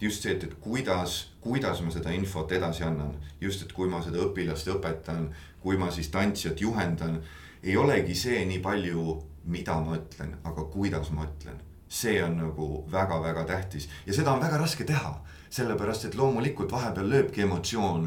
just 0.00 0.22
see, 0.22 0.32
et, 0.32 0.44
et 0.44 0.54
kuidas, 0.60 1.30
kuidas 1.44 1.82
ma 1.84 1.92
seda 1.92 2.12
infot 2.16 2.52
edasi 2.56 2.84
annan, 2.86 3.12
just, 3.40 3.66
et 3.66 3.72
kui 3.76 3.88
ma 3.90 4.00
seda 4.04 4.22
õpilast 4.24 4.70
õpetan, 4.72 5.28
kui 5.60 5.76
ma 5.80 5.90
siis 5.92 6.08
tantsijat 6.12 6.60
juhendan, 6.64 7.20
ei 7.62 7.76
olegi 7.76 8.16
see 8.16 8.44
nii 8.48 8.62
palju, 8.64 9.18
mida 9.52 9.76
ma 9.84 9.98
ütlen, 9.98 10.38
aga 10.44 10.64
kuidas 10.72 11.12
ma 11.16 11.28
ütlen. 11.28 11.66
see 11.90 12.20
on 12.22 12.36
nagu 12.38 12.66
väga-väga 12.86 13.42
tähtis 13.44 13.88
ja 14.06 14.14
seda 14.14 14.30
on 14.30 14.40
väga 14.40 14.60
raske 14.60 14.84
teha, 14.86 15.10
sellepärast 15.50 16.04
et 16.06 16.14
loomulikult 16.14 16.70
vahepeal 16.70 17.08
lööbki 17.10 17.42
emotsioon 17.42 18.04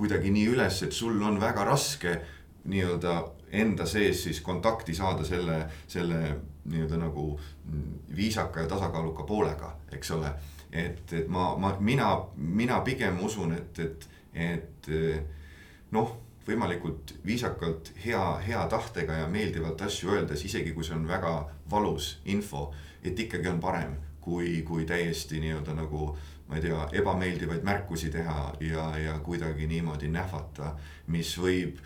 kuidagi 0.00 0.32
nii 0.32 0.46
üles, 0.54 0.82
et 0.86 0.96
sul 0.96 1.20
on 1.22 1.36
väga 1.40 1.64
raske 1.68 2.14
nii-öelda 2.70 3.16
enda 3.60 3.86
sees 3.88 4.22
siis 4.24 4.40
kontakti 4.44 4.94
saada 4.94 5.24
selle, 5.24 5.64
selle 5.88 6.20
nii-öelda 6.70 7.00
nagu 7.00 7.26
viisaka 8.16 8.64
ja 8.64 8.70
tasakaaluka 8.70 9.26
poolega, 9.28 9.74
eks 9.92 10.10
ole. 10.16 10.32
et, 10.72 11.12
et 11.12 11.28
ma, 11.28 11.56
ma, 11.58 11.74
mina, 11.80 12.10
mina 12.36 12.80
pigem 12.86 13.18
usun, 13.24 13.52
et, 13.56 13.78
et, 13.78 14.08
et 14.34 14.90
noh, 15.90 16.12
võimalikult 16.46 17.16
viisakalt, 17.26 17.92
hea, 18.04 18.22
hea 18.46 18.60
tahtega 18.70 19.22
ja 19.22 19.26
meeldivalt 19.28 19.82
asju 19.82 20.14
öeldes, 20.14 20.44
isegi 20.46 20.72
kui 20.72 20.86
see 20.86 20.96
on 20.96 21.08
väga 21.08 21.34
valus 21.70 22.18
info, 22.24 22.70
et 23.02 23.18
ikkagi 23.18 23.50
on 23.50 23.60
parem 23.60 23.96
kui, 24.20 24.60
kui 24.66 24.84
täiesti 24.86 25.40
nii-öelda 25.42 25.74
nagu 25.74 26.14
ma 26.50 26.58
ei 26.58 26.64
tea, 26.66 26.86
ebameeldivaid 26.98 27.62
märkusi 27.66 28.10
teha 28.10 28.52
ja, 28.66 28.86
ja 28.98 29.18
kuidagi 29.22 29.68
niimoodi 29.70 30.10
nähvata, 30.10 30.74
mis 31.14 31.30
võib 31.38 31.78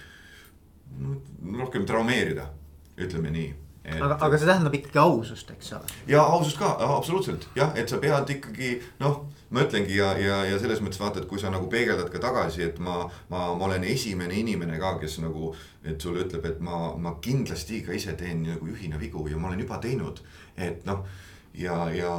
rohkem 1.58 1.84
traumeerida, 1.86 2.48
ütleme 2.96 3.32
nii 3.34 3.50
et.... 3.84 4.00
aga, 4.00 4.16
aga 4.24 4.38
see 4.38 4.48
tähendab 4.48 4.76
ikkagi 4.78 5.00
ausust, 5.02 5.50
eks 5.52 5.72
ole. 5.76 5.96
ja 6.08 6.22
ausust 6.24 6.58
ka, 6.60 6.70
absoluutselt 6.96 7.46
jah, 7.58 7.74
et 7.76 7.92
sa 7.92 8.00
pead 8.00 8.32
ikkagi 8.38 8.70
noh, 9.02 9.20
ma 9.52 9.66
ütlengi 9.66 9.98
ja, 9.98 10.14
ja, 10.20 10.40
ja 10.48 10.58
selles 10.62 10.80
mõttes 10.84 11.00
vaata, 11.02 11.20
et 11.20 11.28
kui 11.28 11.40
sa 11.42 11.52
nagu 11.52 11.68
peegeldad 11.72 12.08
ka 12.12 12.22
tagasi, 12.22 12.64
et 12.64 12.80
ma, 12.80 13.02
ma, 13.32 13.46
ma 13.52 13.68
olen 13.68 13.84
esimene 13.90 14.38
inimene 14.40 14.80
ka, 14.80 14.96
kes 15.02 15.18
nagu. 15.24 15.52
et 15.84 16.00
sulle 16.00 16.24
ütleb, 16.24 16.46
et 16.48 16.60
ma, 16.64 16.94
ma 16.96 17.18
kindlasti 17.20 17.82
ka 17.84 17.92
ise 17.92 18.16
teen 18.16 18.40
nagu 18.46 18.66
juhina 18.70 18.96
vigu 18.96 19.26
ja 19.28 19.36
ma 19.36 19.50
olen 19.50 19.60
juba 19.60 19.78
teinud, 19.84 20.22
et 20.56 20.86
noh. 20.88 21.04
ja, 21.52 21.76
ja 21.92 22.14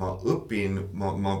ma 0.00 0.12
õpin, 0.26 0.78
ma, 0.92 1.14
ma 1.14 1.38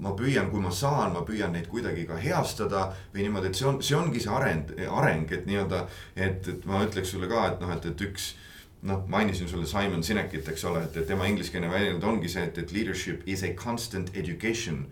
ma 0.00 0.12
püüan, 0.16 0.50
kui 0.50 0.62
ma 0.64 0.70
saan, 0.72 1.12
ma 1.12 1.22
püüan 1.28 1.52
neid 1.52 1.68
kuidagi 1.68 2.06
ka 2.08 2.16
heastada 2.20 2.86
või 3.14 3.26
niimoodi, 3.26 3.50
et 3.50 3.58
see 3.58 3.66
on, 3.68 3.80
see 3.84 3.96
ongi 3.98 4.22
see 4.24 4.32
areng, 4.32 4.70
areng, 4.88 5.32
et 5.32 5.48
nii-öelda. 5.48 5.86
et, 6.16 6.48
et 6.48 6.64
ma 6.68 6.84
ütleks 6.86 7.12
sulle 7.12 7.28
ka, 7.28 7.50
et 7.50 7.60
noh, 7.60 7.72
et, 7.74 7.90
et 7.90 8.06
üks 8.08 8.32
noh, 8.88 9.04
mainisin 9.12 9.48
sulle 9.48 9.66
Simon 9.68 10.02
Sinekit, 10.02 10.48
eks 10.48 10.64
ole, 10.64 10.84
et, 10.88 10.96
et 10.96 11.06
tema 11.06 11.28
ingliskeelne 11.28 11.68
väljend 11.70 12.04
ongi 12.04 12.32
see, 12.32 12.46
et, 12.48 12.58
et 12.58 12.72
leadership 12.72 13.26
is 13.28 13.44
a 13.44 13.52
constant 13.54 14.08
education 14.16 14.86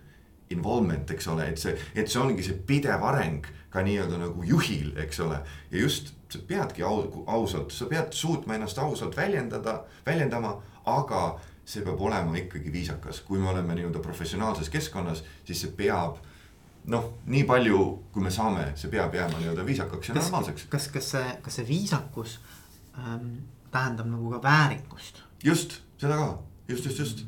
involvement, 0.52 1.10
eks 1.10 1.28
ole, 1.28 1.48
et 1.52 1.60
see, 1.60 1.74
et 1.96 2.08
see 2.08 2.20
ongi 2.20 2.44
see 2.44 2.56
pidev 2.68 3.04
areng 3.04 3.48
ka 3.72 3.82
nii-öelda 3.84 4.20
nagu 4.20 4.44
juhil, 4.48 4.94
eks 5.00 5.20
ole. 5.24 5.40
ja 5.72 5.82
just, 5.84 6.14
sa 6.28 6.40
peadki 6.48 6.84
au, 6.84 7.24
ausalt, 7.26 7.72
sa 7.72 7.88
pead 7.88 8.12
suutma 8.16 8.56
ennast 8.56 8.78
ausalt 8.80 9.16
väljendada, 9.16 9.82
väljendama, 10.06 10.58
aga 10.88 11.38
see 11.68 11.84
peab 11.84 12.00
olema 12.00 12.36
ikkagi 12.40 12.72
viisakas, 12.72 13.20
kui 13.26 13.40
me 13.40 13.50
oleme 13.50 13.76
nii-öelda 13.76 14.00
professionaalses 14.04 14.70
keskkonnas, 14.72 15.22
siis 15.44 15.62
see 15.64 15.74
peab 15.76 16.16
noh, 16.88 17.10
nii 17.28 17.44
palju, 17.48 17.80
kui 18.14 18.24
me 18.24 18.32
saame, 18.32 18.70
see 18.80 18.90
peab 18.92 19.14
jääma 19.16 19.40
nii-öelda 19.40 19.66
viisakaks 19.68 20.10
ja 20.10 20.16
kas, 20.16 20.28
normaalseks. 20.30 20.68
kas, 20.72 20.88
kas 20.94 21.10
see, 21.16 21.34
kas 21.44 21.58
see 21.60 21.68
viisakus 21.68 22.38
ähm, 22.96 23.34
tähendab 23.74 24.08
nagu 24.08 24.32
ka 24.32 24.40
väärikust? 24.46 25.22
just, 25.44 25.80
seda 26.00 26.16
ka, 26.16 26.30
just, 26.70 26.88
just, 26.88 27.02
just, 27.04 27.24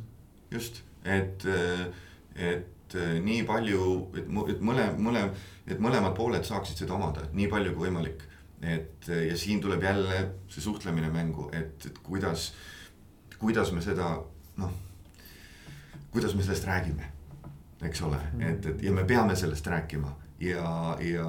just, 0.51 0.82
et, 1.05 1.45
et 2.34 2.99
nii 3.28 3.45
palju, 3.47 3.84
et, 4.16 4.32
et 4.55 4.64
mõle, 4.64 4.88
mõle, 4.99 5.28
et 5.68 5.78
mõlemad 5.82 6.16
pooled 6.16 6.49
saaksid 6.49 6.80
seda 6.80 6.97
omada, 6.97 7.28
nii 7.36 7.53
palju 7.53 7.76
kui 7.76 7.88
võimalik. 7.91 8.24
et 8.61 9.07
ja 9.09 9.36
siin 9.41 9.61
tuleb 9.61 9.82
jälle 9.82 10.16
see 10.49 10.61
suhtlemine 10.61 11.09
mängu, 11.12 11.49
et, 11.57 11.86
et 11.86 11.99
kuidas 12.05 12.51
kuidas 13.41 13.72
me 13.72 13.82
seda 13.82 14.12
noh, 14.61 14.72
kuidas 16.12 16.34
me 16.34 16.45
sellest 16.45 16.66
räägime, 16.68 17.11
eks 17.82 18.03
ole? 18.03 18.20
Mm, 18.32 18.47
et, 18.49 18.66
et 18.66 18.82
ja 18.82 18.93
me 18.93 19.05
peame 19.05 19.36
sellest 19.36 19.66
rääkima. 19.66 20.12
Ja, 20.41 20.97
ja 21.05 21.26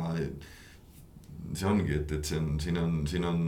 see 1.54 1.68
ongi, 1.68 1.96
et, 1.96 2.12
et 2.16 2.26
see 2.26 2.40
on, 2.40 2.54
siin 2.64 2.78
on, 2.80 3.02
siin 3.08 3.28
on, 3.28 3.42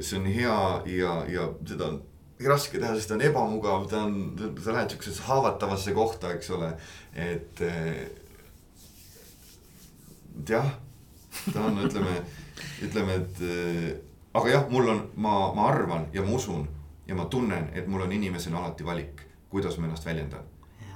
see 0.00 0.18
on 0.18 0.28
hea 0.28 0.58
ja, 0.98 1.14
ja 1.32 1.48
seda 1.66 1.90
on 1.90 2.02
raske 2.44 2.76
teha, 2.78 2.92
sest 2.94 3.08
ta 3.08 3.16
on 3.16 3.24
ebamugav, 3.24 3.86
ta 3.88 4.04
on, 4.04 4.18
sa 4.60 4.74
lähed 4.76 4.92
siuksesse 4.92 5.24
haavatavasse 5.28 5.96
kohta, 5.96 6.34
eks 6.36 6.52
ole, 6.56 6.74
et. 7.14 7.62
et 7.64 8.22
jah, 10.48 10.68
ta 11.52 11.62
on, 11.64 11.78
ütleme, 11.86 12.18
ütleme, 12.84 13.14
et 13.22 13.38
aga 14.36 14.50
jah, 14.52 14.66
mul 14.68 14.90
on, 14.92 15.00
ma, 15.16 15.36
ma 15.56 15.70
arvan 15.70 16.04
ja 16.12 16.24
ma 16.24 16.34
usun, 16.36 16.66
ja 17.08 17.14
ma 17.14 17.24
tunnen, 17.24 17.70
et 17.74 17.86
mul 17.86 18.02
on 18.02 18.12
inimesena 18.12 18.58
alati 18.58 18.84
valik, 18.84 19.22
kuidas 19.48 19.78
ma 19.78 19.86
ennast 19.86 20.06
väljendan. 20.06 20.44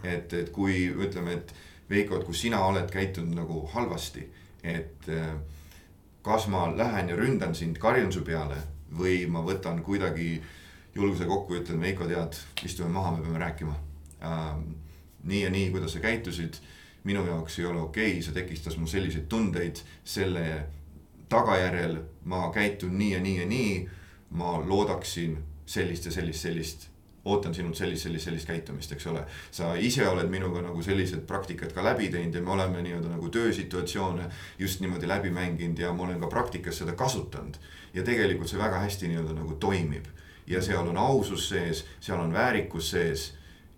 et, 0.02 0.32
et 0.32 0.50
kui 0.50 0.86
ütleme, 0.88 1.32
et 1.32 1.54
Veiko, 1.90 2.16
et 2.16 2.24
kui 2.24 2.34
sina 2.34 2.60
oled 2.64 2.90
käitunud 2.90 3.34
nagu 3.34 3.66
halvasti, 3.72 4.22
et 4.62 5.08
äh, 5.08 5.34
kas 6.22 6.46
ma 6.48 6.68
lähen 6.76 7.08
ja 7.08 7.16
ründan 7.16 7.54
sind, 7.54 7.78
karjun 7.78 8.12
su 8.12 8.22
peale 8.24 8.56
või 8.96 9.26
ma 9.28 9.42
võtan 9.44 9.82
kuidagi 9.82 10.40
julguse 10.94 11.26
kokku 11.26 11.54
ja 11.54 11.60
ütlen, 11.60 11.80
Veiko, 11.80 12.06
tead, 12.06 12.38
istume 12.64 12.90
maha, 12.94 13.16
me 13.16 13.24
peame 13.24 13.38
rääkima 13.38 13.76
ähm,. 14.22 14.68
nii 15.24 15.42
ja 15.42 15.50
nii, 15.50 15.70
kuidas 15.70 15.92
sa 15.92 16.00
käitusid, 16.00 16.56
minu 17.04 17.26
jaoks 17.26 17.58
ei 17.58 17.66
ole 17.66 17.80
okei 17.80 18.10
okay,, 18.10 18.22
see 18.22 18.32
tekitas 18.32 18.76
mul 18.76 18.88
selliseid 18.88 19.26
tundeid, 19.28 19.82
selle 20.04 20.44
tagajärjel 21.28 21.98
ma 22.24 22.48
käitun 22.54 22.96
nii 22.98 23.12
ja 23.12 23.20
nii 23.20 23.36
ja 23.40 23.46
nii. 23.46 23.88
ma 24.30 24.60
loodaksin 24.66 25.38
sellist 25.70 26.08
ja 26.08 26.12
sellist, 26.14 26.46
sellist 26.46 26.88
ootan 27.24 27.54
sinult 27.54 27.76
sellist, 27.76 28.02
sellist, 28.02 28.24
sellist 28.24 28.48
käitumist, 28.48 28.92
eks 28.92 29.06
ole. 29.06 29.24
sa 29.50 29.74
ise 29.76 30.06
oled 30.08 30.30
minuga 30.32 30.62
nagu 30.64 30.82
sellised 30.82 31.26
praktikad 31.28 31.72
ka 31.76 31.84
läbi 31.84 32.08
teinud 32.12 32.34
ja 32.34 32.42
me 32.42 32.54
oleme 32.56 32.82
nii-öelda 32.82 33.12
nagu 33.12 33.28
töösituatsioone 33.28 34.30
just 34.58 34.80
niimoodi 34.80 35.08
läbi 35.08 35.30
mänginud 35.30 35.78
ja 35.78 35.92
ma 35.92 36.06
olen 36.08 36.20
ka 36.20 36.30
praktikas 36.32 36.80
seda 36.80 36.96
kasutanud. 36.96 37.58
ja 37.94 38.02
tegelikult 38.02 38.48
see 38.48 38.58
väga 38.58 38.80
hästi 38.86 39.10
nii-öelda 39.12 39.36
nagu 39.36 39.58
toimib 39.60 40.08
ja 40.46 40.62
seal 40.62 40.88
on 40.88 40.96
ausus 40.96 41.48
sees, 41.48 41.84
seal 42.00 42.20
on 42.20 42.32
väärikus 42.32 42.90
sees 42.90 43.32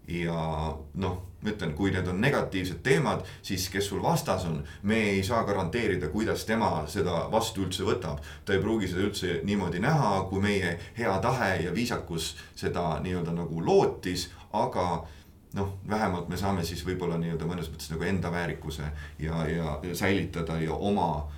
ja 0.08 0.78
noh, 0.94 1.22
ma 1.42 1.50
ütlen, 1.50 1.72
kui 1.74 1.90
need 1.94 2.06
on 2.10 2.20
negatiivsed 2.20 2.82
teemad, 2.82 3.22
siis 3.42 3.68
kes 3.70 3.88
sul 3.90 4.02
vastas 4.02 4.44
on, 4.46 4.60
me 4.82 4.98
ei 5.12 5.22
saa 5.26 5.42
garanteerida, 5.44 6.08
kuidas 6.08 6.44
tema 6.46 6.84
seda 6.90 7.26
vastu 7.30 7.66
üldse 7.66 7.86
võtab. 7.86 8.22
ta 8.44 8.54
ei 8.54 8.60
pruugi 8.62 8.88
seda 8.88 9.06
üldse 9.06 9.40
niimoodi 9.44 9.80
näha, 9.82 10.26
kui 10.30 10.42
meie 10.42 10.78
hea 10.98 11.18
tahe 11.22 11.56
ja 11.64 11.74
viisakus 11.74 12.36
seda 12.54 13.00
nii-öelda 13.02 13.34
nagu 13.34 13.64
lootis, 13.64 14.30
aga 14.52 15.06
noh, 15.54 15.74
vähemalt 15.88 16.28
me 16.28 16.36
saame 16.36 16.64
siis 16.64 16.84
võib-olla 16.86 17.18
nii-öelda 17.18 17.46
mõnes 17.46 17.70
mõttes 17.70 17.90
nagu 17.92 18.06
enda 18.08 18.32
väärikuse 18.32 18.90
ja, 19.18 19.46
ja, 19.48 19.78
ja 19.82 19.96
säilitada 19.96 20.60
ja 20.60 20.74
oma, 20.74 21.28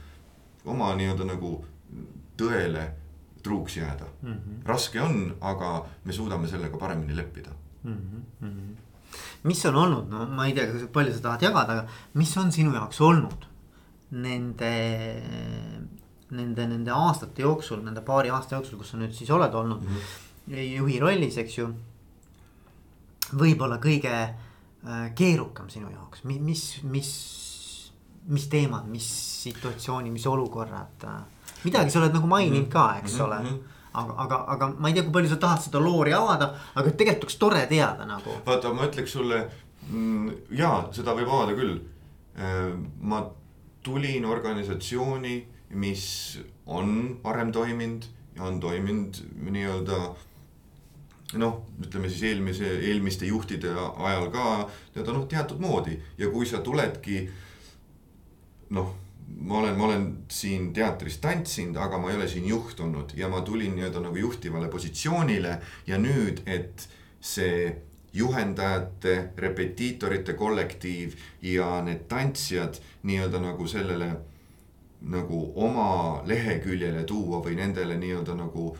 oma 0.65 0.95
nii-öelda 0.95 1.27
nagu 1.33 1.57
tõele 2.37 2.89
truuks 3.45 3.77
jääda 3.77 4.07
mm. 4.23 4.33
-hmm. 4.33 4.63
raske 4.65 5.01
on, 5.01 5.37
aga 5.41 5.87
me 6.05 6.13
suudame 6.13 6.49
sellega 6.49 6.79
paremini 6.79 7.17
leppida 7.17 7.51
mm. 7.85 8.23
-hmm. 8.41 8.77
mis 9.43 9.65
on 9.67 9.77
olnud, 9.77 10.09
no 10.11 10.27
ma 10.27 10.47
ei 10.47 10.55
tea, 10.55 10.87
palju 10.93 11.15
sa 11.15 11.21
tahad 11.29 11.43
jagada, 11.43 11.73
aga 11.73 11.87
mis 12.15 12.37
on 12.37 12.53
sinu 12.53 12.75
jaoks 12.75 13.01
olnud 13.01 13.47
nende, 14.11 14.73
nende, 16.31 16.67
nende 16.67 16.91
aastate 16.91 17.43
jooksul, 17.43 17.83
nende 17.85 18.01
paari 18.01 18.31
aasta 18.31 18.57
jooksul, 18.57 18.79
kus 18.79 18.95
sa 18.95 19.01
nüüd 19.01 19.15
siis 19.17 19.31
oled 19.31 19.55
olnud 19.55 19.83
mm 19.83 19.97
-hmm. 19.97 20.63
juhi 20.77 21.01
rollis, 21.01 21.39
eks 21.39 21.59
ju. 21.59 21.75
võib-olla 23.35 23.79
kõige 23.81 24.15
äh, 24.15 25.15
keerukam 25.15 25.69
sinu 25.69 25.91
jaoks, 25.91 26.25
mis, 26.25 26.83
mis, 26.83 27.11
mis 28.27 28.49
teemad, 28.49 28.87
mis 28.87 29.07
situatsiooni, 29.43 30.11
mis 30.11 30.27
olukorrad 30.27 31.05
äh, 31.05 31.23
midagi 31.65 31.91
sa 31.91 32.03
oled 32.03 32.15
nagu 32.15 32.29
maininud 32.29 32.69
ka, 32.73 32.99
eks 33.01 33.15
Mhm, 33.15 33.23
ole 33.25 33.39
mhm. 33.43 33.59
Aga, 33.95 34.17
aga, 34.25 34.41
aga 34.55 34.69
ma 34.79 34.91
ei 34.91 34.97
tea, 34.97 35.05
kui 35.07 35.15
palju 35.15 35.33
sa 35.33 35.41
tahad 35.43 35.63
seda 35.67 35.83
loori 35.83 36.15
avada, 36.17 36.51
aga 36.75 36.91
tegelikult 36.91 37.29
oleks 37.29 37.39
tore 37.41 37.65
teada 37.71 38.07
nagu. 38.09 38.37
vaata, 38.47 38.73
ma 38.75 38.89
ütleks 38.89 39.15
sulle 39.17 39.41
mm, 39.91 40.35
jaa, 40.59 40.85
seda 40.97 41.17
võib 41.17 41.31
avada 41.31 41.57
küll. 41.59 41.79
ma 43.01 43.23
tulin 43.87 44.25
organisatsiooni, 44.27 45.35
mis 45.79 46.05
on 46.67 47.19
varem 47.23 47.53
toiminud 47.55 48.07
ja 48.35 48.49
on 48.49 48.59
toiminud 48.61 49.21
nii-öelda 49.45 49.99
noh, 51.39 51.61
ütleme 51.83 52.11
siis 52.11 52.25
eelmise, 52.31 52.73
eelmiste 52.89 53.29
juhtide 53.31 53.71
ajal 53.75 54.29
ka 54.35 54.47
nii-öelda 54.67 55.15
noh, 55.15 55.29
teatud 55.31 55.63
moodi 55.63 55.97
ja 56.19 56.31
kui 56.33 56.47
sa 56.47 56.63
tuledki 56.65 57.29
noh, 58.75 58.95
ma 59.27 59.59
olen, 59.59 59.79
ma 59.79 59.85
olen 59.85 60.05
siin 60.29 60.73
teatris 60.73 61.19
tantsinud, 61.21 61.77
aga 61.77 61.99
ma 61.99 62.11
ei 62.11 62.17
ole 62.17 62.29
siin 62.29 62.47
juht 62.49 62.81
olnud. 62.81 63.13
Ja 63.17 63.29
ma 63.29 63.41
tulin 63.41 63.75
nii-öelda 63.77 64.03
nagu 64.05 64.17
juhtivale 64.17 64.69
positsioonile 64.73 65.59
ja 65.87 65.99
nüüd, 66.01 66.43
et 66.47 66.89
see 67.25 67.75
juhendajate, 68.15 69.31
repetiitorite 69.37 70.37
kollektiiv 70.39 71.17
ja 71.43 71.81
need 71.83 72.07
tantsijad 72.09 72.79
nii-öelda 73.03 73.41
nagu 73.43 73.67
sellele 73.69 74.13
nagu 75.05 75.41
oma 75.61 76.23
leheküljele 76.27 77.05
tuua 77.05 77.43
või 77.45 77.59
nendele 77.59 77.99
nii-öelda 78.01 78.37
nagu 78.39 78.71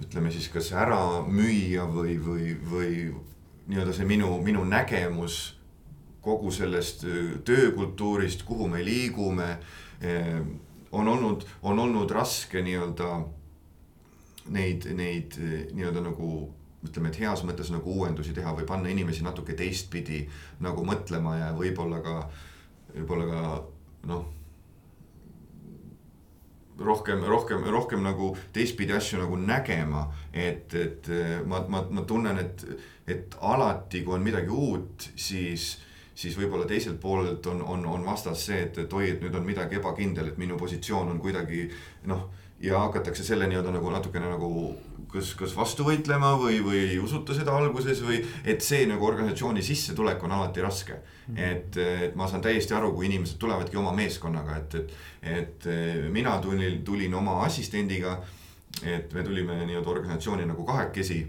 ütleme 0.00 0.30
siis 0.32 0.48
kas 0.52 0.70
ära 0.76 1.22
müüa 1.26 1.84
või, 1.90 2.16
või, 2.22 2.54
või 2.70 2.92
nii-öelda 3.66 3.96
see 3.96 4.08
minu, 4.08 4.30
minu 4.44 4.64
nägemus 4.64 5.55
kogu 6.26 6.50
sellest 6.50 7.04
öö, 7.06 7.38
töökultuurist, 7.46 8.42
kuhu 8.42 8.68
me 8.68 8.84
liigume. 8.84 9.56
on 10.92 11.08
olnud, 11.08 11.46
on 11.62 11.78
olnud 11.78 12.10
raske 12.10 12.60
nii-öelda 12.62 13.06
neid, 14.52 14.84
neid 14.94 15.38
nii-öelda 15.72 16.02
nagu 16.04 16.28
ütleme, 16.84 17.10
et 17.10 17.20
heas 17.20 17.42
mõttes 17.46 17.70
nagu 17.72 17.94
uuendusi 17.96 18.34
teha 18.36 18.52
või 18.56 18.66
panna 18.68 18.92
inimesi 18.92 19.24
natuke 19.24 19.56
teistpidi 19.56 20.26
nagu 20.60 20.84
mõtlema 20.86 21.38
ja 21.38 21.52
võib-olla 21.56 22.02
ka, 22.04 22.16
võib-olla 22.94 23.28
ka 23.30 23.44
noh 24.12 24.26
rohkem, 26.78 27.24
rohkem, 27.24 27.64
rohkem 27.72 28.02
nagu 28.04 28.34
teistpidi 28.52 28.92
asju 28.92 29.22
nagu 29.22 29.36
nägema. 29.40 30.06
et, 30.32 30.74
et 30.74 31.08
ma, 31.46 31.64
ma, 31.68 31.86
ma 31.90 32.04
tunnen, 32.04 32.38
et, 32.38 32.64
et 33.06 33.36
alati, 33.40 34.02
kui 34.04 34.14
on 34.14 34.24
midagi 34.24 34.52
uut, 34.52 35.10
siis, 35.16 35.76
siis 36.16 36.36
võib-olla 36.38 36.64
teiselt 36.66 36.98
poolelt 37.00 37.46
on, 37.52 37.60
on, 37.62 37.86
on 37.86 38.04
vastas 38.06 38.46
see, 38.48 38.62
et, 38.66 38.78
et 38.86 38.92
oi, 38.92 39.10
et 39.12 39.22
nüüd 39.22 39.34
on 39.36 39.44
midagi 39.44 39.76
ebakindel, 39.76 40.32
et 40.32 40.40
minu 40.40 40.56
positsioon 40.56 41.12
on 41.12 41.20
kuidagi 41.20 41.68
noh. 42.08 42.28
ja 42.60 42.78
hakatakse 42.86 43.24
selle 43.24 43.46
nii-öelda 43.50 43.74
nagu 43.74 43.90
natukene 43.92 44.30
nagu 44.32 44.50
kas, 45.12 45.34
kas 45.36 45.54
vastu 45.56 45.84
võitlema 45.86 46.32
või, 46.40 46.60
või 46.64 46.80
ei 46.86 46.98
usuta 47.02 47.34
seda 47.36 47.54
alguses 47.56 48.00
või 48.04 48.22
et 48.48 48.64
see 48.64 48.86
nagu 48.88 49.04
organisatsiooni 49.06 49.62
sissetulek 49.64 50.22
on 50.24 50.34
alati 50.38 50.64
raske 50.64 50.96
mm.. 50.96 51.36
et, 51.36 51.78
et 52.06 52.16
ma 52.16 52.28
saan 52.30 52.44
täiesti 52.44 52.74
aru, 52.76 52.92
kui 52.96 53.10
inimesed 53.10 53.38
tulevadki 53.42 53.76
oma 53.80 53.92
meeskonnaga, 53.96 54.56
et, 54.62 54.78
et, 55.22 55.36
et 55.36 55.68
mina 56.12 56.38
tulin, 56.42 56.82
tulin 56.84 57.14
oma 57.14 57.42
assistendiga. 57.44 58.20
et 58.84 59.12
me 59.12 59.22
tulime 59.24 59.54
nii-öelda 59.64 59.88
organisatsiooni 59.90 60.46
nagu 60.46 60.64
kahekesi. 60.64 61.20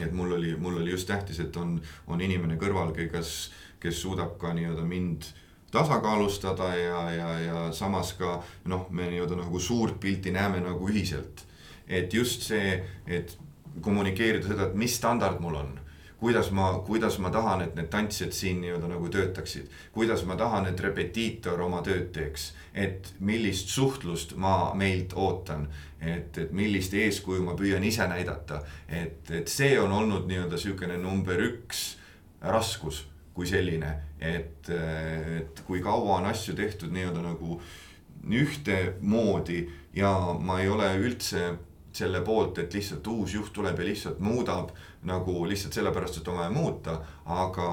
et 0.00 0.12
mul 0.12 0.32
oli, 0.32 0.56
mul 0.56 0.80
oli 0.80 0.90
just 0.90 1.06
tähtis, 1.06 1.40
et 1.40 1.56
on, 1.56 1.80
on 2.06 2.20
inimene 2.20 2.56
kõrval, 2.56 2.94
kes, 2.94 3.50
kes 3.82 4.02
suudab 4.02 4.36
ka 4.38 4.54
nii-öelda 4.54 4.84
mind 4.86 5.32
tasakaalustada 5.72 6.74
ja, 6.76 7.10
ja, 7.10 7.38
ja 7.40 7.72
samas 7.72 8.12
ka 8.12 8.42
noh, 8.64 8.86
me 8.90 9.08
nii-öelda 9.10 9.38
nagu 9.40 9.60
suurt 9.60 10.00
pilti 10.00 10.30
näeme 10.30 10.60
nagu 10.60 10.88
ühiselt. 10.88 11.46
Et 11.88 12.14
just 12.14 12.44
see, 12.46 12.76
et 13.06 13.38
kommunikeerida 13.80 14.52
seda, 14.52 14.68
et 14.68 14.76
mis 14.78 14.96
standard 14.96 15.40
mul 15.40 15.56
on. 15.56 15.78
Kuidas 16.22 16.52
ma, 16.54 16.68
kuidas 16.86 17.16
ma 17.18 17.32
tahan, 17.34 17.64
et 17.64 17.72
need 17.74 17.88
tantsijad 17.90 18.34
siin 18.36 18.60
nii-öelda 18.62 18.92
nagu 18.92 19.08
töötaksid. 19.10 19.70
kuidas 19.92 20.22
ma 20.24 20.36
tahan, 20.36 20.68
et 20.70 20.80
repetiitor 20.80 21.60
oma 21.60 21.80
tööd 21.82 22.12
teeks, 22.14 22.52
et 22.74 23.14
millist 23.18 23.72
suhtlust 23.72 24.36
ma 24.36 24.74
meilt 24.74 25.16
ootan. 25.16 25.66
et, 26.00 26.38
et 26.38 26.52
millist 26.52 26.94
eeskuju 26.94 27.42
ma 27.42 27.54
püüan 27.54 27.84
ise 27.84 28.06
näidata, 28.06 28.60
et, 28.88 29.30
et 29.30 29.48
see 29.48 29.80
on 29.80 29.92
olnud 29.92 30.26
nii-öelda 30.26 30.58
sihukene 30.58 30.98
number 30.98 31.38
üks 31.42 31.96
raskus 32.42 33.04
kui 33.34 33.46
selline, 33.48 33.92
et, 34.20 34.68
et 34.68 35.60
kui 35.66 35.80
kaua 35.80 36.18
on 36.20 36.28
asju 36.28 36.54
tehtud 36.54 36.92
nii-öelda 36.92 37.22
nagu 37.24 37.60
ühtemoodi 38.22 39.62
ja 39.96 40.12
ma 40.38 40.60
ei 40.60 40.68
ole 40.68 40.88
üldse 41.00 41.52
selle 41.92 42.22
poolt, 42.24 42.58
et 42.62 42.74
lihtsalt 42.74 43.06
uus 43.12 43.34
juht 43.34 43.52
tuleb 43.52 43.78
ja 43.78 43.86
lihtsalt 43.86 44.20
muudab 44.24 44.72
nagu 45.08 45.44
lihtsalt 45.48 45.76
sellepärast, 45.76 46.20
et 46.20 46.28
on 46.28 46.38
vaja 46.40 46.52
muuta, 46.52 46.98
aga, 47.26 47.68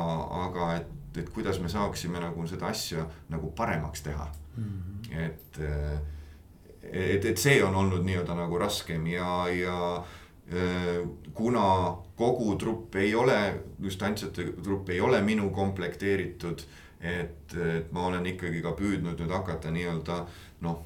aga 0.46 0.70
et, 0.80 0.90
et 1.22 1.30
kuidas 1.34 1.60
me 1.64 1.72
saaksime 1.72 2.20
nagu 2.24 2.48
seda 2.48 2.72
asja 2.72 3.06
nagu 3.30 3.52
paremaks 3.56 4.04
teha 4.04 4.28
mm. 4.58 4.64
-hmm. 4.64 5.20
et, 5.26 5.62
et, 6.84 7.26
et 7.26 7.38
see 7.38 7.64
on 7.64 7.76
olnud 7.76 8.04
nii-öelda 8.06 8.36
nagu 8.36 8.58
raskem 8.58 9.08
ja, 9.08 9.48
ja 9.50 10.04
kuna 11.38 11.64
kogu 12.18 12.56
trupp 12.58 12.96
ei 12.98 13.14
ole, 13.16 13.36
just 13.80 14.00
tantsijate 14.02 14.48
trupp 14.64 14.90
ei 14.90 15.02
ole 15.02 15.22
minu 15.22 15.52
komplekteeritud, 15.54 16.64
et, 17.00 17.54
et 17.54 17.92
ma 17.94 18.08
olen 18.10 18.26
ikkagi 18.34 18.64
ka 18.66 18.74
püüdnud 18.76 19.22
nüüd 19.22 19.32
hakata 19.32 19.70
nii-öelda 19.72 20.24
noh 20.66 20.82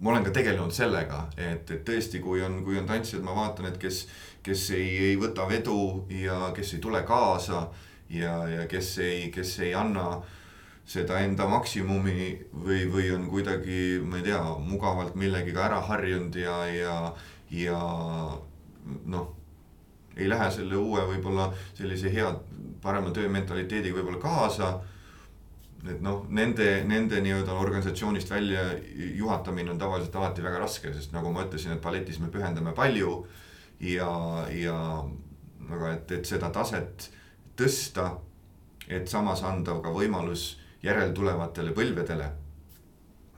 ma 0.00 0.10
olen 0.10 0.24
ka 0.24 0.32
tegelenud 0.34 0.72
sellega, 0.72 1.26
et, 1.36 1.70
et 1.70 1.84
tõesti, 1.86 2.20
kui 2.24 2.42
on, 2.44 2.60
kui 2.64 2.78
on 2.80 2.88
tantsijad, 2.88 3.22
ma 3.24 3.34
vaatan, 3.36 3.68
et 3.70 3.78
kes, 3.80 4.02
kes 4.42 4.70
ei, 4.76 4.90
ei 5.10 5.16
võta 5.20 5.46
vedu 5.48 6.06
ja 6.22 6.50
kes 6.56 6.74
ei 6.76 6.82
tule 6.82 7.02
kaasa 7.08 7.66
ja, 8.10 8.36
ja 8.48 8.66
kes 8.70 8.94
ei, 9.04 9.28
kes 9.34 9.58
ei 9.66 9.74
anna 9.76 10.22
seda 10.90 11.20
enda 11.22 11.46
maksimumi 11.46 12.30
või, 12.50 12.84
või 12.90 13.10
on 13.14 13.28
kuidagi, 13.30 14.00
ma 14.02 14.18
ei 14.18 14.26
tea, 14.26 14.40
mugavalt 14.58 15.14
millegiga 15.18 15.68
ära 15.68 15.80
harjunud 15.86 16.34
ja, 16.34 16.56
ja, 16.74 16.96
ja 17.54 17.82
noh, 19.06 19.28
ei 20.16 20.26
lähe 20.28 20.48
selle 20.50 20.76
uue 20.80 21.04
võib-olla 21.12 21.52
sellise 21.78 22.10
hea, 22.10 22.32
parema 22.82 23.12
töömentaliteediga 23.14 24.00
võib-olla 24.00 24.22
kaasa 24.24 24.72
et 25.88 26.00
noh, 26.04 26.24
nende, 26.28 26.66
nende 26.84 27.20
nii-öelda 27.24 27.54
organisatsioonist 27.56 28.30
välja 28.30 28.66
juhatamine 29.16 29.72
on 29.72 29.78
tavaliselt 29.80 30.16
alati 30.16 30.44
väga 30.44 30.60
raske, 30.60 30.92
sest 30.92 31.14
nagu 31.14 31.32
ma 31.32 31.46
ütlesin, 31.46 31.72
et 31.76 31.82
balletis 31.84 32.20
me 32.20 32.28
pühendame 32.32 32.74
palju. 32.76 33.24
ja, 33.80 34.10
ja 34.52 34.76
aga 35.70 35.92
et, 35.94 36.10
et 36.12 36.26
seda 36.26 36.50
taset 36.52 37.06
tõsta, 37.56 38.10
et 38.88 39.08
samas 39.08 39.42
anda 39.46 39.78
ka 39.80 39.92
võimalus 39.94 40.59
järeltulevatele 40.82 41.72
põlvedele. 41.76 42.30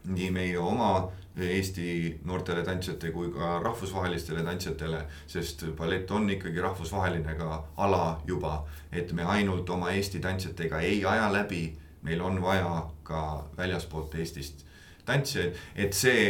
nii 0.04 0.30
meie 0.34 0.58
oma 0.58 1.12
Eesti 1.36 2.20
noortele 2.24 2.64
tantsijate 2.64 3.10
kui 3.10 3.30
ka 3.32 3.58
rahvusvahelistele 3.62 4.42
tantsijatele, 4.42 5.04
sest 5.26 5.64
ballett 5.76 6.10
on 6.10 6.30
ikkagi 6.30 6.60
rahvusvaheline 6.60 7.34
ka 7.38 7.64
ala 7.76 8.20
juba, 8.26 8.66
et 8.92 9.12
me 9.12 9.22
ainult 9.22 9.70
oma 9.70 9.90
Eesti 9.90 10.20
tantsijatega 10.20 10.80
ei 10.80 11.04
aja 11.04 11.32
läbi 11.32 11.62
meil 12.02 12.20
on 12.20 12.42
vaja 12.42 12.90
ka 13.02 13.44
väljaspoolt 13.56 14.14
Eestist 14.14 14.64
tantsijaid, 15.06 15.56
et 15.74 15.94
see, 15.96 16.26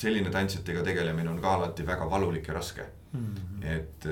selline 0.00 0.32
tantsijatega 0.32 0.84
tegelemine 0.84 1.30
on 1.30 1.40
ka 1.40 1.54
alati 1.58 1.86
väga 1.86 2.08
valulik 2.10 2.48
ja 2.48 2.54
raske 2.56 2.86
mm. 3.12 3.34
-hmm. 3.34 3.66
et, 3.76 4.08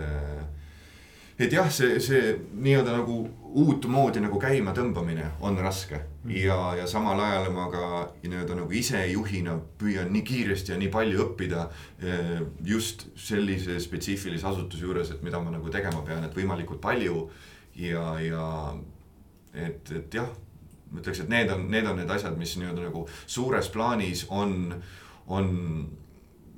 et 1.38 1.52
jah, 1.54 1.68
see, 1.70 1.98
see 2.02 2.32
nii-öelda 2.58 2.96
nagu 2.98 3.18
uutmoodi 3.58 4.20
nagu 4.20 4.40
käima 4.42 4.74
tõmbamine 4.76 5.28
on 5.46 5.56
raske 5.62 6.00
mm. 6.00 6.32
ja, 6.34 6.56
ja 6.80 6.86
samal 6.90 7.20
ajal 7.22 7.48
ma 7.54 7.68
ka 7.72 7.84
nii-öelda 8.24 8.58
nagu 8.58 8.74
ise 8.74 9.04
juhina 9.12 9.54
püüan 9.80 10.10
nii 10.12 10.24
kiiresti 10.26 10.74
ja 10.74 10.80
nii 10.80 10.90
palju 10.92 11.22
õppida. 11.28 11.68
just 12.64 13.06
sellise 13.16 13.78
spetsiifilise 13.80 14.46
asutuse 14.46 14.84
juures, 14.84 15.10
et 15.14 15.22
mida 15.22 15.40
ma 15.40 15.54
nagu 15.54 15.70
tegema 15.70 16.02
pean, 16.06 16.24
et 16.24 16.36
võimalikult 16.36 16.82
palju 16.82 17.28
ja, 17.78 18.04
ja 18.20 18.44
et, 19.54 19.94
et 19.94 20.14
jah 20.14 20.28
ma 20.90 21.02
ütleks, 21.02 21.22
et 21.22 21.30
need 21.32 21.50
on, 21.52 21.66
need 21.70 21.86
on 21.88 21.98
need 22.00 22.10
asjad, 22.10 22.36
mis 22.40 22.56
nii-öelda 22.58 22.88
nagu 22.88 23.04
suures 23.26 23.68
plaanis 23.72 24.24
on, 24.34 24.72
on 25.28 25.50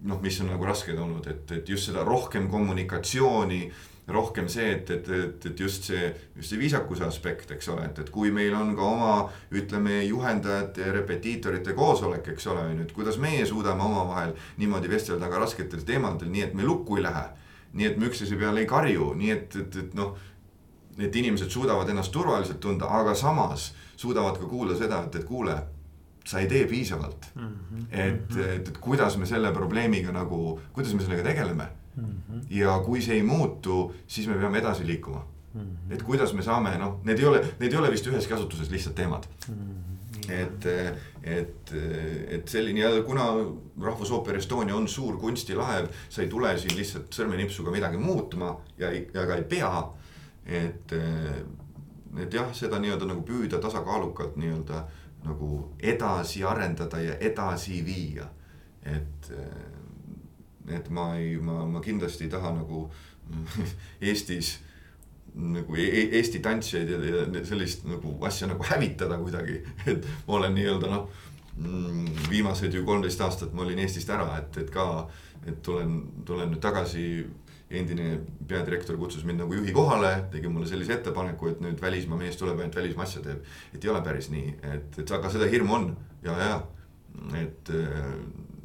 noh, 0.07 0.20
mis 0.22 0.41
on 0.43 0.53
nagu 0.53 0.66
rasked 0.68 0.99
olnud, 0.99 1.26
et, 1.31 1.51
et 1.59 1.68
just 1.68 1.91
seda 1.91 2.05
rohkem 2.07 2.49
kommunikatsiooni 2.53 3.64
rohkem 4.13 4.49
see, 4.49 4.71
et, 4.75 4.91
et, 4.91 5.09
et, 5.09 5.47
et 5.47 5.61
just 5.61 5.87
see, 5.91 6.11
just 6.37 6.53
see 6.53 6.61
viisakuse 6.61 7.05
aspekt, 7.07 7.51
eks 7.55 7.69
ole, 7.73 7.85
et, 7.89 7.99
et 8.03 8.11
kui 8.13 8.33
meil 8.35 8.55
on 8.57 8.73
ka 8.77 8.87
oma, 8.87 9.13
ütleme, 9.57 10.01
juhendajate 10.07 10.87
ja 10.87 10.95
repetiitorite 10.95 11.75
koosolek, 11.79 12.33
eks 12.35 12.49
ole, 12.53 12.65
on 12.71 12.81
ju, 12.81 12.89
et 12.89 12.97
kuidas 12.97 13.21
meie 13.23 13.47
suudame 13.47 13.87
omavahel 13.87 14.35
niimoodi 14.61 14.91
vestelda 14.91 15.31
ka 15.31 15.43
rasketel 15.45 15.85
teemadel, 15.87 16.31
nii 16.33 16.49
et 16.49 16.55
me 16.59 16.67
lukku 16.67 17.01
ei 17.01 17.07
lähe. 17.09 17.29
nii 17.73 17.87
et 17.87 17.99
me 18.03 18.09
üksteise 18.09 18.35
peale 18.35 18.65
ei 18.65 18.67
karju, 18.67 19.13
nii 19.15 19.31
et, 19.31 19.57
et, 19.57 19.77
et 19.79 19.93
noh, 19.95 20.17
et 20.99 21.17
inimesed 21.17 21.53
suudavad 21.55 21.89
ennast 21.89 22.11
turvaliselt 22.11 22.59
tunda, 22.61 22.89
aga 22.91 23.15
samas 23.15 23.71
suudavad 23.97 24.41
ka 24.41 24.49
kuulda 24.51 24.75
seda, 24.75 25.05
et, 25.07 25.21
et 25.21 25.29
kuule, 25.29 25.55
sa 26.27 26.41
ei 26.43 26.49
tee 26.51 26.65
piisavalt 26.67 27.31
mm. 27.35 27.47
-hmm. 27.47 27.85
et, 27.91 28.37
et, 28.37 28.69
et 28.69 28.79
kuidas 28.79 29.17
me 29.17 29.27
selle 29.27 29.53
probleemiga 29.53 30.13
nagu, 30.13 30.61
kuidas 30.73 30.95
me 30.95 31.03
sellega 31.03 31.23
tegeleme 31.23 31.69
mm. 31.97 32.05
-hmm. 32.05 32.43
ja 32.51 32.78
kui 32.84 33.03
see 33.03 33.14
ei 33.14 33.22
muutu, 33.22 33.95
siis 34.07 34.28
me 34.28 34.34
peame 34.34 34.59
edasi 34.59 34.86
liikuma 34.86 35.26
mm. 35.55 35.61
-hmm. 35.61 35.95
et 35.95 36.03
kuidas 36.03 36.34
me 36.34 36.43
saame, 36.43 36.78
noh, 36.78 37.01
need 37.05 37.18
ei 37.18 37.24
ole, 37.24 37.45
need 37.59 37.72
ei 37.72 37.78
ole 37.78 37.91
vist 37.91 38.07
üheski 38.07 38.34
asutuses 38.34 38.70
lihtsad 38.70 38.95
teemad 38.95 39.26
mm. 39.49 39.55
-hmm. 39.55 40.32
et, 40.32 40.66
et, 41.22 41.72
et 42.28 42.49
selline 42.49 42.80
ja 42.80 43.03
kuna 43.03 43.24
Rahvusooper 43.82 44.36
Estonia 44.36 44.76
on 44.76 44.88
suur 44.88 45.18
kunstilaev, 45.18 45.86
sa 46.09 46.22
ei 46.22 46.28
tule 46.28 46.59
siin 46.59 46.76
lihtsalt 46.76 47.14
sõrmenipsuga 47.14 47.70
midagi 47.70 47.97
muutma 47.97 48.57
ja, 48.78 48.93
ja 48.93 49.26
ka 49.26 49.34
ei 49.34 49.45
pea. 49.45 49.88
et, 50.47 50.93
et 52.18 52.34
jah, 52.34 52.55
seda 52.55 52.78
nii-öelda 52.78 53.07
nagu 53.07 53.22
püüda 53.22 53.59
tasakaalukalt 53.59 54.36
nii-öelda 54.36 54.84
nagu 55.24 55.74
edasi 55.82 56.45
arendada 56.45 57.01
ja 57.01 57.14
edasi 57.20 57.84
viia. 57.84 58.28
et, 58.82 59.32
et 60.69 60.91
ma 60.91 61.15
ei, 61.19 61.37
ma, 61.37 61.65
ma 61.67 61.81
kindlasti 61.81 62.27
ei 62.27 62.33
taha 62.33 62.53
nagu 62.59 62.89
Eestis 64.11 64.59
nagu 65.35 65.77
e, 65.77 65.87
e 65.87 66.05
Eesti 66.19 66.41
tantsijaid 66.43 66.91
ja, 66.91 67.01
ja 67.01 67.45
sellist 67.47 67.85
nagu 67.89 68.17
asja 68.27 68.49
nagu 68.51 68.65
hävitada 68.67 69.19
kuidagi, 69.21 69.61
et 69.91 70.07
ma 70.27 70.39
olen 70.41 70.57
nii-öelda 70.59 70.91
noh. 70.91 71.11
Mm, 71.61 72.07
viimased 72.31 72.73
ju 72.73 72.85
kolmteist 72.87 73.21
aastat 73.21 73.53
ma 73.53 73.65
olin 73.67 73.83
Eestist 73.83 74.11
ära, 74.11 74.31
et, 74.39 74.57
et 74.63 74.71
ka, 74.73 74.87
et 75.45 75.59
tulen, 75.67 76.01
tulen 76.27 76.51
nüüd 76.53 76.63
tagasi. 76.63 77.05
endine 77.71 78.17
peadirektor 78.51 78.97
kutsus 78.99 79.23
mind 79.23 79.45
nagu 79.45 79.55
juhi 79.55 79.71
kohale, 79.71 80.25
tegi 80.33 80.49
mulle 80.51 80.67
sellise 80.67 80.97
ettepaneku, 80.97 81.53
et 81.53 81.61
nüüd 81.63 81.79
välismaa 81.79 82.19
mees 82.19 82.35
tuleb 82.37 82.59
ainult 82.59 82.75
välismaa 82.75 83.05
asja 83.05 83.21
teeb. 83.23 83.45
et 83.75 83.85
ei 83.85 83.91
ole 83.91 84.01
päris 84.03 84.27
nii, 84.31 84.57
et, 84.73 84.99
et 84.99 85.11
aga 85.15 85.31
seda 85.31 85.47
hirmu 85.47 85.77
on 85.77 85.87
ja, 86.25 86.35
ja, 86.35 86.57
et, 87.39 87.71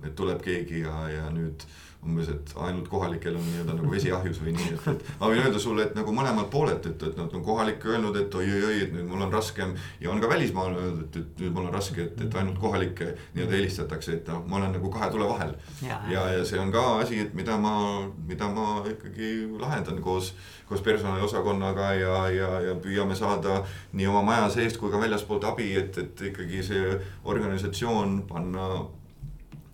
et 0.07 0.15
tuleb 0.15 0.41
keegi 0.41 0.81
ja, 0.87 0.95
ja 1.09 1.29
nüüd 1.29 1.67
umbes, 2.05 2.29
et 2.29 2.53
ainult 2.61 2.87
kohalikel 2.89 3.35
on 3.35 3.43
nii-öelda 3.45 3.75
nagu 3.77 3.91
vesi 3.91 4.11
ahjus 4.13 4.39
või 4.43 4.53
nii, 4.55 4.71
et, 4.75 4.87
et 4.91 5.07
ma 5.19 5.29
võin 5.31 5.41
öelda 5.41 5.61
sulle, 5.61 5.87
et 5.87 5.95
nagu 5.97 6.13
mõlemalt 6.15 6.49
poolelt, 6.53 6.85
et, 6.89 7.05
et 7.09 7.17
nad 7.17 7.33
on 7.33 7.43
kohalik 7.45 7.85
öelnud, 7.89 8.17
et 8.19 8.35
oi-oi-oi, 8.39 8.75
et 8.85 8.91
nüüd 8.93 9.07
mul 9.09 9.25
on 9.25 9.33
raskem. 9.33 9.73
ja 9.99 10.11
on 10.11 10.21
ka 10.21 10.29
välismaal 10.29 10.75
öeldud, 10.75 11.07
et, 11.07 11.17
et 11.21 11.43
nüüd 11.43 11.55
mul 11.55 11.69
on 11.69 11.73
raske, 11.73 12.05
et, 12.05 12.21
et 12.21 12.37
ainult 12.41 12.59
kohalikke 12.61 13.11
nii-öelda 13.35 13.57
helistatakse, 13.57 14.19
et 14.19 14.29
noh, 14.29 14.43
ma 14.49 14.59
olen 14.59 14.75
nagu 14.77 14.91
kahe 14.93 15.09
tule 15.13 15.29
vahel. 15.29 15.55
ja, 15.85 16.01
ja, 16.11 16.27
ja 16.37 16.45
see 16.45 16.59
on 16.61 16.73
ka 16.75 16.83
asi, 16.99 17.23
et 17.25 17.33
mida 17.37 17.57
ma, 17.61 17.75
mida 18.27 18.49
ma 18.53 18.67
ikkagi 18.91 19.31
lahendan 19.59 20.01
koos, 20.05 20.33
koos 20.69 20.83
personaliosakonnaga 20.85 21.93
ja, 21.99 22.19
ja, 22.33 22.51
ja 22.69 22.77
püüame 22.81 23.17
saada 23.17 23.63
nii 23.93 24.07
oma 24.11 24.21
maja 24.29 24.49
seest 24.53 24.77
kui 24.81 24.93
ka 24.93 25.01
väljaspoolt 25.01 25.45
abi, 25.49 25.71
et, 25.79 25.97
et 25.97 26.25
ikkagi 26.31 26.61
see 26.65 26.99
organisatsioon 27.25 28.21
panna 28.29 28.69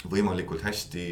võimalikult 0.09 0.63
hästi 0.65 1.05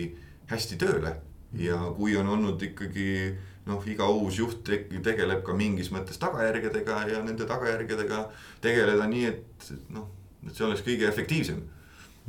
hästi 0.50 0.78
tööle. 0.82 1.16
ja 1.54 1.78
kui 1.98 2.14
on 2.18 2.28
olnud 2.30 2.62
ikkagi 2.62 3.36
noh, 3.66 3.82
iga 3.90 4.06
uus 4.14 4.38
juht 4.38 4.68
tegeleb 5.04 5.42
ka 5.46 5.54
mingis 5.58 5.90
mõttes 5.90 6.20
tagajärgedega 6.22 7.00
ja 7.10 7.22
nende 7.26 7.48
tagajärgedega 7.50 8.20
tegeleda 8.62 9.08
nii, 9.10 9.26
et 9.26 9.72
noh, 9.90 10.06
et 10.46 10.54
see 10.54 10.66
oleks 10.68 10.86
kõige 10.86 11.10
efektiivsem. 11.10 11.64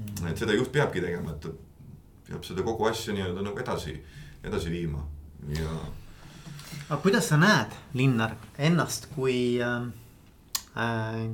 Mm. 0.00 0.30
et 0.30 0.40
seda 0.40 0.54
juht 0.56 0.72
peabki 0.72 1.02
tegema, 1.04 1.34
et 1.34 1.42
ta 1.44 1.50
peab 2.30 2.44
seda 2.46 2.64
kogu 2.64 2.86
asja 2.88 3.12
nii-öelda 3.12 3.42
nagu 3.44 3.60
edasi, 3.60 3.98
edasi 4.40 4.70
viima 4.72 5.02
ja. 5.52 5.74
aga 6.86 7.00
kuidas 7.02 7.28
sa 7.28 7.36
näed, 7.36 7.74
Linnar, 7.98 8.38
ennast 8.56 9.10
kui 9.12 9.58
äh 9.60 9.82
Äh, 9.82 10.09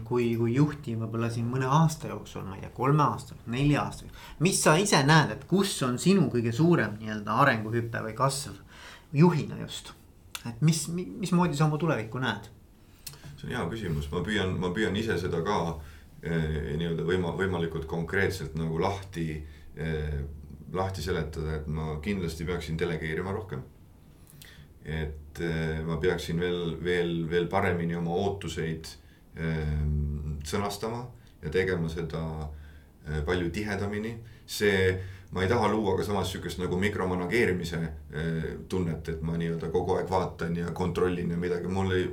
kui, 0.05 0.31
kui 0.39 0.55
juhti 0.55 0.95
võib-olla 0.97 1.29
siin 1.31 1.49
mõne 1.51 1.69
aasta 1.69 2.09
jooksul, 2.09 2.47
ma 2.49 2.57
ei 2.57 2.63
tea, 2.65 2.71
kolme 2.77 3.03
aasta, 3.05 3.37
nelja 3.53 3.83
aasta. 3.85 4.09
mis 4.41 4.63
sa 4.63 4.77
ise 4.81 5.03
näed, 5.05 5.35
et 5.35 5.45
kus 5.49 5.75
on 5.85 5.99
sinu 6.01 6.31
kõige 6.33 6.55
suurem 6.57 6.97
nii-öelda 7.01 7.37
arenguhüpe 7.45 8.01
või 8.07 8.15
kasv 8.17 8.57
juhina 9.13 9.61
just, 9.61 9.93
et 10.49 10.65
mis, 10.65 10.87
mismoodi 10.89 11.57
sa 11.57 11.67
oma 11.69 11.79
tulevikku 11.79 12.23
näed? 12.23 12.49
see 13.37 13.51
on 13.51 13.53
hea 13.53 13.69
küsimus, 13.69 14.09
ma 14.13 14.25
püüan, 14.25 14.57
ma 14.57 14.73
püüan 14.73 14.97
ise 14.97 15.19
seda 15.21 15.43
ka 15.45 15.61
eh, 16.23 16.73
nii-öelda 16.81 17.05
võima-, 17.05 17.37
võimalikult 17.37 17.85
konkreetselt 17.91 18.57
nagu 18.57 18.81
lahti 18.81 19.29
eh,, 19.77 20.21
lahti 20.73 21.03
seletada, 21.05 21.61
et 21.61 21.67
ma 21.71 21.99
kindlasti 22.03 22.45
peaksin 22.49 22.79
delegeerima 22.81 23.33
rohkem. 23.37 23.63
et 24.87 25.41
eh, 25.43 25.83
ma 25.85 26.01
peaksin 26.01 26.41
veel, 26.41 26.79
veel, 26.81 27.27
veel 27.29 27.49
paremini 27.53 27.97
oma 27.99 28.15
ootuseid 28.17 28.89
sõnastama 30.47 31.03
ja 31.43 31.53
tegema 31.53 31.91
seda 31.91 32.23
eh, 33.09 33.21
palju 33.27 33.51
tihedamini. 33.51 34.17
see, 34.47 34.95
ma 35.35 35.43
ei 35.43 35.49
taha 35.51 35.67
luua 35.69 35.97
ka 35.99 36.05
samas 36.07 36.29
sihukest 36.31 36.61
nagu 36.63 36.77
mikromanageerimise 36.79 37.79
eh, 38.15 38.45
tunnet, 38.71 39.09
et 39.11 39.23
ma 39.27 39.35
nii-öelda 39.37 39.73
kogu 39.75 39.97
aeg 39.97 40.11
vaatan 40.11 40.55
ja 40.57 40.71
kontrollin 40.71 41.33
ja 41.35 41.37
midagi, 41.37 41.67
mul 41.67 41.91
ei, 41.97 42.05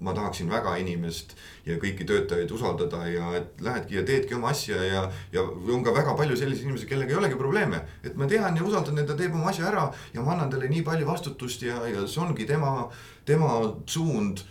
ma 0.00 0.14
tahaksin 0.14 0.50
väga 0.50 0.76
inimest 0.78 1.34
ja 1.66 1.80
kõiki 1.82 2.06
töötajaid 2.06 2.54
usaldada 2.54 3.02
ja 3.10 3.32
et 3.40 3.58
lähedki 3.66 3.98
ja 3.98 4.04
teedki 4.06 4.38
oma 4.38 4.54
asja 4.54 4.78
ja, 4.86 5.02
ja 5.32 5.42
on 5.42 5.82
ka 5.84 5.94
väga 5.96 6.14
palju 6.14 6.38
selliseid 6.38 6.68
inimesi, 6.68 6.86
kellega 6.86 7.10
ei 7.10 7.20
olegi 7.24 7.40
probleeme. 7.42 7.82
et 8.04 8.14
ma 8.14 8.30
tean 8.30 8.56
ja 8.56 8.64
usaldan, 8.64 9.02
et 9.02 9.10
ta 9.10 9.18
teeb 9.18 9.34
oma 9.34 9.50
asja 9.50 9.66
ära 9.72 9.88
ja 10.14 10.22
ma 10.22 10.36
annan 10.36 10.54
talle 10.54 10.70
nii 10.70 10.86
palju 10.86 11.10
vastutust 11.10 11.66
ja, 11.66 11.82
ja 11.90 12.06
see 12.06 12.22
ongi 12.22 12.46
tema, 12.46 12.86
tema 13.26 13.58
suund, 13.86 14.46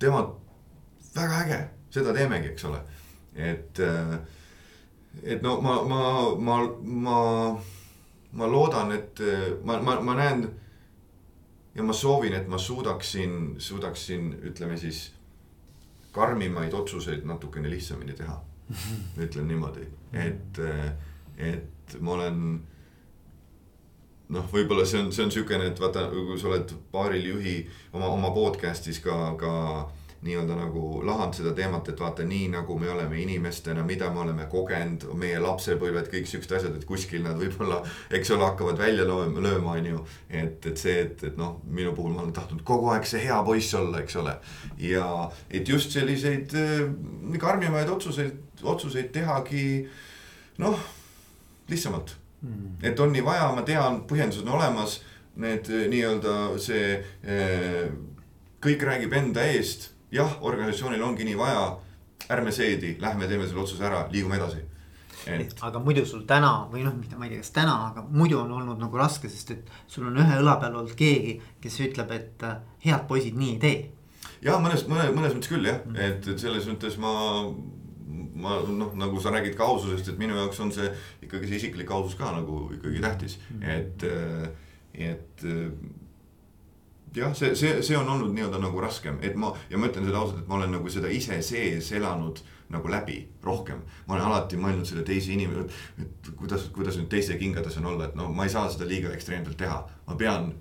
tema 0.00 0.24
väga 1.14 1.42
äge, 1.44 1.58
seda 1.90 2.14
teemegi, 2.16 2.52
eks 2.52 2.64
ole. 2.64 2.80
et, 3.34 3.80
äh, 3.80 4.18
et 5.22 5.42
no 5.42 5.60
ma, 5.60 5.82
ma, 5.82 6.00
ma, 6.38 6.58
ma, 6.80 7.18
ma 8.32 8.46
loodan, 8.46 8.92
et 8.92 9.20
äh, 9.20 9.52
ma, 9.64 9.80
ma, 9.82 10.00
ma 10.00 10.14
näen. 10.14 10.48
ja 11.74 11.82
ma 11.82 11.92
soovin, 11.92 12.34
et 12.34 12.48
ma 12.48 12.58
suudaksin, 12.58 13.54
suudaksin, 13.58 14.32
ütleme 14.42 14.76
siis 14.76 15.12
karmimaid 16.12 16.72
otsuseid 16.72 17.24
natukene 17.24 17.70
lihtsamini 17.70 18.12
teha. 18.12 18.40
ütlen 19.24 19.48
niimoodi, 19.48 19.86
et, 20.12 20.58
äh, 20.58 20.92
et 21.36 21.96
ma 22.00 22.12
olen 22.12 22.36
noh, 24.32 24.46
võib-olla 24.52 24.84
see 24.88 25.00
on, 25.02 25.10
see 25.12 25.26
on 25.26 25.32
siukene, 25.34 25.72
et 25.72 25.80
vaata, 25.80 26.06
kui 26.12 26.38
sa 26.40 26.48
oled 26.50 26.72
paaril 26.92 27.26
juhi 27.34 27.56
oma, 27.92 28.08
oma 28.08 28.30
podcast'is 28.32 29.00
ka, 29.04 29.16
ka 29.40 29.52
nii-öelda 30.22 30.54
nagu 30.54 31.00
lahanud 31.06 31.34
seda 31.34 31.50
teemat, 31.56 31.88
et 31.90 32.00
vaata 32.00 32.22
nii 32.26 32.46
nagu 32.52 32.76
me 32.78 32.90
oleme 32.90 33.18
inimestena, 33.22 33.82
mida 33.86 34.10
me 34.14 34.20
oleme 34.22 34.46
kogenud, 34.50 35.08
meie 35.18 35.40
lapsepõlved, 35.42 36.06
kõik 36.12 36.28
siuksed 36.30 36.54
asjad, 36.58 36.76
et 36.78 36.86
kuskil 36.86 37.24
nad 37.24 37.38
võib-olla, 37.40 37.80
eks 38.14 38.30
ole, 38.30 38.46
hakkavad 38.46 38.78
välja 38.78 39.06
lööma, 39.08 39.42
lööma, 39.42 39.74
on 39.80 39.88
ju. 39.90 40.04
et, 40.30 40.70
et 40.70 40.78
see, 40.78 40.94
et, 41.06 41.24
et 41.26 41.38
noh, 41.40 41.56
minu 41.66 41.94
puhul 41.96 42.14
ma 42.14 42.22
olen 42.22 42.34
tahtnud 42.36 42.62
kogu 42.66 42.92
aeg 42.94 43.08
see 43.08 43.24
hea 43.24 43.40
poiss 43.46 43.74
olla, 43.78 44.02
eks 44.04 44.18
ole. 44.22 44.36
ja 44.78 45.06
et 45.50 45.68
just 45.68 45.90
selliseid 45.90 46.54
äh, 46.54 46.86
karmimaid 47.42 47.90
otsuseid, 47.90 48.62
otsuseid 48.62 49.10
tehagi 49.14 49.88
noh, 50.62 50.78
lihtsamalt 51.70 52.14
mm.. 52.42 52.76
et 52.86 53.00
on 53.00 53.10
nii 53.10 53.24
vaja, 53.26 53.50
ma 53.56 53.66
tean, 53.66 54.04
põhjendused 54.06 54.46
on 54.46 54.54
olemas, 54.60 55.00
need 55.42 55.66
äh, 55.66 55.88
nii-öelda 55.90 56.36
see 56.62 56.94
äh, 56.94 57.90
kõik 58.62 58.86
räägib 58.86 59.18
enda 59.18 59.50
eest 59.50 59.90
jah, 60.12 60.36
organisatsioonil 60.40 61.02
ongi 61.02 61.26
nii 61.26 61.38
vaja, 61.38 61.64
ärme 62.32 62.52
seedi, 62.54 62.96
lähme 63.00 63.28
teeme 63.28 63.48
selle 63.48 63.64
otsuse 63.64 63.84
ära, 63.88 64.04
liigume 64.12 64.38
edasi. 64.38 64.62
Et... 65.30 65.52
aga 65.62 65.78
muidu 65.78 66.02
sul 66.08 66.24
täna 66.26 66.50
või 66.70 66.82
noh, 66.82 66.94
mitte 66.98 67.18
ma 67.18 67.28
ei 67.28 67.34
tea, 67.34 67.42
kas 67.44 67.52
täna, 67.54 67.76
aga 67.92 68.02
muidu 68.10 68.40
on 68.40 68.50
olnud 68.56 68.80
nagu 68.82 68.98
raske, 68.98 69.30
sest 69.30 69.52
et 69.54 69.68
sul 69.90 70.08
on 70.08 70.18
ühe 70.18 70.38
õla 70.40 70.56
peal 70.58 70.74
olnud 70.80 70.96
keegi, 70.98 71.36
kes 71.62 71.78
ütleb, 71.84 72.10
et 72.16 72.42
äh, 72.46 72.56
head 72.86 73.06
poisid 73.10 73.38
nii 73.38 73.52
ei 73.54 73.60
tee. 73.62 73.76
ja 74.42 74.58
mõnes, 74.62 74.82
mõne, 74.90 75.12
mõnes 75.14 75.36
mõttes 75.36 75.52
küll 75.52 75.68
jah 75.68 75.78
mm., 75.84 76.00
et, 76.08 76.26
et 76.34 76.42
selles 76.42 76.66
mõttes 76.66 76.98
ma, 77.02 77.14
ma 78.42 78.58
noh, 78.66 78.90
nagu 78.98 79.22
sa 79.22 79.30
räägid 79.34 79.54
ka 79.58 79.68
aususest, 79.70 80.10
et 80.10 80.18
minu 80.18 80.34
jaoks 80.40 80.58
on 80.64 80.74
see 80.74 80.90
ikkagi 81.22 81.52
see 81.52 81.62
isiklik 81.62 81.94
ausus 81.94 82.18
ka 82.18 82.34
nagu 82.34 82.64
ikkagi 82.80 83.04
tähtis 83.06 83.38
mm., 83.52 83.62
et, 83.78 84.08
äh, 84.10 85.10
et 85.12 85.46
jah, 87.16 87.34
see, 87.36 87.54
see, 87.56 87.82
see 87.82 87.96
on 87.96 88.08
olnud 88.08 88.32
nii-öelda 88.34 88.60
nagu 88.62 88.80
raskem, 88.80 89.18
et 89.22 89.36
ma 89.36 89.52
ja 89.70 89.78
ma 89.78 89.88
ütlen 89.90 90.06
seda 90.08 90.20
ausalt, 90.20 90.42
et 90.42 90.48
ma 90.48 90.58
olen 90.58 90.72
nagu 90.76 90.92
seda 90.92 91.10
ise 91.12 91.38
sees 91.44 91.92
elanud 91.92 92.40
nagu 92.72 92.88
läbi 92.88 93.18
rohkem. 93.44 93.82
ma 94.06 94.14
olen 94.14 94.26
alati 94.26 94.56
mõelnud 94.56 94.88
selle 94.88 95.04
teise 95.04 95.32
inimese, 95.34 95.66
et 96.00 96.32
kuidas, 96.38 96.68
kuidas 96.72 96.96
nüüd 96.96 97.10
teiste 97.12 97.36
kingades 97.40 97.76
on 97.80 97.90
olla, 97.92 98.08
et 98.08 98.16
no 98.16 98.30
ma 98.32 98.46
ei 98.48 98.52
saa 98.54 98.70
seda 98.72 98.88
liiga 98.88 99.12
ekstreemselt 99.12 99.58
teha, 99.60 99.82
ma 100.06 100.16
pean. 100.16 100.52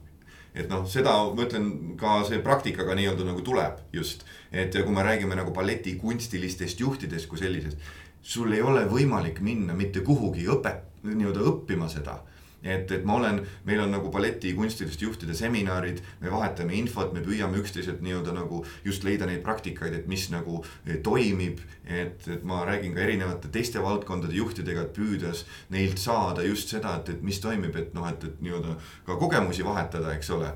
et 0.54 0.68
noh, 0.68 0.84
seda 0.88 1.14
ma 1.32 1.46
ütlen 1.46 1.96
ka 2.00 2.20
see 2.28 2.42
praktikaga 2.44 2.96
nii-öelda 3.00 3.28
nagu 3.30 3.44
tuleb 3.48 3.80
just, 3.96 4.26
et 4.52 4.76
ja 4.76 4.84
kui 4.84 4.96
me 4.96 5.06
räägime 5.08 5.38
nagu 5.40 5.54
balleti 5.56 5.96
kunstilistest 5.96 6.80
juhtidest 6.80 7.30
kui 7.32 7.40
sellisest. 7.40 7.80
sul 8.22 8.52
ei 8.52 8.62
ole 8.62 8.84
võimalik 8.86 9.40
minna 9.40 9.74
mitte 9.74 10.04
kuhugi 10.04 10.46
õpet-, 10.52 10.84
nii-öelda 11.08 11.48
õppima 11.54 11.88
seda 11.90 12.20
et, 12.64 12.92
et 12.92 13.06
ma 13.06 13.16
olen, 13.18 13.42
meil 13.66 13.82
on 13.84 13.92
nagu 13.94 14.12
balleti 14.14 14.54
kunstiliste 14.58 15.06
juhtide 15.06 15.36
seminarid, 15.38 16.02
me 16.22 16.32
vahetame 16.32 16.76
infot, 16.78 17.14
me 17.14 17.24
püüame 17.26 17.60
üksteiselt 17.62 18.04
nii-öelda 18.06 18.36
nagu 18.36 18.62
just 18.86 19.06
leida 19.08 19.28
neid 19.30 19.42
praktikaid, 19.46 19.96
et 19.98 20.10
mis 20.12 20.28
nagu 20.34 20.62
eh, 20.86 21.00
toimib. 21.04 21.62
et, 21.86 22.28
et 22.30 22.44
ma 22.48 22.62
räägin 22.66 22.94
ka 22.96 23.02
erinevate 23.04 23.50
teiste 23.52 23.82
valdkondade 23.84 24.36
juhtidega, 24.38 24.86
et 24.86 24.94
püüdes 24.96 25.46
neilt 25.74 26.00
saada 26.00 26.46
just 26.46 26.70
seda, 26.72 26.96
et, 27.02 27.10
et 27.10 27.24
mis 27.26 27.40
toimib, 27.42 27.76
et 27.76 27.96
noh, 27.98 28.08
et, 28.08 28.24
et 28.24 28.44
nii-öelda 28.46 28.78
ka 29.08 29.18
kogemusi 29.20 29.66
vahetada, 29.66 30.14
eks 30.16 30.30
ole. 30.38 30.54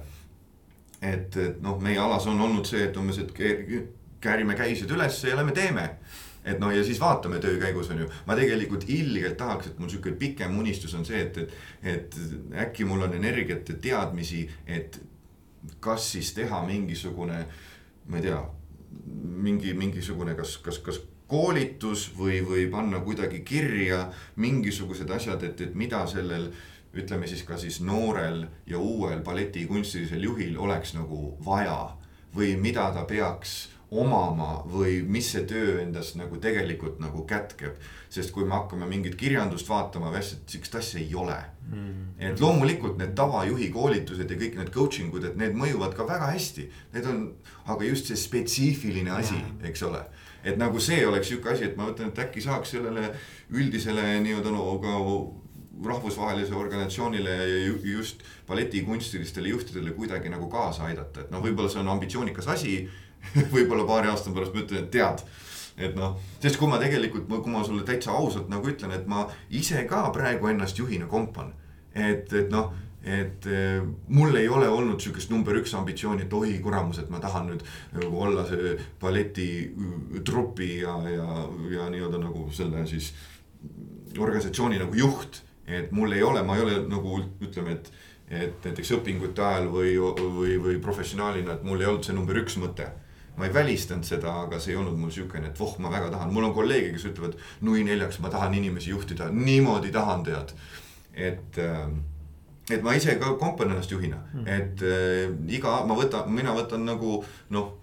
et, 1.01 1.35
et 1.37 1.61
noh, 1.61 1.81
meie 1.81 1.99
alas 1.99 2.27
on 2.29 2.39
olnud 2.41 2.65
see, 2.69 2.85
et 2.87 2.97
umbes, 2.97 3.19
et 3.19 3.33
käärime 4.21 4.55
käised 4.55 4.89
ülesse 4.91 5.29
ja 5.29 5.35
lähme 5.35 5.51
teeme 5.53 5.89
et 6.45 6.59
noh, 6.61 6.69
ja 6.73 6.83
siis 6.85 6.99
vaatame 7.01 7.39
töö 7.41 7.57
käigus 7.61 7.89
on 7.89 8.03
ju, 8.03 8.09
ma 8.27 8.37
tegelikult 8.37 8.85
ilgelt 8.93 9.37
tahaks, 9.37 9.71
et 9.71 9.79
mul 9.81 9.89
sihuke 9.89 10.13
pikem 10.19 10.59
unistus 10.59 10.93
on 10.97 11.05
see, 11.07 11.23
et, 11.25 11.37
et, 11.41 11.55
et 11.95 12.19
äkki 12.67 12.85
mul 12.85 13.07
on 13.07 13.17
energiat 13.17 13.69
ja 13.69 13.79
teadmisi, 13.81 14.45
et 14.67 14.99
kas 15.81 16.11
siis 16.13 16.31
teha 16.37 16.61
mingisugune, 16.67 17.41
ma 18.07 18.21
ei 18.21 18.27
tea, 18.27 18.39
mingi, 19.45 19.73
mingisugune, 19.73 20.37
kas, 20.37 20.57
kas, 20.61 20.79
kas 20.85 21.01
koolitus 21.27 22.11
või, 22.17 22.39
või 22.45 22.67
panna 22.69 23.01
kuidagi 23.01 23.41
kirja 23.41 24.05
mingisugused 24.37 25.09
asjad, 25.09 25.43
et, 25.43 25.61
et 25.61 25.75
mida 25.75 26.05
sellel 26.07 26.51
ütleme 26.95 27.27
siis 27.27 27.43
ka 27.43 27.57
siis 27.59 27.81
noorel 27.83 28.45
ja 28.69 28.79
uuel 28.79 29.23
balletikunstilisel 29.25 30.23
juhil 30.23 30.59
oleks 30.61 30.93
nagu 30.95 31.33
vaja 31.45 31.95
või 32.35 32.53
mida 32.61 32.87
ta 32.95 33.03
peaks 33.09 33.55
omama 34.01 34.49
või 34.69 34.99
mis 35.07 35.29
see 35.33 35.45
töö 35.49 35.79
endast 35.81 36.17
nagu 36.19 36.39
tegelikult 36.41 36.99
nagu 37.03 37.25
kätkeb. 37.27 37.77
sest 38.09 38.31
kui 38.31 38.45
me 38.45 38.55
hakkame 38.55 38.87
mingit 38.87 39.15
kirjandust 39.19 39.69
vaatama, 39.69 40.13
sihukest 40.21 40.75
asja 40.79 40.99
ei 40.99 41.15
ole 41.15 41.35
mm.. 41.67 42.03
et 42.19 42.39
loomulikult 42.39 42.97
need 42.97 43.15
tavajuhi 43.17 43.69
koolitused 43.73 44.31
ja 44.31 44.37
kõik 44.39 44.59
need 44.59 44.71
coaching 44.71 45.13
ud, 45.13 45.25
et 45.27 45.39
need 45.39 45.55
mõjuvad 45.57 45.95
ka 45.97 46.07
väga 46.07 46.31
hästi. 46.31 46.69
Need 46.93 47.09
on, 47.11 47.23
aga 47.65 47.89
just 47.89 48.11
see 48.11 48.19
spetsiifiline 48.19 49.11
asi, 49.11 49.39
eks 49.63 49.83
ole. 49.83 50.03
et 50.43 50.57
nagu 50.61 50.79
see 50.79 51.01
oleks 51.07 51.31
sihuke 51.31 51.51
asi, 51.51 51.65
et 51.65 51.77
ma 51.77 51.89
mõtlen, 51.89 52.13
et 52.13 52.21
äkki 52.27 52.43
saaks 52.43 52.75
sellele 52.77 53.09
üldisele 53.49 54.05
nii-öelda 54.21 54.53
no 54.53 54.77
ka 54.83 54.99
rahvusvahelisele 55.83 56.55
organisatsioonile 56.55 57.29
ja 57.29 57.71
just 57.83 58.23
balletikundstilistele 58.47 59.49
juhtidele 59.49 59.91
kuidagi 59.91 60.29
nagu 60.29 60.47
kaasa 60.49 60.83
aidata, 60.83 61.25
et 61.25 61.31
noh, 61.33 61.43
võib-olla 61.43 61.69
see 61.71 61.81
on 61.81 61.91
ambitsioonikas 61.91 62.47
asi 62.47 62.77
võib-olla 63.55 63.87
paari 63.87 64.11
aasta 64.11 64.33
pärast 64.35 64.55
ma 64.55 64.63
ütlen, 64.65 64.85
et 64.85 64.93
tead 64.95 65.25
et 65.77 65.95
noh, 65.97 66.15
sest 66.39 66.57
kui 66.59 66.69
ma 66.71 66.79
tegelikult, 66.79 67.27
kui 67.27 67.51
ma 67.51 67.63
sulle 67.65 67.83
täitsa 67.87 68.15
ausalt 68.15 68.47
nagu 68.51 68.69
ütlen, 68.71 68.93
et 68.95 69.07
ma 69.11 69.25
ise 69.51 69.83
ka 69.89 70.07
praegu 70.15 70.47
ennast 70.51 70.79
juhina 70.79 71.07
kompan. 71.11 71.51
et, 71.95 72.31
et 72.33 72.49
noh, 72.51 72.73
et 73.05 73.45
eh, 73.47 73.83
mul 74.07 74.35
ei 74.35 74.47
ole 74.49 74.67
olnud 74.67 74.99
sihukest 74.99 75.29
number 75.31 75.55
üks 75.59 75.75
ambitsiooni, 75.77 76.25
et 76.25 76.33
oi 76.33 76.57
kuramus, 76.63 76.99
et 76.99 77.11
ma 77.13 77.21
tahan 77.23 77.51
nüüd 77.51 77.61
nagu 77.93 78.23
olla 78.27 78.47
see 78.49 78.73
balletitrupi 79.01 80.71
ja, 80.81 80.95
ja, 81.13 81.45
ja 81.75 81.87
nii-öelda 81.93 82.23
nagu 82.23 82.47
selle 82.55 82.83
siis 82.89 83.13
organisatsiooni 84.17 84.81
nagu 84.81 84.97
juht. 84.97 85.43
et 85.67 85.91
mul 85.91 86.11
ei 86.13 86.21
ole, 86.23 86.43
ma 86.45 86.55
ei 86.55 86.61
ole 86.61 86.81
nagu 86.89 87.19
ütleme, 87.41 87.71
et, 87.73 87.87
et 88.29 88.67
näiteks 88.67 88.91
õpingute 88.99 89.41
ajal 89.41 89.71
või, 89.73 89.95
või, 89.97 90.57
või 90.61 90.75
professionaalina, 90.81 91.55
et 91.55 91.63
mul 91.65 91.81
ei 91.81 91.87
olnud 91.89 92.05
see 92.05 92.13
number 92.13 92.37
üks 92.41 92.57
mõte 92.61 92.91
ma 93.37 93.45
ei 93.47 93.53
välistanud 93.53 94.07
seda, 94.07 94.33
aga 94.45 94.59
see 94.59 94.73
ei 94.73 94.79
olnud 94.79 94.97
mul 94.99 95.11
siukene, 95.11 95.51
et 95.51 95.59
voh, 95.59 95.77
ma 95.83 95.91
väga 95.91 96.09
tahan, 96.13 96.33
mul 96.33 96.49
on 96.49 96.55
kolleege, 96.55 96.91
kes 96.95 97.07
ütlevad 97.11 97.37
nui 97.67 97.83
neljaks, 97.87 98.19
ma 98.23 98.31
tahan 98.33 98.55
inimesi 98.57 98.93
juhtida, 98.93 99.29
niimoodi 99.31 99.91
tahan 99.95 100.23
tead. 100.27 100.53
et, 101.15 101.57
ähm, 101.63 101.99
et 102.69 102.83
ma 102.83 102.93
ise 102.93 103.15
ka 103.15 103.33
kompan 103.39 103.71
ennast 103.71 103.91
juhina. 103.91 104.17
Mm., 104.33 104.47
et 104.47 104.81
äh, 104.83 105.29
iga, 105.47 105.77
ma 105.87 105.95
võtan, 105.95 106.27
mina 106.27 106.51
võtan 106.55 106.83
nagu 106.83 107.21
noh 107.55 107.73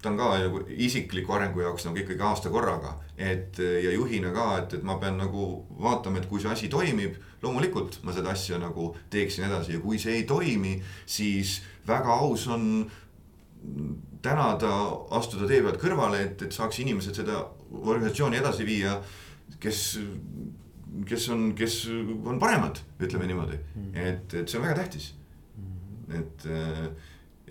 ta 0.00 0.08
on 0.08 0.16
ka 0.16 0.28
nagu 0.38 0.62
isikliku 0.68 1.34
arengu 1.36 1.60
jaoks 1.60 1.84
nagu 1.84 2.00
ikkagi 2.00 2.24
aasta 2.24 2.50
korraga, 2.50 2.94
et 3.18 3.58
ja 3.58 3.90
juhina 3.92 4.30
ka, 4.32 4.46
et, 4.62 4.78
et 4.78 4.84
ma 4.86 4.96
pean 5.00 5.18
nagu 5.20 5.66
vaatama, 5.80 6.20
et 6.20 6.28
kui 6.30 6.40
see 6.40 6.48
asi 6.48 6.70
toimib, 6.72 7.18
loomulikult 7.42 8.00
ma 8.04 8.14
seda 8.16 8.32
asja 8.32 8.58
nagu 8.60 8.94
teeksin 9.12 9.44
edasi. 9.48 9.74
Ja 9.76 9.82
kui 9.84 10.00
see 10.00 10.16
ei 10.20 10.24
toimi, 10.28 10.78
siis 11.04 11.58
väga 11.88 12.16
aus 12.24 12.46
on 12.48 12.64
tänada, 14.22 14.70
astuda 15.16 15.48
tee 15.48 15.62
pealt 15.64 15.80
kõrvale, 15.82 16.24
et, 16.26 16.42
et 16.46 16.56
saaks 16.56 16.80
inimesed 16.84 17.22
seda 17.22 17.44
organisatsiooni 17.80 18.40
edasi 18.40 18.66
viia, 18.68 18.96
kes, 19.60 19.84
kes 21.08 21.28
on, 21.34 21.52
kes 21.58 21.82
on 21.90 22.40
paremad, 22.42 22.82
ütleme 23.00 23.30
niimoodi 23.30 23.60
mm., 23.60 23.94
et, 23.94 24.36
et 24.42 24.50
see 24.50 24.60
on 24.60 24.66
väga 24.66 24.82
tähtis 24.82 25.12
mm.. 25.56 26.18
et, 26.20 26.46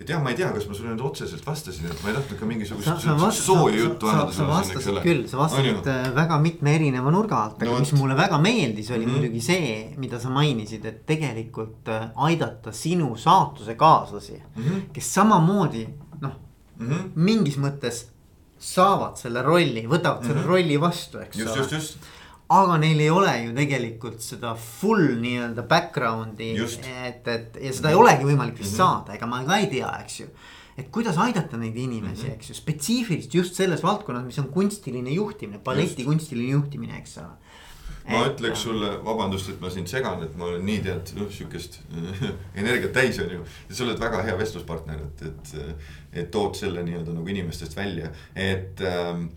et 0.00 0.08
jah, 0.08 0.20
ma 0.22 0.32
ei 0.32 0.38
tea, 0.38 0.48
kas 0.54 0.68
ma 0.68 0.76
sulle 0.76 0.92
nüüd 0.94 1.02
otseselt 1.04 1.44
vastasin, 1.44 1.88
et 1.90 2.04
ma 2.04 2.12
ei 2.12 2.16
tahtnud 2.16 2.38
ka 2.40 2.48
mingisugust 2.48 3.40
sooja 3.40 3.82
juttu 3.82 4.08
ajada. 4.08 4.36
sa 4.36 4.46
vastasid 4.48 5.00
küll, 5.04 5.24
sa 5.28 5.40
vastasid 5.42 5.90
äh, 5.92 6.06
väga 6.16 6.38
mitme 6.40 6.76
erineva 6.78 7.12
nurga 7.12 7.42
alt, 7.46 7.58
aga 7.60 7.72
no, 7.74 7.80
mis 7.82 7.92
mulle 7.98 8.16
väga 8.18 8.38
meeldis, 8.40 8.92
oli 8.94 9.04
mm 9.04 9.10
-hmm. 9.10 9.18
muidugi 9.18 9.42
see, 9.44 9.72
mida 10.00 10.20
sa 10.22 10.30
mainisid, 10.32 10.86
et 10.86 11.02
tegelikult 11.06 11.90
äh, 11.92 12.08
aidata 12.28 12.72
sinu 12.72 13.16
saatusekaaslasi 13.16 14.38
mm, 14.38 14.62
-hmm. 14.62 14.86
kes 14.92 15.14
samamoodi 15.14 15.84
mm 16.80 16.88
-hmm. 16.88 17.10
mingis 17.14 17.58
mõttes 17.60 18.06
saavad 18.60 19.16
selle 19.16 19.42
rolli, 19.42 19.86
võtavad 19.88 20.20
mm 20.20 20.22
-hmm. 20.22 20.26
selle 20.26 20.40
mhm. 20.40 20.48
rolli 20.48 20.80
vastu, 20.80 21.18
eks 21.18 21.38
just, 21.38 21.72
ole. 21.72 22.08
aga 22.60 22.78
neil 22.78 23.00
ei 23.00 23.10
ole 23.10 23.34
ju 23.44 23.52
tegelikult 23.56 24.20
seda 24.20 24.54
full 24.54 25.16
nii-öelda 25.20 25.62
background'i, 25.62 26.54
et, 27.06 27.28
et 27.28 27.58
ja 27.60 27.72
seda 27.72 27.88
mm 27.88 27.90
-hmm. 27.90 27.90
ei 27.90 27.94
olegi 27.94 28.24
võimalik 28.24 28.58
vist 28.58 28.72
mm 28.72 28.74
-hmm. 28.74 28.76
saada, 28.76 29.14
ega 29.14 29.26
ma 29.26 29.44
ka 29.44 29.58
ei 29.58 29.66
tea, 29.66 29.92
eks 30.04 30.20
ju. 30.20 30.26
et 30.78 30.88
kuidas 30.90 31.18
aidata 31.18 31.56
neid 31.56 31.76
inimesi 31.76 32.22
mm, 32.22 32.28
-hmm. 32.28 32.34
eks 32.34 32.48
ju, 32.50 32.54
spetsiifiliselt 32.54 33.34
just 33.34 33.54
selles 33.54 33.82
valdkonnas, 33.82 34.24
mis 34.24 34.38
on 34.38 34.48
kunstiline 34.48 35.10
juhtimine, 35.10 35.58
balleti 35.58 36.04
kunstiline 36.04 36.50
juhtimine, 36.50 36.98
eks 36.98 37.18
ole 37.18 37.49
ma 38.08 38.22
ütleks 38.28 38.64
sulle, 38.64 38.92
vabandust, 39.04 39.50
et 39.52 39.60
ma 39.62 39.70
sind 39.72 39.90
segan, 39.90 40.22
et 40.24 40.36
ma 40.38 40.48
olen 40.48 40.64
nii 40.66 40.82
tead, 40.84 41.12
noh 41.18 41.30
sihukest 41.32 41.80
energiat 42.60 42.94
täis 42.96 43.20
on 43.22 43.34
ju. 43.36 43.42
sa 43.70 43.84
oled 43.86 44.00
väga 44.00 44.22
hea 44.28 44.36
vestluspartner, 44.40 45.02
et, 45.08 45.26
et, 45.30 45.82
et 46.22 46.30
tood 46.32 46.56
selle 46.58 46.84
nii-öelda 46.86 47.16
nagu 47.16 47.34
inimestest 47.34 47.76
välja, 47.78 48.12
et 48.34 48.80
ähm, 48.86 49.28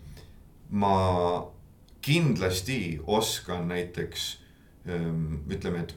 ma 0.70 0.94
kindlasti 2.04 3.00
oskan 3.06 3.68
näiteks 3.68 4.30
ähm, 4.88 5.44
ütleme, 5.50 5.84
et 5.84 5.94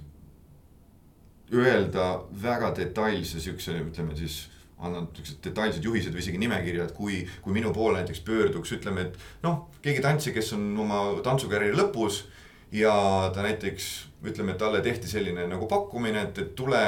öelda 1.54 2.22
väga 2.44 2.74
detailse 2.76 3.40
siukse, 3.40 3.76
ütleme 3.88 4.16
siis 4.20 4.46
annan 4.78 5.08
siuksed 5.16 5.40
detailsed 5.44 5.86
juhised 5.86 6.14
või 6.14 6.22
isegi 6.22 6.40
nimekirjad, 6.42 6.92
kui, 6.94 7.24
kui 7.42 7.56
minu 7.56 7.72
poole 7.74 8.02
näiteks 8.02 8.22
pöörduks, 8.28 8.76
ütleme, 8.78 9.08
et 9.08 9.46
noh, 9.46 9.64
keegi 9.82 10.04
tantsija, 10.06 10.36
kes 10.36 10.54
on 10.58 10.68
oma 10.84 11.00
tantsukarjääri 11.26 11.78
lõpus 11.78 12.26
ja 12.72 13.32
ta 13.34 13.46
näiteks 13.46 14.08
ütleme, 14.28 14.52
et 14.52 14.58
talle 14.58 14.82
tehti 14.82 15.08
selline 15.08 15.48
nagu 15.48 15.68
pakkumine, 15.68 16.28
et, 16.28 16.42
et 16.44 16.56
tule 16.56 16.82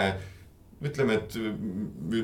ütleme, 0.84 1.19
et 1.19 1.36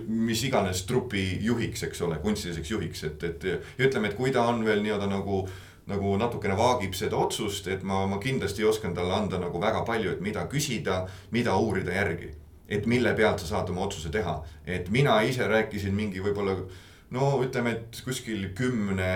mis 0.08 0.41
iganes 0.47 0.86
trupi 0.88 1.24
juhiks, 1.43 1.84
eks 1.88 2.01
ole, 2.08 2.18
kunstiliseks 2.24 2.72
juhiks, 2.72 3.03
et, 3.03 3.24
et 3.24 3.47
ja 3.51 3.88
ütleme, 3.88 4.12
et 4.12 4.18
kui 4.18 4.32
ta 4.36 4.47
on 4.51 4.64
veel 4.66 4.84
nii-öelda 4.84 5.10
nagu 5.12 5.45
nagu 5.86 6.16
natukene 6.18 6.56
vaagib 6.58 6.95
seda 6.97 7.18
otsust, 7.22 7.68
et 7.70 7.84
ma, 7.86 7.99
ma 8.10 8.18
kindlasti 8.22 8.66
oskan 8.66 8.95
talle 8.97 9.14
anda 9.14 9.38
nagu 9.38 9.60
väga 9.62 9.84
palju, 9.86 10.16
et 10.16 10.24
mida 10.26 10.47
küsida, 10.49 11.03
mida 11.32 11.53
uurida 11.62 11.93
järgi. 11.93 12.32
et 12.66 12.88
mille 12.89 13.12
pealt 13.14 13.38
sa 13.39 13.45
saad 13.45 13.68
oma 13.70 13.84
otsuse 13.86 14.10
teha, 14.10 14.39
et 14.66 14.88
mina 14.89 15.20
ise 15.22 15.45
rääkisin 15.45 15.93
mingi 15.93 16.18
võib-olla 16.18 16.56
no 17.14 17.28
ütleme, 17.45 17.76
et 17.76 17.99
kuskil 18.01 18.47
kümne 18.58 19.10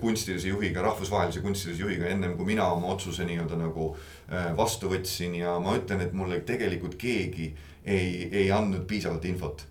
kunstilise 0.00 0.48
juhiga, 0.48 0.82
rahvusvahelise 0.82 1.40
kunstilise 1.40 1.82
juhiga 1.82 2.06
ennem 2.08 2.36
kui 2.36 2.46
mina 2.46 2.68
oma 2.72 2.92
otsuse 2.94 3.26
nii-öelda 3.26 3.58
nagu 3.58 3.88
äh, 3.92 4.52
vastu 4.56 4.90
võtsin 4.92 5.34
ja 5.40 5.56
ma 5.60 5.74
ütlen, 5.76 6.00
et 6.00 6.12
mulle 6.16 6.40
tegelikult 6.46 6.94
keegi 7.00 7.50
ei, 7.84 8.28
ei 8.32 8.50
andnud 8.54 8.86
piisavalt 8.86 9.24
infot. 9.24 9.66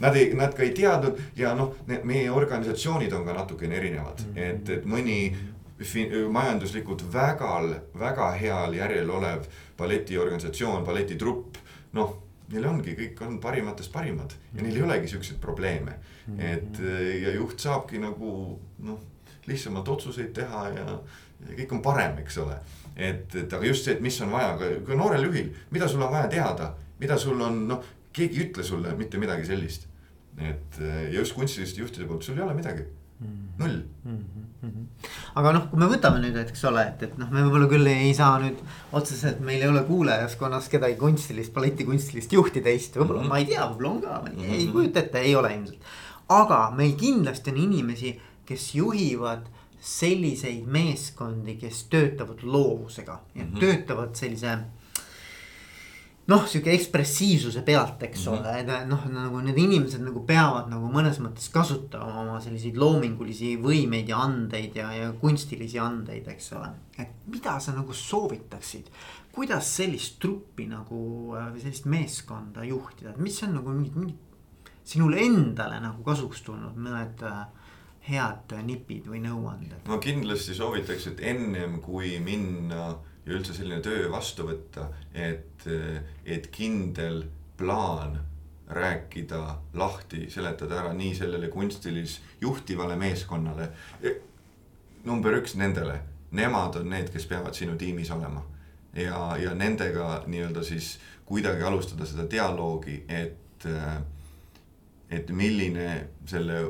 Nad 0.00 0.16
ei, 0.16 0.30
nad 0.34 0.54
ka 0.56 0.64
ei 0.64 0.72
teadnud 0.72 1.18
ja 1.36 1.52
noh, 1.58 1.74
meie 2.08 2.30
organisatsioonid 2.32 3.12
on 3.12 3.26
ka 3.26 3.34
natukene 3.36 3.76
erinevad 3.76 4.22
mm, 4.24 4.32
-hmm. 4.34 4.48
et, 4.48 4.70
et 4.78 4.86
mõni 4.88 5.18
majanduslikult 6.30 7.04
väga, 7.12 7.50
väga 7.98 8.30
heal 8.40 8.74
järjel 8.74 9.10
olev 9.10 9.44
balletiorganisatsioon, 9.78 10.84
balletitrupp, 10.84 11.56
noh 11.92 12.16
neil 12.50 12.66
ongi, 12.66 12.96
kõik 12.98 13.20
on 13.26 13.38
parimatest 13.42 13.92
parimad 13.92 14.34
ja 14.54 14.62
neil 14.62 14.76
ei 14.76 14.82
olegi 14.82 15.08
siukseid 15.12 15.38
probleeme. 15.40 15.94
-hmm. 16.26 16.40
et 16.40 16.78
ja 17.22 17.34
juht 17.34 17.58
saabki 17.58 17.98
nagu 17.98 18.60
noh, 18.78 19.00
lihtsamalt 19.46 19.88
otsuseid 19.88 20.32
teha 20.34 20.68
ja, 20.68 20.86
ja 21.48 21.56
kõik 21.62 21.72
on 21.72 21.82
parem, 21.82 22.18
eks 22.18 22.38
ole. 22.38 22.58
et, 22.96 23.34
et 23.34 23.52
aga 23.52 23.66
just 23.66 23.84
see, 23.84 23.94
et 23.94 24.00
mis 24.00 24.20
on 24.20 24.30
vaja 24.30 24.56
ka, 24.58 24.70
ka 24.86 24.94
noorel 24.94 25.24
juhil, 25.24 25.52
mida 25.70 25.88
sul 25.88 26.02
on 26.02 26.12
vaja 26.12 26.28
teada, 26.28 26.74
mida 27.00 27.18
sul 27.18 27.40
on, 27.40 27.66
noh, 27.68 27.84
keegi 28.12 28.40
ei 28.40 28.48
ütle 28.48 28.62
sulle 28.66 28.94
mitte 28.96 29.18
midagi 29.18 29.46
sellist. 29.46 29.86
et 30.38 30.78
ja 30.80 31.18
just 31.18 31.34
kunstiliste 31.34 31.80
juhtide 31.80 32.06
poolt, 32.06 32.22
sul 32.22 32.38
ei 32.38 32.42
ole 32.42 32.54
midagi 32.54 32.84
null 33.20 33.76
mm. 34.04 34.18
-hmm. 34.62 34.84
aga 35.40 35.52
noh, 35.56 35.66
kui 35.70 35.80
me 35.80 35.88
võtame 35.90 36.20
nüüd, 36.22 36.36
et 36.40 36.52
eks 36.52 36.64
ole, 36.70 36.84
et, 36.92 37.02
et 37.08 37.18
noh, 37.20 37.28
me 37.32 37.44
võib-olla 37.44 37.68
küll 37.68 37.90
ei 37.92 38.14
saa 38.16 38.38
nüüd 38.42 38.60
otseselt, 38.96 39.40
meil 39.44 39.62
ei 39.62 39.68
ole 39.68 39.82
kuulajaskonnas 39.88 40.68
kedagi 40.72 40.96
kunstilist, 41.00 41.52
balletikunstilist 41.56 42.32
juhti 42.36 42.64
teist, 42.64 42.96
võib-olla 42.96 43.20
mm 43.20 43.26
-hmm. 43.26 43.34
ma 43.34 43.38
ei 43.38 43.48
tea, 43.52 43.68
võib-olla 43.68 43.90
on 43.90 44.02
ka 44.02 44.18
mm, 44.20 44.36
-hmm. 44.36 44.58
ei 44.58 44.68
kujuta 44.72 45.04
ette, 45.04 45.24
ei 45.30 45.36
ole 45.36 45.54
ilmselt. 45.54 45.88
aga 46.28 46.60
meil 46.76 46.96
kindlasti 46.96 47.50
on 47.50 47.56
inimesi, 47.56 48.18
kes 48.46 48.74
juhivad 48.74 49.48
selliseid 49.80 50.66
meeskondi, 50.66 51.56
kes 51.56 51.84
töötavad 51.92 52.42
loovusega 52.42 53.20
ja 53.34 53.44
mm 53.44 53.50
-hmm. 53.50 53.60
töötavad 53.60 54.14
sellise 54.14 54.58
noh, 56.28 56.46
sihuke 56.46 56.72
ekspressiivsuse 56.74 57.62
pealt, 57.66 58.02
eks 58.02 58.26
mm 58.26 58.32
-hmm. 58.32 58.66
ole, 58.68 58.78
noh, 58.86 59.06
nagu 59.10 59.40
need 59.40 59.58
inimesed 59.58 60.02
nagu 60.04 60.22
peavad 60.26 60.68
nagu 60.70 60.90
mõnes 60.92 61.18
mõttes 61.22 61.48
kasutama 61.52 62.20
oma 62.22 62.40
selliseid 62.40 62.76
loomingulisi 62.76 63.56
võimeid 63.56 64.08
ja 64.08 64.20
andeid 64.22 64.76
ja, 64.76 64.92
ja 64.92 65.12
kunstilisi 65.12 65.78
andeid, 65.78 66.28
eks 66.28 66.52
ole. 66.52 66.68
et 66.98 67.08
mida 67.26 67.58
sa 67.60 67.72
nagu 67.72 67.92
soovitaksid, 67.92 68.90
kuidas 69.32 69.76
sellist 69.76 70.18
truppi 70.20 70.66
nagu 70.66 71.34
äh, 71.36 71.52
või 71.52 71.60
sellist 71.60 71.86
meeskonda 71.86 72.64
juhtida, 72.64 73.10
et 73.10 73.18
mis 73.18 73.42
on 73.42 73.54
nagu 73.54 73.70
mingid, 73.70 73.96
mingid 73.96 74.16
sinule 74.84 75.20
endale 75.22 75.80
nagu 75.80 76.02
kasuks 76.02 76.42
tulnud 76.42 76.76
mõned 76.76 77.22
äh, 77.22 77.46
head 78.10 78.54
nipid 78.64 79.06
või 79.10 79.22
nõuanded? 79.24 79.86
ma 79.88 79.98
kindlasti 80.02 80.54
soovitaks, 80.54 81.06
et 81.12 81.20
ennem 81.20 81.80
kui 81.84 82.18
minna 82.24 82.96
ja 83.30 83.38
üldse 83.38 83.54
selline 83.54 83.78
töö 83.84 84.08
vastu 84.10 84.48
võtta, 84.48 84.88
et, 85.14 85.62
et 86.26 86.50
kindel 86.50 87.22
plaan 87.60 88.18
rääkida 88.70 89.42
lahti, 89.78 90.26
seletada 90.30 90.80
ära 90.82 90.92
nii 90.94 91.14
sellele 91.14 91.50
kunstilis 91.50 92.20
juhtivale 92.40 92.96
meeskonnale. 92.96 93.70
number 95.04 95.32
üks 95.38 95.54
nendele, 95.56 96.00
nemad 96.30 96.76
on 96.76 96.90
need, 96.90 97.08
kes 97.10 97.26
peavad 97.26 97.54
sinu 97.54 97.76
tiimis 97.78 98.10
olema. 98.10 98.42
Ja, 98.94 99.36
ja 99.38 99.54
nendega 99.54 100.24
nii-öelda 100.26 100.62
siis 100.66 100.98
kuidagi 101.24 101.62
alustada 101.62 102.06
seda 102.06 102.26
dialoogi, 102.30 103.04
et, 103.08 103.66
et 105.10 105.30
milline 105.30 106.08
selle 106.26 106.62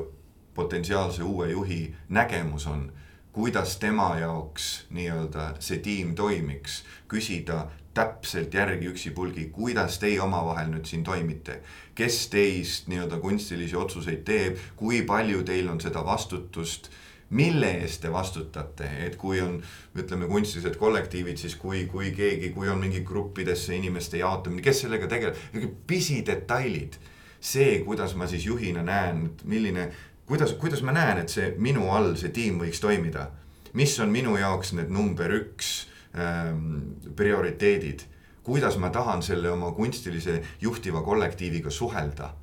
potentsiaalse 0.53 1.23
uue 1.23 1.49
juhi 1.51 1.95
nägemus 2.09 2.67
on 2.67 2.91
kuidas 3.31 3.77
tema 3.77 4.15
jaoks 4.19 4.85
nii-öelda 4.89 5.53
see 5.59 5.79
tiim 5.83 6.15
toimiks, 6.15 6.81
küsida 7.07 7.67
täpselt 7.93 8.53
järgi 8.53 8.87
üksipulgi, 8.91 9.49
kuidas 9.51 9.99
teie 9.99 10.21
omavahel 10.23 10.71
nüüd 10.71 10.87
siin 10.87 11.03
toimite. 11.03 11.61
kes 11.95 12.27
teist 12.31 12.87
nii-öelda 12.87 13.19
kunstilisi 13.19 13.75
otsuseid 13.77 14.23
teeb, 14.25 14.57
kui 14.75 15.01
palju 15.07 15.43
teil 15.43 15.67
on 15.69 15.81
seda 15.83 16.05
vastutust, 16.05 16.89
mille 17.29 17.67
eest 17.83 18.01
te 18.01 18.11
vastutate, 18.11 18.87
et 19.05 19.15
kui 19.19 19.41
on, 19.43 19.59
ütleme, 19.95 20.27
kunstilised 20.27 20.75
kollektiivid, 20.79 21.37
siis 21.37 21.55
kui, 21.55 21.85
kui 21.91 22.11
keegi, 22.15 22.49
kui 22.55 22.69
on 22.69 22.79
mingi 22.79 23.03
gruppidesse 23.07 23.75
inimeste 23.75 24.19
jaotamine, 24.19 24.63
kes 24.63 24.83
sellega 24.85 25.07
tegeleb, 25.11 25.39
pisidetailid. 25.87 26.99
see, 27.41 27.79
kuidas 27.81 28.11
ma 28.15 28.27
siis 28.29 28.43
juhina 28.45 28.83
näen, 28.85 29.31
milline 29.49 29.87
kuidas, 30.31 30.53
kuidas 30.53 30.81
ma 30.81 30.93
näen, 30.95 31.17
et 31.19 31.29
see 31.29 31.49
minu 31.59 31.89
all 31.91 32.13
see 32.15 32.31
tiim 32.31 32.61
võiks 32.61 32.79
toimida. 32.79 33.27
mis 33.73 33.99
on 33.99 34.11
minu 34.11 34.37
jaoks 34.37 34.73
need 34.75 34.89
number 34.91 35.31
üks 35.31 35.87
ähm, 36.15 36.95
prioriteedid, 37.15 38.05
kuidas 38.43 38.77
ma 38.77 38.89
tahan 38.89 39.23
selle 39.23 39.51
oma 39.51 39.71
kunstilise 39.71 40.41
juhtiva 40.61 41.01
kollektiiviga 41.01 41.69
suhelda. 41.69 42.33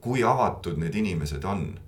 kui 0.00 0.22
avatud 0.22 0.78
need 0.78 0.94
inimesed 0.94 1.44
on, 1.44 1.80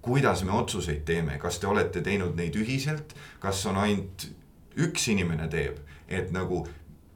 kuidas 0.00 0.44
me 0.44 0.56
otsuseid 0.56 1.04
teeme, 1.04 1.38
kas 1.38 1.58
te 1.58 1.66
olete 1.66 2.00
teinud 2.00 2.36
neid 2.36 2.56
ühiselt, 2.56 3.12
kas 3.40 3.66
on 3.66 3.76
ainult 3.76 4.28
üks 4.76 5.08
inimene 5.12 5.48
teeb, 5.48 5.84
et 6.08 6.32
nagu 6.32 6.64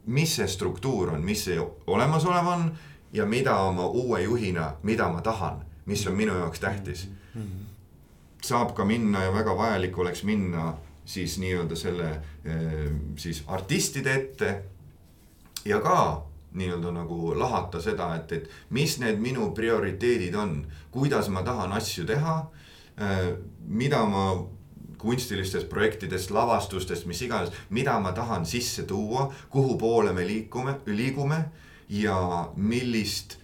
mis 0.07 0.37
see 0.37 0.49
struktuur 0.49 1.17
on, 1.17 1.25
mis 1.25 1.45
see 1.45 1.61
olemasolev 1.87 2.47
on 2.47 2.71
ja 3.13 3.25
mida 3.25 3.57
oma 3.65 3.87
uue 3.87 4.23
juhina, 4.23 4.75
mida 4.83 5.09
ma 5.09 5.21
tahan, 5.25 5.63
mis 5.87 6.07
on 6.07 6.17
minu 6.17 6.35
jaoks 6.39 6.61
tähtis 6.61 7.09
mm. 7.35 7.43
-hmm 7.43 7.73
saab 8.43 8.75
ka 8.75 8.85
minna 8.85 9.23
ja 9.25 9.33
väga 9.35 9.55
vajalik 9.57 9.99
oleks 9.99 10.23
minna 10.27 10.73
siis 11.05 11.39
nii-öelda 11.39 11.77
selle 11.77 12.11
eh, 12.45 12.91
siis 13.17 13.45
artistide 13.47 14.15
ette. 14.15 14.63
ja 15.65 15.81
ka 15.81 16.27
nii-öelda 16.53 16.91
nagu 16.93 17.39
lahata 17.39 17.81
seda, 17.81 18.15
et, 18.17 18.33
et 18.33 18.49
mis 18.71 18.99
need 18.99 19.21
minu 19.23 19.53
prioriteedid 19.55 20.35
on, 20.35 20.67
kuidas 20.91 21.29
ma 21.29 21.43
tahan 21.43 21.73
asju 21.73 22.05
teha. 22.05 22.35
Eh, 22.99 23.29
mida 23.67 24.03
ma 24.05 24.25
kunstilistest 24.99 25.69
projektidest, 25.69 26.31
lavastustest, 26.31 27.07
mis 27.07 27.23
iganes, 27.23 27.55
mida 27.71 27.95
ma 28.01 28.13
tahan 28.13 28.47
sisse 28.47 28.83
tuua, 28.87 29.33
kuhu 29.51 29.79
poole 29.79 30.13
me 30.13 30.27
liikume, 30.27 30.77
liigume 30.87 31.45
ja 31.89 32.19
millist 32.57 33.39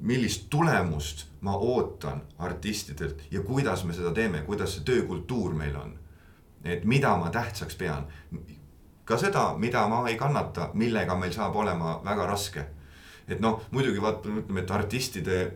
millist 0.00 0.46
tulemust 0.50 1.26
ma 1.40 1.56
ootan 1.56 2.22
artistidelt 2.38 3.22
ja 3.30 3.40
kuidas 3.40 3.84
me 3.84 3.92
seda 3.92 4.12
teeme, 4.12 4.42
kuidas 4.42 4.74
see 4.74 4.84
töökultuur 4.84 5.54
meil 5.54 5.76
on. 5.76 5.98
et 6.64 6.84
mida 6.84 7.16
ma 7.16 7.30
tähtsaks 7.30 7.76
pean. 7.76 8.06
ka 9.04 9.16
seda, 9.16 9.54
mida 9.58 9.88
ma 9.88 10.08
ei 10.08 10.16
kannata, 10.16 10.70
millega 10.74 11.16
meil 11.16 11.32
saab 11.32 11.56
olema 11.56 12.00
väga 12.04 12.26
raske. 12.26 12.66
et 13.28 13.40
noh, 13.40 13.62
muidugi 13.70 14.02
vaata, 14.02 14.28
ütleme, 14.28 14.60
et 14.60 14.70
artistide, 14.70 15.52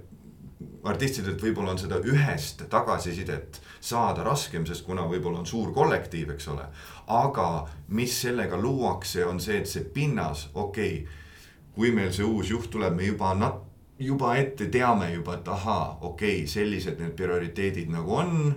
artistidelt 0.84 1.42
võib-olla 1.42 1.70
on 1.70 1.78
seda 1.78 1.98
ühest 1.98 2.68
tagasisidet 2.70 3.60
saada 3.80 4.22
raskem, 4.24 4.66
sest 4.66 4.84
kuna 4.84 5.02
võib-olla 5.08 5.38
on 5.38 5.46
suur 5.46 5.72
kollektiiv, 5.72 6.30
eks 6.30 6.48
ole. 6.48 6.64
aga 7.06 7.68
mis 7.88 8.20
sellega 8.20 8.56
luuakse, 8.56 9.26
on 9.26 9.40
see, 9.40 9.58
et 9.58 9.68
see 9.68 9.84
pinnas, 9.84 10.48
okei 10.54 10.98
okay, 11.02 11.22
kui 11.74 11.90
meil 11.90 12.12
see 12.12 12.24
uus 12.24 12.50
juht 12.50 12.70
tuleb, 12.70 12.94
me 12.96 13.04
juba 13.04 13.34
nat-, 13.34 13.73
juba 13.98 14.36
ette 14.36 14.66
teame 14.66 15.12
juba, 15.12 15.38
et 15.38 15.48
ahaa, 15.48 15.98
okei 16.00 16.38
okay,, 16.38 16.46
sellised 16.50 16.98
need 17.00 17.14
prioriteedid 17.16 17.90
nagu 17.94 18.14
on. 18.14 18.54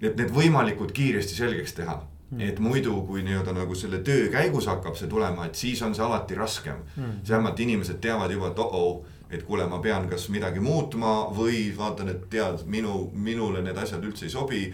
et 0.00 0.16
need 0.16 0.30
võimalikult 0.32 0.92
kiiresti 0.92 1.34
selgeks 1.38 1.72
teha 1.76 1.96
mm., 1.96 2.40
et 2.50 2.58
muidu, 2.60 2.98
kui 3.08 3.22
nii-öelda 3.24 3.54
nagu 3.56 3.74
selle 3.74 4.02
töö 4.04 4.28
käigus 4.32 4.68
hakkab 4.68 4.96
see 4.96 5.08
tulema, 5.08 5.46
et 5.46 5.54
siis 5.56 5.80
on 5.82 5.94
see 5.96 6.04
alati 6.04 6.36
raskem 6.36 6.82
mm.. 6.96 7.20
vähemalt 7.28 7.60
inimesed 7.60 8.00
teavad 8.00 8.32
juba, 8.32 8.50
et 8.52 8.64
oh-oh, 8.64 9.04
et 9.30 9.42
kuule, 9.42 9.66
ma 9.66 9.80
pean 9.82 10.08
kas 10.08 10.28
midagi 10.30 10.60
muutma 10.62 11.30
või 11.34 11.68
vaatan, 11.76 12.12
et 12.12 12.26
tead, 12.30 12.64
minu, 12.70 13.06
minule 13.12 13.62
need 13.64 13.76
asjad 13.76 14.04
üldse 14.04 14.28
ei 14.28 14.32
sobi. 14.32 14.66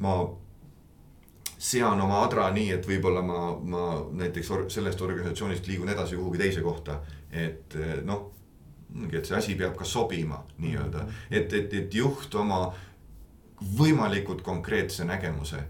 ma 0.00 0.16
sean 1.60 2.00
oma 2.00 2.22
adra 2.24 2.46
nii, 2.50 2.70
et 2.72 2.86
võib-olla 2.88 3.20
ma, 3.22 3.40
ma 3.60 3.86
näiteks 4.16 4.50
or 4.50 4.62
sellest 4.72 5.00
organisatsioonist 5.04 5.66
liigun 5.68 5.92
edasi 5.92 6.16
kuhugi 6.16 6.38
teise 6.40 6.62
kohta. 6.64 7.00
et 7.30 7.76
noh 8.04 8.39
et 9.12 9.26
see 9.26 9.36
asi 9.36 9.54
peab 9.58 9.76
ka 9.78 9.84
sobima 9.84 10.40
nii-öelda, 10.58 11.04
et, 11.30 11.52
et, 11.52 11.74
et 11.74 11.94
juht 11.94 12.34
oma 12.34 12.62
võimalikult 13.78 14.42
konkreetse 14.42 15.04
nägemuse 15.04 15.62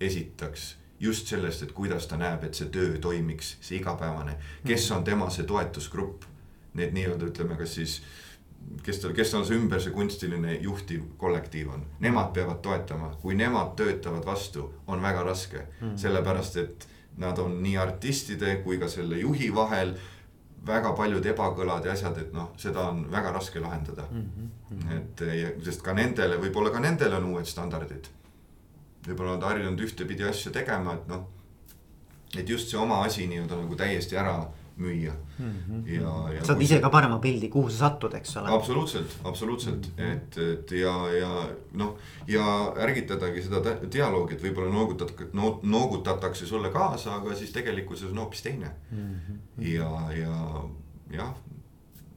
esitaks 0.00 0.76
just 1.02 1.26
sellest, 1.26 1.62
et 1.62 1.72
kuidas 1.74 2.06
ta 2.06 2.16
näeb, 2.16 2.44
et 2.46 2.54
see 2.54 2.70
töö 2.70 2.98
toimiks, 3.02 3.56
see 3.60 3.80
igapäevane, 3.80 4.36
kes 4.66 4.84
on 4.94 5.02
tema 5.04 5.30
see 5.34 5.46
toetusgrupp. 5.48 6.28
Need 6.78 6.94
nii-öelda 6.94 7.26
ütleme, 7.28 7.56
kas 7.58 7.74
siis, 7.76 7.96
kes 8.86 9.02
tal, 9.02 9.12
kes 9.16 9.34
tal 9.34 9.42
see 9.44 9.58
ümber 9.58 9.82
see 9.82 9.92
kunstiline 9.92 10.54
juhtiv 10.62 11.02
kollektiiv 11.20 11.74
on, 11.74 11.82
nemad 12.00 12.30
peavad 12.36 12.62
toetama, 12.64 13.10
kui 13.20 13.34
nemad 13.36 13.74
töötavad 13.76 14.24
vastu, 14.24 14.68
on 14.86 15.02
väga 15.02 15.26
raske. 15.26 15.66
Mm., 15.80 15.98
sellepärast 16.00 16.56
et 16.62 16.88
nad 17.20 17.38
on 17.42 17.58
nii 17.64 17.76
artistide 17.82 18.54
kui 18.64 18.78
ka 18.80 18.88
selle 18.88 19.18
juhi 19.20 19.50
vahel 19.54 19.96
väga 20.66 20.92
paljud 20.96 21.26
ebakõlad 21.26 21.86
ja 21.86 21.92
asjad, 21.96 22.18
et 22.22 22.32
noh, 22.34 22.52
seda 22.60 22.86
on 22.92 23.04
väga 23.10 23.32
raske 23.34 23.60
lahendada 23.60 24.06
mm. 24.10 24.48
-hmm. 24.70 24.96
et 24.96 25.22
ja, 25.38 25.52
sest 25.64 25.82
ka 25.82 25.94
nendele, 25.94 26.38
võib-olla 26.38 26.70
ka 26.70 26.80
nendel 26.80 27.14
on 27.18 27.24
uued 27.34 27.46
standardid. 27.46 28.08
võib-olla 29.06 29.36
nad 29.36 29.42
harjunud 29.42 29.80
ühtepidi 29.80 30.28
asju 30.28 30.52
tegema, 30.52 30.94
et 30.94 31.08
noh, 31.08 31.26
et 32.38 32.48
just 32.48 32.68
see 32.68 32.78
oma 32.78 33.02
asi 33.04 33.26
nii-öelda 33.26 33.56
nagu 33.56 33.76
täiesti 33.76 34.16
ära 34.16 34.36
müüa 34.76 35.12
mm. 35.38 35.44
-hmm. 35.68 35.88
ja, 35.88 36.32
ja. 36.34 36.44
saad 36.44 36.62
ise 36.62 36.80
ka 36.80 36.90
parema 36.90 37.18
pildi, 37.18 37.48
kuhu 37.48 37.70
sa 37.70 37.76
satud, 37.76 38.14
eks 38.14 38.36
ole. 38.36 38.48
absoluutselt, 38.50 39.16
absoluutselt 39.24 39.86
mm, 39.86 40.04
-hmm. 40.04 40.12
et, 40.12 40.38
et 40.38 40.70
ja, 40.70 40.94
ja 41.12 41.48
noh, 41.72 41.96
ja 42.26 42.72
ärgitadagi 42.76 43.42
seda 43.42 43.76
dialoogi, 43.92 44.34
et 44.34 44.42
võib-olla 44.42 44.72
noogutad 44.72 45.12
no,, 45.32 45.60
noogutatakse 45.62 46.46
sulle 46.46 46.70
kaasa, 46.70 47.14
aga 47.14 47.34
siis 47.34 47.52
tegelikkuses 47.52 48.10
on 48.10 48.18
hoopis 48.18 48.42
teine 48.42 48.70
mm. 48.90 48.98
-hmm. 48.98 49.66
ja, 49.66 50.12
ja 50.16 50.64
jah, 51.10 51.34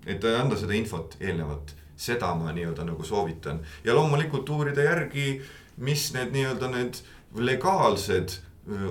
et 0.06 0.24
anda 0.24 0.58
seda 0.58 0.74
infot 0.74 1.18
eelnevalt, 1.20 1.76
seda 1.96 2.36
ma 2.36 2.52
nii-öelda 2.52 2.84
nagu 2.84 3.04
soovitan 3.04 3.60
ja 3.84 3.96
loomulikult 3.96 4.50
uurida 4.50 4.84
järgi, 4.84 5.42
mis 5.78 6.14
need 6.14 6.32
nii-öelda 6.32 6.72
need 6.72 7.04
legaalsed 7.36 8.40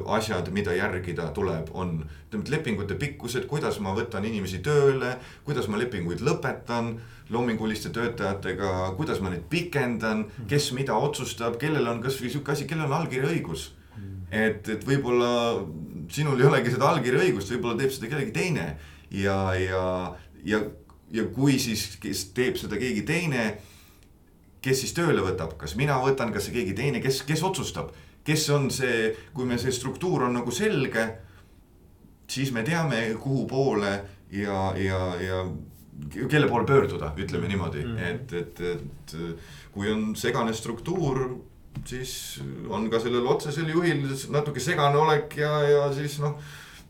asjad, 0.06 0.48
mida 0.54 0.74
järgida 0.76 1.26
tuleb, 1.34 1.70
on 1.74 1.96
ütleme, 2.04 2.44
et 2.44 2.50
lepingute 2.52 2.94
pikkused, 2.98 3.48
kuidas 3.50 3.80
ma 3.82 3.94
võtan 3.96 4.26
inimesi 4.26 4.60
tööle, 4.62 5.16
kuidas 5.46 5.66
ma 5.70 5.80
lepinguid 5.80 6.22
lõpetan 6.22 6.92
loominguliste 7.34 7.90
töötajatega, 7.94 8.92
kuidas 8.98 9.22
ma 9.24 9.32
neid 9.32 9.48
pikendan, 9.50 10.28
kes 10.50 10.70
mida 10.76 10.94
otsustab, 10.94 11.58
kellel 11.58 11.90
on 11.90 12.02
kasvõi 12.04 12.30
sihuke 12.30 12.54
asi, 12.54 12.68
kellel 12.70 12.86
on 12.86 13.00
allkirjaõigus. 13.00 13.72
et, 14.30 14.68
et 14.68 14.86
võib-olla 14.86 15.64
sinul 16.10 16.40
ei 16.40 16.46
olegi 16.46 16.74
seda 16.74 16.88
allkirjaõigust, 16.92 17.50
võib-olla 17.54 17.78
teeb 17.78 17.92
seda 17.94 18.10
kellegi 18.14 18.32
teine. 18.34 18.70
Ja, 19.10 19.54
ja, 19.54 20.14
ja, 20.44 20.62
ja 21.14 21.26
kui 21.34 21.58
siis, 21.58 21.96
kes 22.02 22.28
teeb 22.34 22.58
seda 22.58 22.78
keegi 22.78 23.02
teine 23.06 23.44
kes 24.64 24.80
siis 24.80 24.94
tööle 24.96 25.20
võtab, 25.20 25.58
kas 25.60 25.74
mina 25.76 25.98
võtan, 26.00 26.32
kas 26.32 26.46
see 26.46 26.54
keegi 26.54 26.72
teine, 26.78 27.00
kes, 27.04 27.20
kes 27.28 27.42
otsustab 27.44 27.92
kes 28.24 28.48
on 28.50 28.70
see, 28.72 29.10
kui 29.34 29.46
me 29.48 29.58
see 29.60 29.72
struktuur 29.72 30.26
on 30.28 30.38
nagu 30.38 30.52
selge, 30.54 31.04
siis 32.30 32.52
me 32.52 32.64
teame, 32.64 33.06
kuhu 33.20 33.46
poole 33.48 33.92
ja, 34.32 34.72
ja, 34.80 35.00
ja 35.20 35.44
kelle 36.30 36.48
poole 36.48 36.66
pöörduda, 36.66 37.12
ütleme 37.20 37.48
niimoodi 37.48 37.84
mm, 37.84 37.96
-hmm. 37.96 38.14
et, 38.14 38.32
et, 38.32 38.60
et 38.60 39.16
kui 39.72 39.90
on 39.92 40.16
segane 40.16 40.52
struktuur, 40.52 41.38
siis 41.84 42.42
on 42.68 42.90
ka 42.90 43.00
sellel 43.00 43.26
otsesel 43.26 43.68
juhil 43.68 44.06
natuke 44.30 44.60
segane 44.60 44.96
olek 44.96 45.36
ja, 45.36 45.52
ja 45.68 45.92
siis 45.92 46.18
noh, 46.20 46.38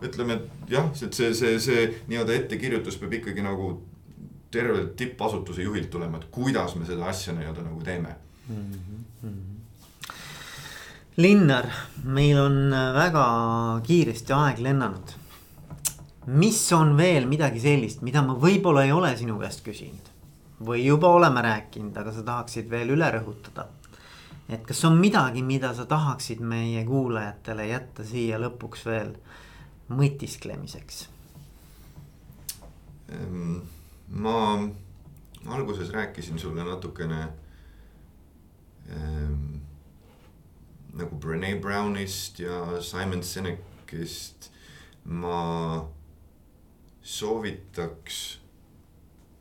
ütleme, 0.03 0.33
et 0.39 0.71
jah, 0.71 0.91
et 1.03 1.15
see, 1.15 1.35
see, 1.35 1.59
see 1.61 1.87
nii-öelda 2.09 2.35
ettekirjutus 2.35 2.97
peab 3.01 3.13
ikkagi 3.21 3.43
nagu 3.43 3.75
tervelt 4.55 4.95
tippasutuse 4.97 5.63
juhilt 5.63 5.91
tulema, 5.91 6.21
et 6.21 6.29
kuidas 6.31 6.77
me 6.77 6.87
seda 6.87 7.09
asja 7.11 7.35
nii-öelda 7.35 7.63
nagu 7.67 7.83
teeme 7.83 8.15
mm. 8.49 8.73
-hmm. 9.25 9.54
Linnar, 11.17 11.69
meil 12.05 12.39
on 12.43 12.73
äh, 12.73 12.89
väga 12.95 13.25
kiiresti 13.87 14.33
aeg 14.35 14.59
lennanud. 14.59 15.13
mis 16.27 16.73
on 16.73 16.97
veel 16.97 17.27
midagi 17.29 17.61
sellist, 17.61 18.01
mida 18.03 18.23
ma 18.25 18.35
võib-olla 18.35 18.83
ei 18.83 18.93
ole 18.93 19.13
sinu 19.17 19.37
käest 19.39 19.61
küsinud 19.63 20.11
või 20.65 20.87
juba 20.87 21.11
oleme 21.13 21.43
rääkinud, 21.45 21.97
aga 21.97 22.13
sa 22.13 22.23
tahaksid 22.27 22.71
veel 22.71 22.95
üle 22.97 23.11
rõhutada? 23.15 23.69
et 24.49 24.67
kas 24.67 24.83
on 24.85 24.99
midagi, 24.99 25.43
mida 25.43 25.71
sa 25.75 25.87
tahaksid 25.87 26.41
meie 26.41 26.83
kuulajatele 26.85 27.69
jätta 27.69 28.05
siia 28.05 28.41
lõpuks 28.43 28.85
veel 28.89 29.15
mõtisklemiseks? 29.95 31.05
Ehm, 33.15 33.61
ma 34.09 34.39
alguses 35.47 35.95
rääkisin 35.95 36.39
sulle 36.43 36.65
natukene 36.65 37.23
ähm, 38.91 39.44
nagu 40.95 41.17
Brene 41.19 41.57
Brownist 41.61 42.39
ja 42.39 42.81
Simon 42.83 43.23
Sinekist 43.23 44.51
ma 45.05 45.85
soovitaks 47.03 48.21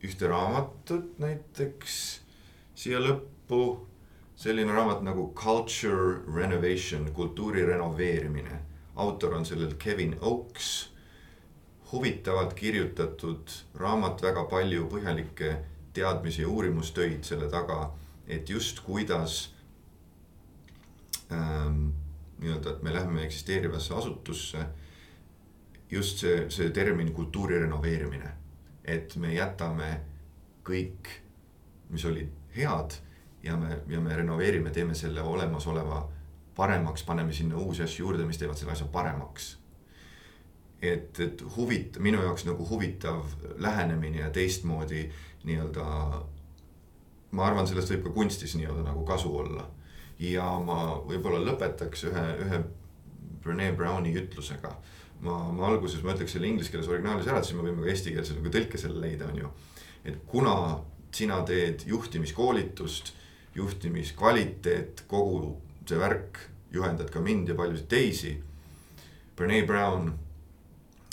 ühte 0.04 0.28
raamatut 0.28 1.20
näiteks 1.20 1.99
siia 2.76 2.99
lõppu. 2.99 3.88
selline 4.36 4.74
raamat 4.74 5.04
nagu 5.06 5.30
Culture 5.36 6.20
Renovation, 6.36 7.12
kultuuri 7.14 7.66
renoveerimine. 7.66 8.60
autor 8.95 9.34
on 9.34 9.45
sellel 9.45 9.76
Kevin 9.80 10.18
Oaks. 10.22 10.89
huvitavalt 11.91 12.54
kirjutatud 12.54 13.49
raamat, 13.76 14.22
väga 14.22 14.43
palju 14.43 14.88
põhjalikke 14.89 15.58
teadmisi 15.93 16.41
ja 16.41 16.47
uurimustöid 16.47 17.24
selle 17.24 17.49
taga, 17.49 17.93
et 18.28 18.49
just 18.49 18.80
kuidas 18.80 19.53
ähm, 21.32 21.88
nii-öelda, 22.39 22.71
et 22.71 22.84
me 22.84 22.93
läheme 22.93 23.24
eksisteerivasse 23.24 23.93
asutusse. 23.93 24.65
just 25.91 26.17
see, 26.17 26.49
see 26.49 26.69
termin 26.69 27.11
kultuuri 27.13 27.59
renoveerimine, 27.59 28.30
et 28.86 29.15
me 29.15 29.34
jätame 29.34 29.89
kõik, 30.65 31.09
mis 31.89 32.05
olid 32.09 32.32
head 32.55 32.95
ja 33.43 33.57
me, 33.57 33.78
ja 33.88 33.99
me 34.01 34.15
renoveerime, 34.15 34.71
teeme 34.71 34.95
selle 34.95 35.21
olemasoleva 35.21 36.09
paremaks, 36.55 37.03
paneme 37.03 37.34
sinna 37.34 37.57
uusi 37.57 37.84
asju 37.84 38.07
juurde, 38.07 38.26
mis 38.26 38.38
teevad 38.41 38.57
selle 38.57 38.74
asja 38.74 38.88
paremaks. 38.88 39.57
et, 40.82 41.19
et 41.19 41.41
huvit-, 41.57 41.99
minu 41.99 42.24
jaoks 42.24 42.45
nagu 42.45 42.65
huvitav 42.69 43.24
lähenemine 43.57 44.19
ja 44.19 44.30
teistmoodi 44.30 45.11
nii-öelda. 45.43 45.86
ma 47.32 47.45
arvan, 47.45 47.67
sellest 47.67 47.93
võib 47.93 48.03
ka 48.07 48.17
kunstis 48.17 48.55
nii-öelda 48.55 48.89
nagu 48.89 49.05
kasu 49.05 49.38
olla 49.38 49.69
ja 50.20 50.45
ma 50.59 50.80
võib-olla 51.07 51.41
lõpetaks 51.43 52.07
ühe, 52.09 52.26
ühe 52.45 52.64
Brene 53.43 53.72
Browni 53.76 54.14
ütlusega. 54.16 54.76
ma, 55.24 55.38
ma 55.51 55.68
alguses 55.68 56.03
ma 56.03 56.14
ütleks 56.14 56.36
selle 56.36 56.47
inglise 56.47 56.72
keeles 56.72 56.89
originaalis 56.91 57.28
ära, 57.32 57.43
siis 57.43 57.55
me 57.55 57.64
võime 57.64 57.84
ka 57.84 57.91
eestikeelse 57.91 58.38
nagu 58.38 58.51
tõlke 58.51 58.80
selle 58.80 58.99
leida, 58.99 59.30
on 59.32 59.38
ju. 59.39 59.51
et 60.03 60.18
kuna 60.28 60.55
sina 61.14 61.41
teed 61.47 61.86
juhtimiskoolitust, 61.88 63.14
juhtimiskvaliteet, 63.55 65.05
kogu 65.07 65.55
see 65.88 65.99
värk, 65.99 66.39
juhendad 66.74 67.11
ka 67.14 67.22
mind 67.22 67.51
ja 67.51 67.55
paljusid 67.55 67.88
teisi. 67.88 68.34
Brene 69.38 69.61
Brown 69.68 70.14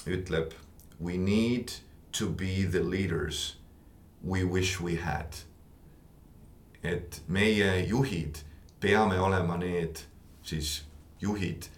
ütleb 0.09 0.55
we 1.01 1.17
need 1.19 1.73
to 2.13 2.29
be 2.29 2.65
the 2.65 2.83
leaders 2.83 3.57
we 4.25 4.45
wish 4.45 4.81
we 4.81 4.97
had. 4.97 5.45
et 6.83 7.21
meie 7.29 7.85
juhid 7.85 8.39
peame 8.81 9.21
olema 9.21 9.57
need 9.61 10.03
siis 10.43 10.85
juhid, 11.21 11.69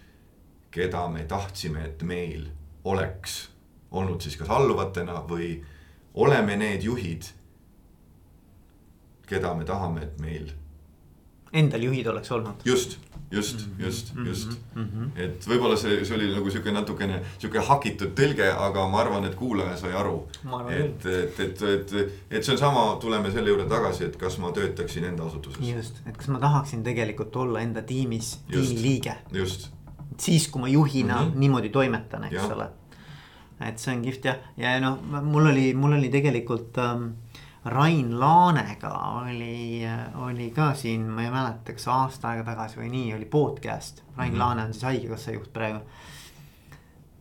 keda 0.71 1.07
me 1.09 1.25
tahtsime, 1.29 1.83
et 1.85 2.03
meil 2.03 2.47
oleks 2.83 3.49
olnud 3.91 4.21
siis 4.21 4.37
kas 4.39 4.49
alluvatena 4.49 5.21
või 5.29 5.55
oleme 6.13 6.55
need 6.57 6.83
juhid, 6.83 7.29
keda 9.27 9.53
me 9.53 9.65
tahame, 9.65 10.07
et 10.07 10.19
meil. 10.21 10.51
Endal 11.53 11.83
juhid 11.89 12.07
oleks 12.07 12.31
olnud. 12.31 12.65
just 12.65 12.97
just, 13.33 13.67
mhm. 13.67 13.85
just, 13.85 14.15
mhm. 14.15 14.27
just 14.27 14.49
mm, 14.75 14.83
-hmm. 14.83 15.21
et 15.21 15.47
võib-olla 15.47 15.77
see, 15.77 16.05
see 16.05 16.15
oli 16.15 16.29
nagu 16.33 16.49
sihuke 16.51 16.71
natukene 16.71 17.19
sihuke 17.41 17.63
hakitud 17.67 18.13
tõlge, 18.17 18.49
aga 18.67 18.85
ma 18.89 19.01
arvan, 19.01 19.25
et 19.25 19.35
kuulaja 19.35 19.77
sai 19.77 19.93
aru. 19.97 20.27
et, 20.69 21.05
et, 21.05 21.39
et, 21.39 21.63
et, 21.73 21.95
et 22.31 22.43
see 22.43 22.53
on 22.53 22.61
sama, 22.61 22.85
tuleme 23.01 23.31
selle 23.31 23.49
juurde 23.49 23.65
tagasi, 23.69 24.05
et 24.11 24.17
kas 24.21 24.37
ma 24.43 24.51
töötaksin 24.51 25.09
enda 25.09 25.25
asutuses. 25.29 25.65
just, 25.69 26.01
et 26.05 26.17
kas 26.17 26.29
ma 26.29 26.39
tahaksin 26.43 26.83
tegelikult 26.83 27.35
olla 27.35 27.65
enda 27.65 27.81
tiimis, 27.81 28.37
tiimi 28.51 28.81
liige. 28.81 29.17
just. 29.31 29.69
siis, 30.17 30.47
kui 30.47 30.61
ma 30.61 30.67
juhina 30.67 31.21
mm 31.21 31.29
-hmm. 31.29 31.45
niimoodi 31.45 31.69
toimetan, 31.69 32.23
eks 32.29 32.41
ja. 32.41 32.55
ole. 32.55 32.69
et 33.61 33.79
see 33.79 33.95
on 33.95 34.01
kihvt 34.01 34.25
jah, 34.25 34.37
ja 34.57 34.79
noh, 34.79 34.99
mul 35.23 35.45
oli, 35.45 35.73
mul 35.73 35.97
oli 35.97 36.09
tegelikult 36.09 36.77
ähm, 36.77 37.13
Rain 37.65 38.19
Laanega 38.19 38.91
oli, 39.21 39.81
oli 40.15 40.49
ka 40.51 40.73
siin, 40.75 41.05
ma 41.07 41.23
ei 41.23 41.31
mäleta, 41.31 41.75
kas 41.75 41.87
aasta 41.87 42.33
aega 42.33 42.43
tagasi 42.49 42.81
või 42.81 42.89
nii, 42.91 43.13
oli 43.15 43.25
podcast. 43.25 44.03
Rain 44.17 44.31
mm 44.31 44.35
-hmm. 44.35 44.39
Laane 44.39 44.65
on 44.65 44.73
siis 44.73 44.83
haigekassa 44.83 45.31
juht 45.31 45.53
praegu. 45.53 45.79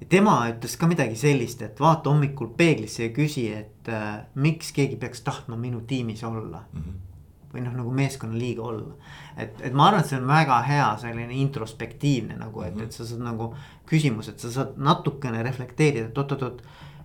ja 0.00 0.06
tema 0.08 0.48
ütles 0.48 0.76
ka 0.78 0.86
midagi 0.86 1.16
sellist, 1.16 1.62
et 1.62 1.80
vaata 1.80 2.10
hommikul 2.10 2.48
peeglisse 2.56 3.04
ja 3.04 3.08
küsi, 3.14 3.52
et 3.54 3.88
äh, 3.88 4.24
miks 4.34 4.72
keegi 4.72 4.96
peaks 4.96 5.20
tahtma 5.20 5.56
minu 5.56 5.80
tiimis 5.80 6.24
olla 6.24 6.64
mm. 6.72 6.80
-hmm 6.80 7.12
või 7.52 7.62
noh, 7.66 7.74
nagu 7.76 7.90
meeskonnaliige 7.92 8.60
olla. 8.60 8.94
et, 9.36 9.60
et 9.60 9.72
ma 9.72 9.88
arvan, 9.88 10.00
et 10.00 10.08
see 10.08 10.18
on 10.20 10.28
väga 10.28 10.60
hea 10.66 10.88
selline 11.00 11.34
introspektiivne 11.42 12.36
nagu, 12.40 12.62
et, 12.62 12.78
et 12.80 12.92
sa 12.92 13.06
saad 13.06 13.20
nagu 13.24 13.52
küsimus, 13.88 14.28
et 14.32 14.40
sa 14.40 14.52
saad 14.52 14.78
natukene 14.80 15.42
reflekteerida, 15.44 16.08
et 16.08 16.18
oot-oot-oot 16.18 16.62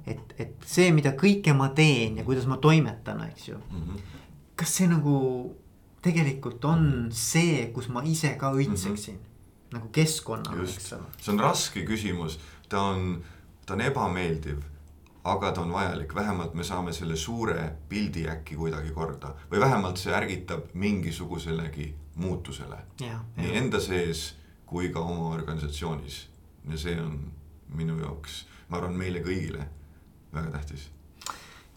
et, 0.07 0.35
et 0.39 0.65
see, 0.65 0.91
mida 0.95 1.13
kõike 1.17 1.53
ma 1.57 1.69
teen 1.75 2.17
ja 2.21 2.25
kuidas 2.27 2.47
ma 2.49 2.57
toimetan, 2.63 3.23
eks 3.29 3.47
ju 3.49 3.57
mm. 3.57 3.81
-hmm. 3.81 4.21
kas 4.55 4.75
see 4.79 4.87
nagu 4.87 5.17
tegelikult 6.01 6.65
on 6.65 7.09
see, 7.11 7.67
kus 7.73 7.89
ma 7.89 8.03
ise 8.03 8.35
ka 8.39 8.51
õitseksin 8.53 9.13
mm 9.13 9.19
-hmm. 9.19 9.73
nagu 9.73 9.89
keskkonnana, 9.91 10.63
eks 10.63 10.93
ole. 10.93 11.11
see 11.21 11.33
on 11.33 11.39
raske 11.39 11.85
küsimus, 11.85 12.39
ta 12.69 12.81
on, 12.81 13.23
ta 13.65 13.73
on 13.73 13.81
ebameeldiv 13.81 14.63
aga 15.27 15.51
ta 15.51 15.61
on 15.61 15.73
vajalik, 15.73 16.15
vähemalt 16.15 16.53
me 16.53 16.63
saame 16.63 16.93
selle 16.93 17.15
suure 17.15 17.71
pildi 17.89 18.27
äkki 18.31 18.55
kuidagi 18.55 18.91
korda 18.95 19.33
või 19.51 19.59
vähemalt 19.59 19.97
see 19.97 20.13
ärgitab 20.13 20.73
mingisuguselegi 20.73 21.93
muutusele. 22.15 22.77
nii 23.37 23.57
enda 23.57 23.79
sees 23.79 24.35
kui 24.65 24.89
ka 24.89 24.99
oma 24.99 25.29
organisatsioonis. 25.35 26.29
ja 26.69 26.77
see 26.77 27.01
on 27.01 27.31
minu 27.75 27.99
jaoks, 27.99 28.45
ma 28.69 28.77
arvan, 28.77 28.95
meile 28.95 29.19
kõigile 29.19 29.67
väga 30.33 30.51
tähtis. 30.51 30.89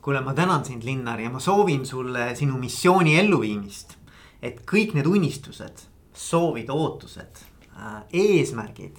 kuule, 0.03 0.21
ma 0.21 0.35
tänan 0.35 0.65
sind, 0.65 0.83
Linnar, 0.85 1.21
ja 1.21 1.31
ma 1.31 1.41
soovin 1.41 1.87
sulle 1.87 2.35
sinu 2.37 2.59
missiooni 2.59 3.19
elluviimist. 3.19 3.97
et 4.43 4.63
kõik 4.67 4.95
need 4.95 5.07
unistused, 5.07 5.83
soovid, 6.15 6.71
ootused 6.71 7.43
äh,, 7.77 8.03
eesmärgid 8.13 8.97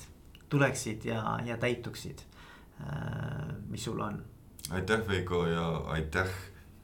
tuleksid 0.49 1.05
ja, 1.05 1.39
ja 1.45 1.57
täituksid 1.57 2.21
äh,, 2.81 3.55
mis 3.69 3.83
sul 3.83 3.99
on. 3.99 4.23
aitäh, 4.69 5.07
Veiko 5.07 5.45
ja 5.47 5.67
aitäh, 5.77 6.29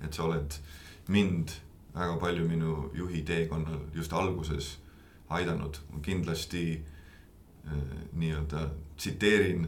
et 0.04 0.14
sa 0.14 0.24
oled 0.24 0.60
mind 1.08 1.50
väga 1.96 2.18
palju 2.18 2.48
minu 2.48 2.92
juhi 2.94 3.22
teekonnal 3.22 3.80
just 3.94 4.14
alguses 4.14 4.78
aidanud, 5.30 5.78
kindlasti 6.02 6.84
nii-öelda 8.14 8.70
tsiteerin 8.98 9.68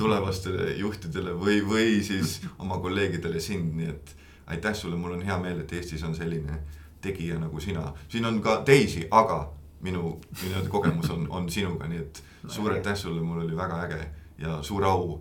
tulevastele 0.00 0.72
juhtidele 0.76 1.34
või, 1.38 1.60
või 1.66 1.98
siis 2.02 2.40
oma 2.58 2.78
kolleegidele 2.82 3.40
sind, 3.40 3.74
nii 3.78 3.90
et 3.92 4.14
aitäh 4.46 4.74
sulle, 4.74 4.96
mul 4.96 5.16
on 5.18 5.22
hea 5.26 5.36
meel, 5.40 5.60
et 5.60 5.72
Eestis 5.72 6.02
on 6.04 6.14
selline 6.16 6.58
tegija 7.04 7.38
nagu 7.40 7.60
sina, 7.60 7.92
siin 8.08 8.24
on 8.24 8.40
ka 8.42 8.62
teisi, 8.64 9.04
aga 9.10 9.42
minu 9.84 10.14
nii-öelda 10.42 10.68
kogemus 10.72 11.10
on, 11.12 11.26
on 11.30 11.48
sinuga, 11.52 11.88
nii 11.88 12.00
et 12.00 12.22
suur 12.48 12.72
aitäh 12.72 12.96
sulle, 12.96 13.20
mul 13.22 13.44
oli 13.44 13.56
väga 13.56 13.82
äge 13.84 14.02
ja 14.40 14.62
suur 14.62 14.84
au 14.88 15.18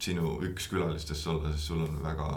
sinu 0.00 0.38
üks 0.50 0.66
külalistest 0.72 1.26
olla, 1.30 1.52
sest 1.52 1.70
sul 1.70 1.84
on 1.86 2.00
väga 2.02 2.30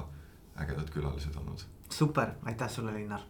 ägedad 0.62 0.90
külalised 0.94 1.36
olnud. 1.42 1.66
super, 1.90 2.36
aitäh 2.46 2.70
sulle, 2.70 2.94
Linnar 2.94 3.26